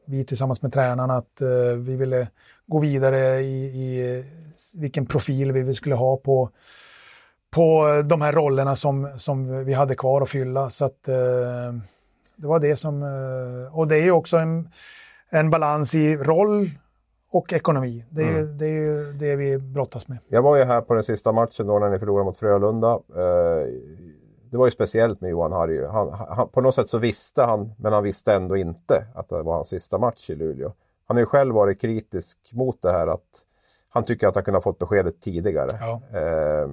vi 0.06 0.26
tillsammans 0.26 0.62
med 0.62 0.74
tränarna, 0.74 1.14
att 1.14 1.42
eh, 1.42 1.78
vi 1.78 1.96
ville 1.96 2.28
gå 2.68 2.80
vidare 2.80 3.42
i, 3.42 3.66
i, 3.66 4.24
vilken 4.76 5.06
profil 5.06 5.52
vi 5.52 5.74
skulle 5.74 5.96
ha 5.96 6.18
på, 6.18 6.50
på 7.52 7.86
de 8.06 8.22
här 8.22 8.34
rollerna 8.34 8.76
som, 8.76 9.10
som 9.18 9.66
vi 9.66 9.74
hade 9.74 9.96
kvar 9.96 10.22
att 10.22 10.30
fylla. 10.30 10.70
Så 10.70 10.86
att, 10.86 11.08
eh, 11.08 11.74
det 12.36 12.48
var 12.48 12.60
det 12.60 12.76
som, 12.76 13.04
eh, 13.04 13.78
och 13.78 13.88
det 13.88 13.96
är 13.96 14.04
ju 14.04 14.12
också 14.12 14.38
en, 14.38 14.70
en 15.30 15.50
balans 15.50 15.96
i 15.96 16.18
roll 16.18 16.70
och 17.32 17.54
ekonomi. 17.54 18.06
Det 18.10 18.24
är, 18.24 18.40
mm. 18.40 18.58
det 18.58 18.66
är 18.66 18.70
ju 18.70 19.14
det 19.14 19.36
vi 19.36 19.58
brottas 19.58 20.08
med. 20.08 20.18
Jag 20.28 20.42
var 20.42 20.58
ju 20.58 20.64
här 20.64 20.82
på 20.82 20.94
den 20.94 21.04
sista 21.04 21.32
matchen 21.32 21.68
då 21.68 21.80
när 21.80 21.90
ni 21.90 22.00
förlorade 22.00 22.26
mot 22.26 22.38
Frölunda. 22.38 23.00
Det 24.50 24.58
var 24.58 24.68
ju 24.68 24.72
speciellt 24.72 25.22
med 25.22 25.30
Johan 25.30 25.52
Harry. 25.52 25.86
Han, 25.86 26.14
han, 26.14 26.50
på 26.50 26.62
något 26.62 26.76
sätt 26.76 26.90
så 26.90 26.98
visste 26.98 27.44
han, 27.44 27.74
men 27.78 27.94
han 27.94 28.04
visste 28.04 28.34
ändå 28.34 28.58
inte 28.58 29.06
att 29.16 29.30
det 29.30 29.44
var 29.44 29.56
hans 29.56 29.68
sista 29.68 29.98
match 29.98 30.30
i 30.30 30.36
Luleå. 30.36 30.74
Han 31.08 31.18
har 31.18 31.22
ju 31.22 31.26
själv 31.26 31.56
varit 31.56 31.82
kritisk 31.82 32.38
mot 32.54 32.82
det 32.82 32.92
här 32.92 33.08
att 33.08 33.46
han 33.90 34.06
tycker 34.06 34.28
att 34.28 34.36
han 34.36 34.44
kunde 34.44 34.58
ha 34.58 34.62
fått 34.64 34.80
beskedet 34.80 35.22
tidigare. 35.22 35.78
Ja. 35.80 36.20
Eh, 36.20 36.70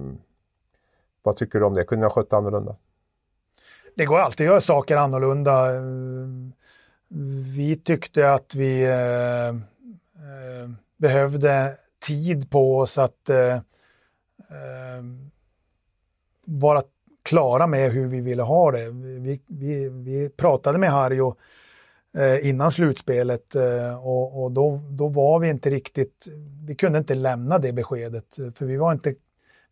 vad 1.23 1.37
tycker 1.37 1.59
du 1.59 1.65
om 1.65 1.73
det? 1.73 1.83
Kunde 1.83 2.05
ha 2.05 2.11
skött 2.11 2.33
annorlunda? 2.33 2.75
Det 3.95 4.05
går 4.05 4.19
alltid 4.19 4.47
att 4.47 4.51
göra 4.51 4.61
saker 4.61 4.97
annorlunda. 4.97 5.69
Vi 7.55 7.75
tyckte 7.75 8.33
att 8.33 8.55
vi 8.55 8.83
eh, 8.83 9.47
eh, 9.47 10.69
behövde 10.97 11.77
tid 11.99 12.49
på 12.49 12.77
oss 12.79 12.97
att 12.97 13.29
eh, 13.29 13.55
eh 13.55 15.03
vara 16.45 16.81
klara 17.23 17.67
med 17.67 17.91
hur 17.91 18.07
vi 18.07 18.21
ville 18.21 18.43
ha 18.43 18.71
det. 18.71 18.89
Vi, 18.91 19.41
vi, 19.47 19.89
vi 19.89 20.29
pratade 20.29 20.77
med 20.77 20.91
Harry 20.91 21.19
och, 21.19 21.37
eh, 22.17 22.49
innan 22.49 22.71
slutspelet 22.71 23.55
eh, 23.55 24.07
och, 24.07 24.43
och 24.43 24.51
då, 24.51 24.79
då 24.89 25.07
var 25.07 25.39
vi 25.39 25.49
inte 25.49 25.69
riktigt, 25.69 26.27
vi 26.67 26.75
kunde 26.75 26.99
inte 26.99 27.15
lämna 27.15 27.59
det 27.59 27.73
beskedet 27.73 28.35
för 28.55 28.65
vi 28.65 28.77
var 28.77 28.91
inte, 28.91 29.15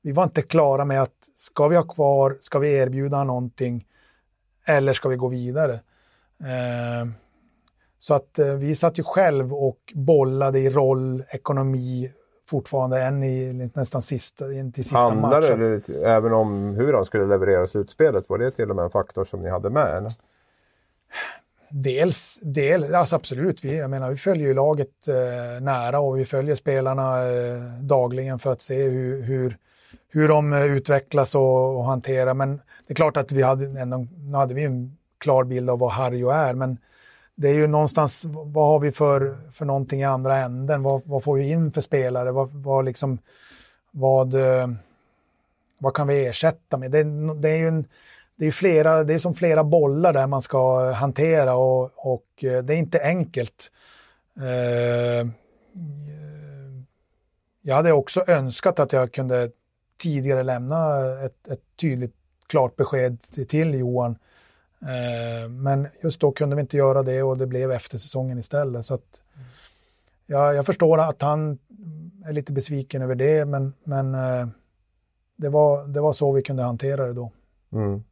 vi 0.01 0.11
var 0.11 0.23
inte 0.23 0.41
klara 0.41 0.85
med 0.85 1.01
att 1.01 1.29
ska 1.35 1.67
vi 1.67 1.75
ha 1.75 1.83
kvar, 1.83 2.37
ska 2.41 2.59
vi 2.59 2.73
erbjuda 2.73 3.23
någonting 3.23 3.85
eller 4.65 4.93
ska 4.93 5.09
vi 5.09 5.15
gå 5.15 5.27
vidare? 5.27 5.73
Eh, 6.39 7.07
så 7.99 8.13
att 8.13 8.39
eh, 8.39 8.53
vi 8.53 8.75
satt 8.75 8.99
ju 8.99 9.03
själv 9.03 9.53
och 9.53 9.93
bollade 9.93 10.59
i 10.59 10.69
roll, 10.69 11.23
ekonomi, 11.29 12.11
fortfarande 12.51 13.01
än 13.03 13.23
i 13.23 13.69
nästan 13.73 14.01
sista, 14.01 14.53
in 14.53 14.71
till 14.71 14.83
sista 14.83 14.97
Handlade 14.97 15.55
matchen. 15.55 15.81
det 15.87 16.09
även 16.09 16.33
om 16.33 16.75
hur 16.75 16.93
han 16.93 17.05
skulle 17.05 17.25
leverera 17.25 17.67
slutspelet? 17.67 18.29
Var 18.29 18.37
det 18.37 18.51
till 18.51 18.69
och 18.69 18.75
med 18.75 18.85
en 18.85 18.91
faktor 18.91 19.23
som 19.23 19.41
ni 19.41 19.49
hade 19.49 19.69
med? 19.69 19.97
Eller? 19.97 20.11
Dels, 21.69 22.39
dels 22.43 22.91
alltså 22.91 23.15
absolut, 23.15 23.63
vi, 23.63 23.77
jag 23.77 23.89
menar, 23.89 24.09
vi 24.09 24.17
följer 24.17 24.47
ju 24.47 24.53
laget 24.53 25.07
eh, 25.07 25.61
nära 25.61 25.99
och 25.99 26.19
vi 26.19 26.25
följer 26.25 26.55
spelarna 26.55 27.29
eh, 27.29 27.61
dagligen 27.79 28.39
för 28.39 28.51
att 28.51 28.61
se 28.61 28.83
hur, 28.83 29.21
hur, 29.21 29.57
hur 30.09 30.27
de 30.27 30.53
eh, 30.53 30.63
utvecklas 30.63 31.35
och, 31.35 31.77
och 31.77 31.83
hanterar. 31.83 32.33
Men 32.33 32.57
det 32.87 32.93
är 32.93 32.95
klart 32.95 33.17
att 33.17 33.31
vi 33.31 33.41
hade, 33.41 33.81
ändå, 33.81 34.07
nu 34.17 34.37
hade 34.37 34.53
vi 34.53 34.63
en 34.63 34.97
klar 35.17 35.43
bild 35.43 35.69
av 35.69 35.79
vad 35.79 35.91
Harjo 35.91 36.29
är, 36.29 36.53
men 36.53 36.77
det 37.41 37.49
är 37.49 37.53
ju 37.53 37.67
någonstans, 37.67 38.25
vad 38.25 38.67
har 38.67 38.79
vi 38.79 38.91
för, 38.91 39.37
för 39.51 39.65
någonting 39.65 40.01
i 40.01 40.03
andra 40.03 40.37
änden? 40.37 40.83
Vad, 40.83 41.01
vad 41.05 41.23
får 41.23 41.35
vi 41.35 41.49
in 41.49 41.71
för 41.71 41.81
spelare? 41.81 42.31
Vad, 42.31 42.49
vad, 42.53 42.85
liksom, 42.85 43.17
vad, 43.91 44.33
eh, 44.33 44.67
vad 45.77 45.93
kan 45.93 46.07
vi 46.07 46.25
ersätta 46.25 46.77
med? 46.77 46.91
Det, 46.91 47.03
det 47.33 47.49
är 47.49 47.57
ju 47.57 47.67
en, 47.67 47.85
det 48.35 48.45
är 48.45 48.51
flera, 48.51 49.03
det 49.03 49.13
är 49.13 49.19
som 49.19 49.35
flera 49.35 49.63
bollar 49.63 50.13
där 50.13 50.27
man 50.27 50.41
ska 50.41 50.91
hantera 50.91 51.55
och, 51.55 51.91
och 51.95 52.43
eh, 52.43 52.63
det 52.63 52.73
är 52.73 52.77
inte 52.77 53.03
enkelt. 53.03 53.71
Eh, 54.37 55.27
jag 57.61 57.75
hade 57.75 57.91
också 57.91 58.23
önskat 58.27 58.79
att 58.79 58.93
jag 58.93 59.11
kunde 59.13 59.51
tidigare 59.97 60.43
lämna 60.43 60.97
ett, 61.25 61.47
ett 61.47 61.63
tydligt, 61.75 62.15
klart 62.47 62.75
besked 62.75 63.17
till 63.47 63.73
Johan 63.73 64.11
Eh, 64.11 64.17
men 65.49 65.87
just 66.01 66.19
då 66.19 66.31
kunde 66.31 66.55
vi 66.55 66.61
inte 66.61 66.77
göra 66.77 67.03
det 67.03 67.23
och 67.23 67.37
det 67.37 67.47
blev 67.47 67.71
efter 67.71 67.97
säsongen 67.97 68.37
istället. 68.37 68.85
Så 68.85 68.93
att, 68.93 69.21
ja, 70.25 70.53
jag 70.53 70.65
förstår 70.65 70.97
att 70.97 71.21
han 71.21 71.59
är 72.25 72.33
lite 72.33 72.53
besviken 72.53 73.01
över 73.01 73.15
det, 73.15 73.45
men, 73.45 73.73
men 73.83 74.15
eh, 74.15 74.47
det, 75.35 75.49
var, 75.49 75.87
det 75.87 76.01
var 76.01 76.13
så 76.13 76.31
vi 76.31 76.41
kunde 76.41 76.63
hantera 76.63 77.07
det 77.07 77.13
då. 77.13 77.31
Mm. 77.71 78.03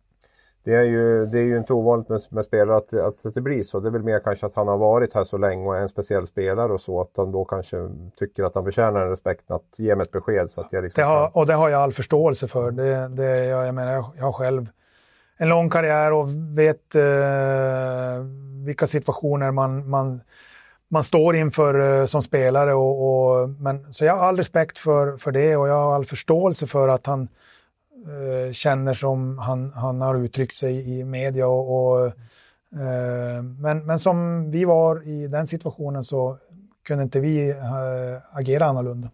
Det, 0.63 0.76
är 0.76 0.84
ju, 0.84 1.26
det 1.26 1.39
är 1.39 1.43
ju 1.43 1.57
inte 1.57 1.74
ovanligt 1.74 2.09
med, 2.09 2.22
med 2.30 2.45
spelare 2.45 2.78
att, 2.78 2.93
att 2.93 3.34
det 3.34 3.41
blir 3.41 3.63
så. 3.63 3.80
Det 3.80 3.89
är 3.89 3.91
väl 3.91 4.03
mer 4.03 4.20
kanske 4.20 4.45
att 4.45 4.55
han 4.55 4.67
har 4.67 4.78
varit 4.78 5.13
här 5.13 5.24
så 5.24 5.38
länge 5.38 5.67
och 5.67 5.78
är 5.78 5.82
en 5.82 5.89
speciell 5.89 6.28
spelare 6.28 6.74
och 6.74 6.82
så. 6.82 7.01
Att 7.01 7.17
han 7.17 7.32
då 7.32 7.45
kanske 7.45 7.89
tycker 8.20 8.43
att 8.43 8.55
han 8.55 8.63
förtjänar 8.63 9.01
en 9.01 9.09
respekt 9.09 9.51
att 9.51 9.76
ge 9.78 9.95
mig 9.95 10.03
ett 10.03 10.11
besked. 10.11 10.51
Så 10.51 10.61
att 10.61 10.74
jag 10.74 10.84
liksom 10.84 11.01
det 11.01 11.07
har, 11.07 11.38
och 11.38 11.45
det 11.45 11.53
har 11.53 11.70
jag 11.70 11.82
all 11.82 11.93
förståelse 11.93 12.47
för. 12.47 12.72
Det, 12.72 13.07
det, 13.07 13.45
jag, 13.45 13.67
jag 13.67 13.76
menar, 13.76 14.05
jag 14.17 14.26
har 14.26 14.34
själv 14.34 14.70
en 15.41 15.49
lång 15.49 15.69
karriär 15.69 16.13
och 16.13 16.29
vet 16.57 16.95
eh, 16.95 18.23
vilka 18.65 18.87
situationer 18.87 19.51
man, 19.51 19.89
man, 19.89 20.21
man 20.87 21.03
står 21.03 21.35
inför 21.35 22.01
eh, 22.01 22.05
som 22.05 22.23
spelare. 22.23 22.73
Och, 22.73 22.95
och, 23.09 23.49
men, 23.49 23.93
så 23.93 24.05
jag 24.05 24.17
har 24.17 24.27
all 24.27 24.37
respekt 24.37 24.77
för, 24.77 25.17
för 25.17 25.31
det 25.31 25.55
och 25.55 25.67
jag 25.67 25.75
har 25.75 25.95
all 25.95 26.05
förståelse 26.05 26.67
för 26.67 26.87
att 26.87 27.05
han 27.05 27.27
eh, 28.07 28.53
känner 28.53 28.93
som 28.93 29.37
han, 29.37 29.73
han 29.73 30.01
har 30.01 30.15
uttryckt 30.15 30.55
sig 30.55 30.99
i 30.99 31.03
media. 31.03 31.47
Och, 31.47 31.95
och 31.95 32.05
eh, 32.81 33.43
men, 33.43 33.85
men 33.85 33.99
som 33.99 34.51
vi 34.51 34.65
var 34.65 35.07
i 35.07 35.27
den 35.27 35.47
situationen 35.47 36.03
så 36.03 36.37
kunde 36.83 37.03
inte 37.03 37.19
vi 37.19 37.49
eh, 37.49 38.37
agera 38.37 38.65
annorlunda. 38.65 39.09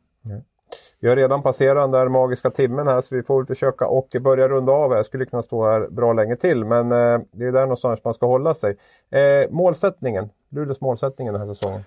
Vi 1.06 1.10
har 1.10 1.16
redan 1.16 1.42
passerat 1.42 1.84
den 1.84 1.92
där 1.92 2.08
magiska 2.08 2.50
timmen 2.50 2.88
här 2.88 3.02
så 3.02 3.16
vi 3.16 3.24
får 3.24 3.38
väl 3.38 3.46
försöka 3.46 3.88
och 3.88 4.08
börja 4.22 4.48
runda 4.48 4.72
av. 4.72 4.92
Jag 4.92 5.06
skulle 5.06 5.26
kunna 5.26 5.42
stå 5.42 5.66
här 5.66 5.88
bra 5.90 6.14
länge 6.14 6.36
till 6.36 6.66
men 6.66 6.92
eh, 6.92 7.20
det 7.32 7.46
är 7.46 7.52
där 7.52 7.62
någonstans 7.62 8.04
man 8.04 8.14
ska 8.14 8.26
hålla 8.26 8.54
sig. 8.54 8.78
Eh, 9.10 9.52
målsättningen, 9.52 10.30
Luleås 10.50 10.82
målsättning 10.82 11.28
den 11.28 11.42
här 11.42 11.48
säsongen? 11.48 11.84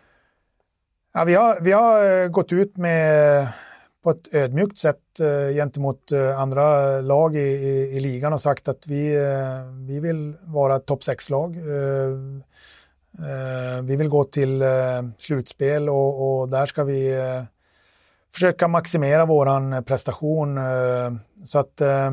Ja, 1.14 1.24
vi, 1.24 1.34
har, 1.34 1.60
vi 1.60 1.72
har 1.72 2.22
eh, 2.22 2.28
gått 2.28 2.52
ut 2.52 2.76
med 2.76 3.48
på 4.04 4.10
ett 4.10 4.34
ödmjukt 4.34 4.78
sätt 4.78 5.20
eh, 5.20 5.54
gentemot 5.54 6.12
eh, 6.12 6.40
andra 6.40 7.00
lag 7.00 7.36
i, 7.36 7.38
i, 7.38 7.96
i, 7.96 8.00
ligan 8.00 8.32
och 8.32 8.40
sagt 8.40 8.68
att 8.68 8.86
vi, 8.86 9.16
eh, 9.16 9.64
vi 9.88 10.00
vill 10.00 10.34
vara 10.42 10.76
ett 10.76 10.86
topp 10.86 11.00
6-lag. 11.00 11.56
Eh, 11.56 12.08
eh, 13.30 13.82
vi 13.82 13.96
vill 13.96 14.08
gå 14.08 14.24
till 14.24 14.64
slutspel 15.18 15.88
och, 15.88 16.40
och 16.40 16.48
där 16.48 16.66
ska 16.66 16.84
vi 16.84 17.14
försöka 18.38 18.68
maximera 18.68 19.26
våran 19.26 19.72
eh, 19.72 19.80
prestation 19.80 20.58
eh, 20.58 21.12
så 21.44 21.58
att 21.58 21.80
eh, 21.80 22.10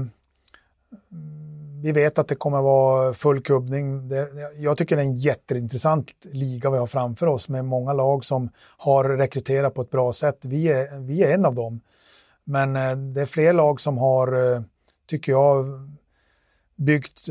vi 1.84 1.92
vet 1.92 2.20
att 2.20 2.28
det 2.28 2.36
kommer 2.36 2.62
vara 2.62 3.14
full 3.14 3.42
kubbning. 3.42 4.12
jag 4.58 4.78
tycker 4.78 4.96
det 4.96 5.02
är 5.02 5.06
en 5.06 5.16
jätteintressant 5.16 6.12
liga 6.22 6.70
vi 6.70 6.78
har 6.78 6.88
framför 6.88 7.28
oss 7.28 7.50
med 7.50 7.66
många 7.66 7.94
lag 7.94 8.26
som 8.26 8.50
har 8.78 9.04
rekryterat 9.04 9.74
på 9.74 9.82
ett 9.82 9.90
bra 9.90 10.14
sätt. 10.14 10.38
Vi 10.42 10.68
är, 10.68 10.98
vi 10.98 11.24
är 11.24 11.34
en 11.34 11.46
av 11.46 11.56
dem. 11.56 11.82
Men 12.44 12.74
det 13.14 13.22
är 13.22 13.26
fler 13.26 13.54
lag 13.54 13.82
som 13.82 13.98
har, 13.98 14.64
tycker 15.08 15.32
jag, 15.32 15.66
byggt 16.76 17.28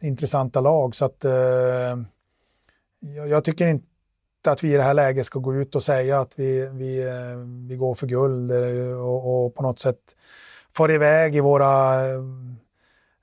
intressanta 0.00 0.60
lag. 0.60 0.96
Så 0.96 1.04
att 1.04 1.24
jag 3.28 3.44
tycker 3.44 3.68
inte 3.68 3.89
att 4.46 4.64
vi 4.64 4.74
i 4.74 4.76
det 4.76 4.82
här 4.82 4.94
läget 4.94 5.26
ska 5.26 5.38
gå 5.38 5.54
ut 5.54 5.74
och 5.76 5.82
säga 5.82 6.20
att 6.20 6.38
vi, 6.38 6.68
vi, 6.72 7.02
eh, 7.02 7.36
vi 7.68 7.76
går 7.76 7.94
för 7.94 8.06
guld 8.06 8.50
eh, 8.50 9.00
och, 9.00 9.44
och 9.44 9.54
på 9.54 9.62
något 9.62 9.78
sätt 9.78 10.16
far 10.72 10.90
iväg 10.90 11.36
i 11.36 11.40
våra 11.40 12.04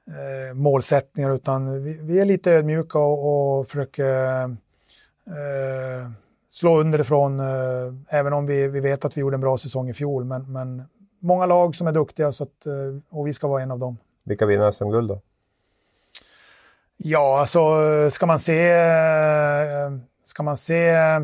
eh, 0.08 0.54
målsättningar 0.54 1.36
utan 1.36 1.84
vi, 1.84 2.00
vi, 2.02 2.20
är 2.20 2.26
lite 2.26 2.52
ödmjuka 2.52 3.00
och, 3.00 3.60
och 3.60 3.68
försöker 3.68 4.44
eh, 5.26 6.12
slå 6.50 6.80
underifrån 6.80 7.40
eh, 7.40 7.94
även 8.10 8.34
om 8.34 8.46
vi, 8.46 8.68
vi 8.68 8.80
vet 8.80 9.06
att 9.06 9.18
vi 9.18 9.22
gjorde 9.22 9.36
en 9.36 9.42
bra 9.42 9.58
säsong 9.58 9.90
i 9.90 9.94
fjol. 9.94 10.24
Men, 10.24 10.52
men 10.52 10.84
många 11.20 11.46
lag 11.46 11.76
som 11.76 11.88
är 11.88 11.92
duktiga 11.92 12.32
så 12.32 12.44
att, 12.44 12.66
eh, 12.66 12.74
och 13.10 13.28
vi 13.28 13.34
ska 13.34 13.48
vara 13.48 13.62
en 13.62 13.72
av 13.72 13.80
dem. 13.80 13.98
Vilka 14.24 14.46
vinner 14.46 14.72
SM-guld 14.72 15.10
då? 15.10 15.22
Ja, 16.98 17.40
alltså 17.40 17.60
ska 18.12 18.26
man 18.26 18.40
se 18.40 18.72
Ska 20.28 20.44
man 20.44 20.58
se 20.58 20.90
eh, 20.90 21.20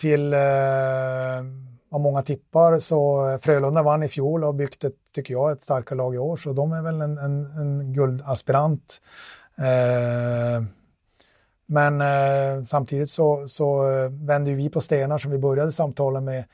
till 0.00 0.32
eh, 0.32 0.40
vad 1.88 2.00
många 2.00 2.22
tippar 2.22 2.78
så 2.78 3.38
Frölunda 3.42 3.82
vann 3.82 4.02
i 4.02 4.08
fjol 4.08 4.44
och 4.44 4.54
byggt 4.54 4.84
ett, 4.84 4.94
tycker 5.12 5.34
jag, 5.34 5.52
ett 5.52 5.62
starkare 5.62 5.96
lag 5.96 6.14
i 6.14 6.18
år. 6.18 6.36
Så 6.36 6.52
de 6.52 6.72
är 6.72 6.82
väl 6.82 7.00
en, 7.00 7.18
en, 7.18 7.46
en 7.46 7.92
guldaspirant. 7.92 9.00
Eh, 9.58 10.64
men 11.66 12.00
eh, 12.00 12.62
samtidigt 12.64 13.10
så, 13.10 13.48
så 13.48 13.90
eh, 13.90 14.10
vänder 14.10 14.54
vi 14.54 14.70
på 14.70 14.80
stenar 14.80 15.18
som 15.18 15.30
vi 15.30 15.38
började 15.38 15.72
samtalen 15.72 16.24
med 16.24 16.44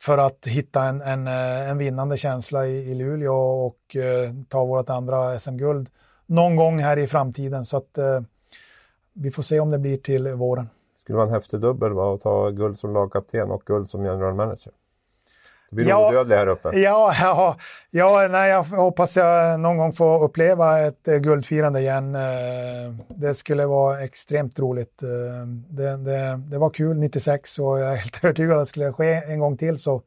för 0.00 0.18
att 0.18 0.46
hitta 0.46 0.84
en, 0.84 1.02
en, 1.02 1.26
eh, 1.26 1.70
en 1.70 1.78
vinnande 1.78 2.16
känsla 2.16 2.66
i, 2.66 2.90
i 2.90 2.94
Luleå 2.94 3.66
och 3.66 3.96
eh, 3.96 4.32
ta 4.48 4.64
vårt 4.64 4.90
andra 4.90 5.38
SM-guld 5.38 5.88
någon 6.26 6.56
gång 6.56 6.78
här 6.78 6.96
i 6.96 7.06
framtiden. 7.06 7.64
Så 7.64 7.76
att 7.76 7.98
eh, 7.98 8.20
vi 9.12 9.30
får 9.30 9.42
se 9.42 9.60
om 9.60 9.70
det 9.70 9.78
blir 9.78 9.96
till 9.96 10.28
våren 10.28 10.68
skulle 11.06 11.16
vara 11.16 11.26
en 11.26 11.34
häftig 11.34 11.60
dubbel 11.60 11.92
va? 11.92 12.14
att 12.14 12.20
ta 12.20 12.50
guld 12.50 12.78
som 12.78 12.94
lagkapten 12.94 13.50
och 13.50 13.62
guld 13.66 13.88
som 13.88 14.04
general 14.04 14.34
manager. 14.34 14.72
Då 15.70 15.76
blir 15.76 15.84
du 15.84 15.90
ja, 15.90 16.08
odödlig 16.08 16.36
här 16.36 16.46
uppe. 16.46 16.78
Ja, 16.78 17.14
ja, 17.20 17.56
ja 17.90 18.28
nej, 18.30 18.50
jag 18.50 18.62
hoppas 18.62 19.16
jag 19.16 19.60
någon 19.60 19.76
gång 19.76 19.92
får 19.92 20.22
uppleva 20.22 20.80
ett 20.80 21.08
eh, 21.08 21.16
guldfirande 21.16 21.80
igen. 21.80 22.14
Eh, 22.14 22.94
det 23.08 23.34
skulle 23.34 23.66
vara 23.66 24.00
extremt 24.00 24.58
roligt. 24.58 25.02
Eh, 25.02 25.08
det, 25.68 25.96
det, 25.96 26.40
det, 26.50 26.58
var 26.58 26.70
kul 26.70 26.96
96 26.96 27.58
och 27.58 27.80
jag 27.80 27.92
är 27.92 27.96
helt 27.96 28.18
övertygad 28.24 28.58
att 28.58 28.68
skulle 28.68 28.86
det 28.86 28.92
ske 28.92 29.12
en 29.12 29.40
gång 29.40 29.56
till 29.56 29.78
så 29.78 30.02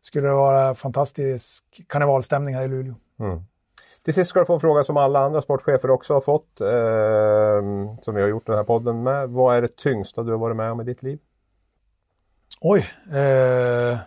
skulle 0.00 0.28
det 0.28 0.34
vara 0.34 0.74
fantastisk 0.74 1.64
karnevalstämning 1.86 2.54
här 2.54 2.64
i 2.64 2.68
Luleå. 2.68 2.94
Mm. 3.20 3.44
Till 4.04 4.14
sist 4.14 4.30
ska 4.30 4.40
du 4.40 4.46
få 4.46 4.54
en 4.54 4.60
fråga 4.60 4.84
som 4.84 4.96
alla 4.96 5.20
andra 5.20 5.42
sportchefer 5.42 5.90
också 5.90 6.14
har 6.14 6.20
fått. 6.20 6.60
Eh, 6.60 8.00
som 8.00 8.14
vi 8.14 8.22
har 8.22 8.28
gjort 8.28 8.46
den 8.46 8.56
här 8.56 8.64
podden 8.64 9.02
med. 9.02 9.28
Vad 9.28 9.56
är 9.56 9.62
det 9.62 9.76
tyngsta 9.76 10.22
du 10.22 10.30
har 10.30 10.38
varit 10.38 10.56
med 10.56 10.70
om 10.70 10.80
i 10.80 10.84
ditt 10.84 11.02
liv? 11.02 11.18
Oj. 12.60 12.86
Eh, 13.18 13.98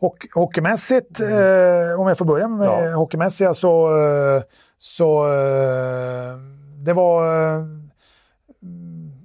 hockey, 0.00 0.28
hockeymässigt, 0.34 1.20
eh, 1.20 2.00
om 2.00 2.08
jag 2.08 2.18
får 2.18 2.24
börja 2.24 2.48
med 2.48 2.66
ja. 2.66 2.96
hockeymässiga 2.96 3.54
så, 3.54 4.00
eh, 4.06 4.42
så 4.78 5.24
eh, 5.26 6.36
det 6.84 6.92
var 6.92 7.44
eh, 7.56 7.64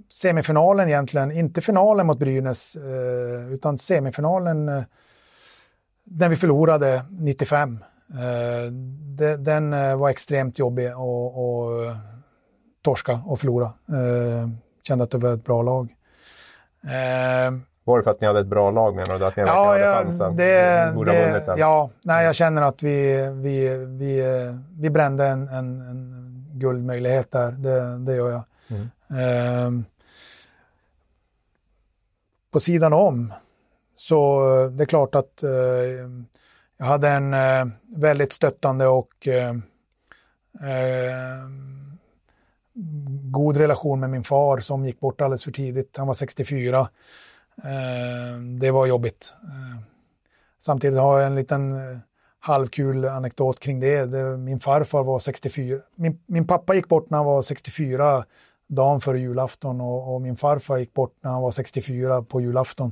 semifinalen 0.09 0.87
egentligen, 0.87 1.31
inte 1.31 1.61
finalen 1.61 2.07
mot 2.07 2.19
Brynäs 2.19 2.75
eh, 2.75 3.53
utan 3.53 3.77
semifinalen 3.77 4.65
när 6.03 6.29
vi 6.29 6.35
förlorade 6.35 7.05
95 7.11 7.79
Eh, 7.79 7.79
de, 7.79 7.88
den 9.37 9.73
eh, 9.73 9.95
var 9.95 10.09
extremt 10.09 10.59
jobbig 10.59 10.87
att 10.87 10.97
och 10.97 11.95
torska 12.81 13.21
och 13.25 13.39
förlora. 13.39 13.65
Eh, 13.65 14.49
kände 14.83 15.03
att 15.03 15.11
det 15.11 15.17
var 15.17 15.33
ett 15.33 15.45
bra 15.45 15.61
lag. 15.61 15.95
Eh, 16.83 17.53
var 17.83 17.97
det 17.97 18.03
för 18.03 18.11
att 18.11 18.21
ni 18.21 18.27
hade 18.27 18.39
ett 18.39 18.47
bra 18.47 18.71
lag 18.71 18.95
menar 18.95 19.19
du? 19.19 19.25
Att 19.25 19.35
ni 19.35 19.43
ja, 19.43 19.65
hade 19.65 19.79
ja, 19.79 19.93
chansen? 19.93 20.35
Det, 20.35 20.91
borde 20.95 21.11
det, 21.11 21.17
ha 21.17 21.27
vunnit 21.27 21.45
den? 21.45 21.57
Ja, 21.57 21.89
nej, 22.01 22.25
jag 22.25 22.35
känner 22.35 22.61
att 22.61 22.83
vi, 22.83 23.29
vi, 23.33 23.77
vi, 23.77 24.23
vi 24.79 24.89
brände 24.89 25.25
en, 25.25 25.47
en, 25.47 25.81
en 25.81 26.45
guldmöjlighet 26.53 27.31
där. 27.31 27.51
Det, 27.51 27.97
det 27.97 28.15
gör 28.15 28.31
jag. 28.31 28.43
Mm. 28.67 28.89
Eh, 29.09 29.85
på 32.51 32.59
sidan 32.59 32.93
om 32.93 33.33
så 33.95 34.41
det 34.71 34.83
är 34.83 34.85
klart 34.85 35.15
att 35.15 35.43
eh, 35.43 35.49
jag 36.79 36.85
hade 36.85 37.09
en 37.09 37.33
eh, 37.33 37.65
väldigt 37.97 38.33
stöttande 38.33 38.87
och 38.87 39.27
eh, 39.27 39.55
eh, 40.61 41.49
god 43.31 43.57
relation 43.57 43.99
med 43.99 44.09
min 44.09 44.23
far 44.23 44.59
som 44.59 44.85
gick 44.85 44.99
bort 44.99 45.21
alldeles 45.21 45.43
för 45.43 45.51
tidigt. 45.51 45.97
Han 45.97 46.07
var 46.07 46.13
64. 46.13 46.79
Eh, 47.63 48.39
det 48.59 48.71
var 48.71 48.85
jobbigt. 48.85 49.33
Eh, 49.43 49.81
samtidigt 50.59 50.99
har 50.99 51.19
jag 51.19 51.27
en 51.27 51.35
liten 51.35 51.73
eh, 51.73 51.97
halvkul 52.39 53.05
anekdot 53.05 53.59
kring 53.59 53.79
det. 53.79 54.05
det 54.05 54.37
min 54.37 54.59
farfar 54.59 55.03
var 55.03 55.19
64. 55.19 55.79
Min, 55.95 56.19
min, 56.25 56.47
pappa 56.47 56.75
gick 56.75 56.87
bort 56.87 57.09
när 57.09 57.17
han 57.17 57.25
var 57.25 57.41
64 57.41 58.25
dagen 58.69 59.01
före 59.01 59.19
julafton 59.19 59.81
och, 59.81 60.13
och, 60.13 60.21
min 60.21 60.35
farfar 60.35 60.77
gick 60.77 60.93
bort 60.93 61.13
när 61.21 61.31
han 61.31 61.41
var 61.41 61.51
64 61.51 62.21
på 62.21 62.41
julafton. 62.41 62.91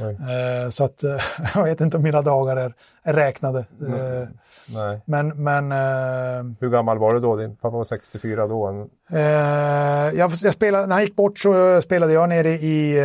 Eh, 0.00 0.70
så 0.70 0.84
att 0.84 1.04
jag 1.54 1.64
vet 1.64 1.80
inte 1.80 1.96
om 1.96 2.02
mina 2.02 2.22
dagar 2.22 2.56
är, 2.56 2.74
är 3.02 3.12
räknade. 3.12 3.66
Mm. 3.80 4.28
Nej. 4.68 5.00
Men, 5.04 5.28
men 5.42 5.72
eh, 5.72 6.56
Hur 6.60 6.70
gammal 6.70 6.98
var 6.98 7.14
du 7.14 7.20
då? 7.20 7.36
Din 7.36 7.56
pappa 7.56 7.76
var 7.76 7.84
64 7.84 8.46
då? 8.46 8.88
Eh, 9.10 9.20
jag, 9.20 10.32
jag 10.42 10.54
spelade, 10.54 10.86
när 10.86 10.94
han 10.94 11.04
gick 11.04 11.16
bort 11.16 11.38
så 11.38 11.82
spelade 11.82 12.12
jag 12.12 12.28
nere 12.28 12.50
i 12.50 13.00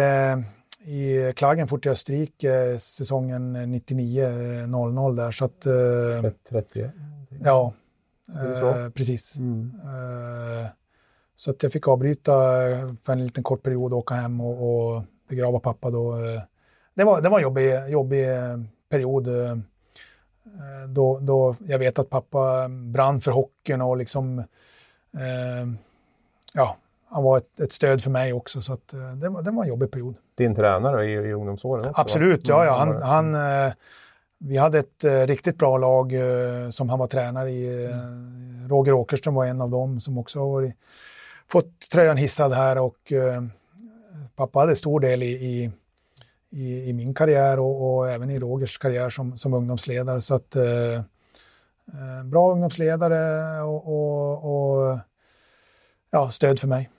i 0.86 1.34
Klagenfurt 1.36 1.86
i 1.86 1.90
Österrike 1.90 2.80
säsongen 2.80 3.58
99-00 3.58 5.16
där. 5.16 5.32
Så 5.32 5.46
att, 5.46 5.66
eh, 5.66 6.32
30? 6.50 6.92
Ja, 7.44 7.74
eh, 8.30 8.90
precis. 8.90 9.36
Mm. 9.36 9.72
Eh, 11.36 11.38
så 11.38 11.52
att 11.52 11.64
jag 11.64 11.72
fick 11.72 11.88
avbryta 11.88 12.34
för 13.04 13.14
en 13.14 13.26
liten 13.26 13.44
kort 13.44 13.64
period 13.64 13.94
och 13.94 14.00
åka 14.00 14.14
hem 14.14 14.42
och, 14.42 14.96
och 14.96 15.04
begrava 15.30 15.60
pappa 15.60 15.90
då. 15.90 16.16
Det 16.94 17.04
var, 17.04 17.22
det 17.22 17.30
var 17.30 17.38
en 17.38 17.44
jobbig, 17.44 17.90
jobbig 17.90 18.28
period. 18.90 19.30
Då, 20.88 21.20
då 21.20 21.56
jag 21.68 21.80
vet 21.80 22.00
att 22.00 22.10
pappa 22.10 22.68
brann 22.70 23.22
för 23.22 23.32
hockeyn 23.32 23.82
och 23.82 23.98
liksom 23.98 24.44
ja, 26.54 26.78
han 27.08 27.24
var 27.24 27.38
ett, 27.38 27.60
ett, 27.60 27.72
stöd 27.72 28.04
för 28.04 28.10
mig 28.10 28.34
också 28.34 28.62
så 28.62 28.74
att 28.74 28.94
det, 29.22 29.30
var, 29.30 29.42
det 29.42 29.52
var 29.52 29.64
en 29.64 29.70
jobbig 29.70 29.92
period 29.92 30.16
din 30.36 30.56
tränare 30.56 31.06
i, 31.06 31.14
i 31.14 31.34
ungdomsåren 31.34 31.86
också? 31.86 32.02
Absolut, 32.02 32.50
va? 32.50 32.66
ja. 32.66 32.66
ja. 32.66 32.84
Mm. 32.84 33.02
Han, 33.02 33.34
han, 33.34 33.66
eh, 33.68 33.74
vi 34.38 34.58
hade 34.58 34.80
ett 34.80 35.04
eh, 35.04 35.22
riktigt 35.28 35.58
bra 35.58 35.78
lag 35.78 36.14
eh, 36.14 36.70
som 36.70 36.90
han 36.90 37.00
var 37.00 37.08
tränare 37.08 37.52
i. 37.52 37.86
Mm. 37.86 38.68
Roger 38.70 38.94
Åkerström 38.94 39.34
var 39.34 39.46
en 39.46 39.62
av 39.62 39.70
dem 39.70 40.00
som 40.00 40.18
också 40.18 40.40
har 40.40 40.48
varit, 40.48 40.74
fått 41.48 41.90
tröjan 41.92 42.18
hissad 42.18 42.54
här 42.54 42.78
och 42.78 43.14
pappa 44.36 44.60
hade 44.60 44.76
stor 44.76 45.00
del 45.00 45.24
i, 45.24 45.32
i, 45.32 45.72
i, 46.50 46.90
i 46.90 46.94
min 46.94 47.14
karriär 47.14 47.60
och, 47.60 47.98
och, 47.98 48.12
även 48.12 48.30
i 48.30 48.40
Rogers 48.40 48.78
karriär 48.78 49.10
som, 49.10 49.38
som 49.38 49.54
ungdomsledare. 49.54 50.22
Så 50.22 50.36
att, 50.36 50.56
eh, 50.56 52.24
bra 52.24 52.52
ungdomsledare 52.52 53.62
och, 53.62 53.88
och, 53.88 54.90
och 54.92 55.00
ja, 56.12 56.30
stöd 56.30 56.60
för 56.60 56.68
mig. 56.68 56.90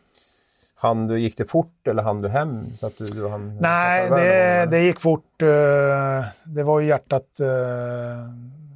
Han 0.75 1.07
du, 1.07 1.21
gick 1.21 1.37
det 1.37 1.45
fort 1.45 1.87
eller 1.89 2.03
hann 2.03 2.23
du 2.23 2.29
hem? 2.29 2.77
Så 2.77 2.87
att 2.87 2.99
du, 2.99 3.05
du 3.05 3.29
hann 3.29 3.59
Nej, 3.61 4.11
det, 4.11 4.67
det, 4.71 4.83
gick 4.83 5.01
fort. 5.01 5.43
Eh, 5.43 6.25
det 6.45 6.63
var 6.63 6.81
ju 6.81 6.87
hjärtat 6.87 7.41
eh, 7.41 7.47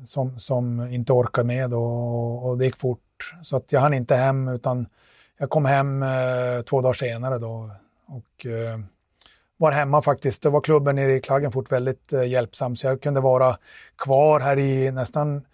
som, 0.06 0.38
som 0.40 0.90
inte 0.90 1.12
orkade 1.12 1.46
med 1.46 1.74
och, 1.74 2.48
och 2.48 2.58
det 2.58 2.64
gick 2.64 2.76
fort. 2.76 3.34
Så 3.42 3.56
att 3.56 3.72
jag 3.72 3.80
hann 3.80 3.94
inte 3.94 4.14
hem 4.14 4.48
utan 4.48 4.86
jag 5.40 5.50
kom 5.50 5.64
hem 5.64 6.02
eh, 6.02 6.62
två 6.68 6.80
dagar 6.80 6.92
senare 6.92 7.38
då 7.38 7.70
och 8.06 8.46
eh, 8.46 8.80
var 9.56 9.72
hemma 9.72 10.02
faktiskt. 10.02 10.42
Det 10.42 10.50
var 10.50 10.60
klubben 10.60 10.96
nere 10.96 11.12
i 11.12 11.20
Klagenfurt 11.20 11.72
väldigt 11.72 12.12
eh, 12.12 12.24
hjälpsam 12.24 12.76
så 12.76 12.86
jag 12.86 13.02
kunde 13.02 13.20
vara 13.20 13.58
kvar 13.96 14.40
här 14.40 14.58
i 14.58 14.90
nästan 14.90 15.46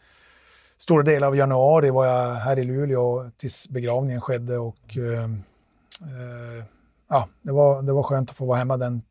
stora 0.78 1.03
delar 1.03 1.26
av 1.26 1.37
januari 1.37 1.91
var 1.91 2.07
jag 2.07 2.34
här 2.34 2.59
i 2.59 2.64
Luleå 2.64 3.30
tills 3.37 3.68
begravningen 3.68 4.20
skedde 4.20 4.59
och 4.59 4.97
eh, 4.97 5.24
eh 5.24 6.64
ja, 7.09 7.28
det, 7.43 7.53
var, 7.53 7.82
det 7.82 7.93
var 7.93 8.03
skönt 8.03 8.30
att 8.30 8.37
få 8.37 8.45
vara 8.45 8.59
hemma 8.59 8.76
den 8.76 9.03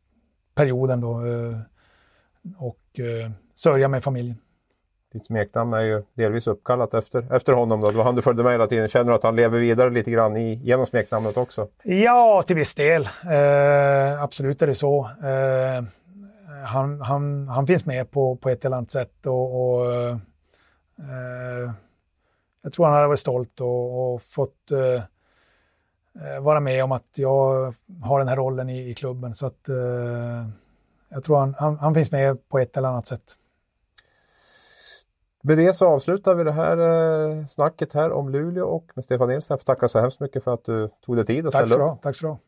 perioden 0.54 1.00
då 1.00 1.26
eh, 1.26 1.58
och 2.58 3.00
eh, 3.00 3.30
sörja 3.54 3.88
med 3.88 4.04
familjen. 4.04 4.38
Ditt 5.12 5.26
smeknamn 5.26 5.72
är 5.72 5.80
ju 5.80 6.02
delvis 6.14 6.46
uppkallat 6.46 6.94
efter, 6.94 7.34
efter 7.34 7.52
honom. 7.52 7.80
Då. 7.80 7.90
Det 7.90 7.96
var 7.96 8.04
han 8.04 8.14
du 8.14 8.22
följde 8.22 8.42
med 8.42 8.52
hela 8.52 8.66
tiden. 8.66 8.88
Känner 8.88 9.10
du 9.10 9.14
att 9.14 9.22
han 9.22 9.36
lever 9.36 9.58
vidare 9.58 9.90
lite 9.90 10.10
grann 10.10 10.36
i, 10.36 10.54
genom 10.54 10.86
smeknamnet 10.86 11.36
också? 11.36 11.68
Ja, 11.82 12.42
till 12.46 12.56
viss 12.56 12.74
del. 12.74 13.08
Eh, 13.30 14.22
absolut 14.22 14.62
är 14.62 14.66
det 14.66 14.74
så. 14.74 15.00
Eh, 15.00 15.84
han, 16.64 17.00
han, 17.00 17.48
han 17.48 17.66
finns 17.66 17.86
med 17.86 18.10
på, 18.10 18.36
på 18.36 18.48
ett 18.48 18.64
eller 18.64 18.76
annat 18.76 18.90
sätt. 18.90 19.26
Och, 19.26 19.76
och 19.80 19.90
eh, 19.90 21.70
jag 22.62 22.72
tror 22.72 22.86
han 22.86 22.94
hade 22.94 23.06
varit 23.06 23.20
stolt 23.20 23.60
och, 23.60 24.14
och 24.14 24.22
fått 24.22 24.70
eh, 24.70 25.02
vara 26.40 26.60
med 26.60 26.84
om 26.84 26.92
att 26.92 27.06
jag 27.14 27.74
har 28.02 28.18
den 28.18 28.28
här 28.28 28.36
rollen 28.36 28.70
i, 28.70 28.90
i 28.90 28.94
klubben. 28.94 29.34
Så 29.34 29.46
att 29.46 29.68
eh, 29.68 30.48
jag 31.08 31.24
tror 31.24 31.38
han, 31.38 31.54
han, 31.58 31.78
han, 31.78 31.94
finns 31.94 32.10
med 32.10 32.48
på 32.48 32.58
ett 32.58 32.76
eller 32.76 32.88
annat 32.88 33.06
sätt. 33.06 33.36
Med 35.46 35.58
det 35.58 35.76
så 35.76 35.86
avslutar 35.86 36.34
vi 36.34 36.44
det 36.44 36.52
här 36.52 36.78
eh, 36.78 37.46
snacket 37.46 37.92
här 37.92 38.12
om 38.12 38.28
Luleå 38.28 38.66
och 38.66 38.92
med 38.94 39.04
Stefan 39.04 39.28
Nilsson. 39.28 39.54
Jag 39.54 39.60
får 39.60 39.74
tacka 39.74 39.88
så 39.88 40.00
hemskt 40.00 40.20
mycket 40.20 40.44
för 40.44 40.54
att 40.54 40.64
du 40.64 40.88
tog 41.06 41.16
dig 41.16 41.26
tid 41.26 41.46
att 41.46 41.52
ställa 41.52 41.92
upp. 41.92 42.02
Tack 42.02 42.16
så 42.16 42.26
du 42.26 42.30
ha. 42.30 42.38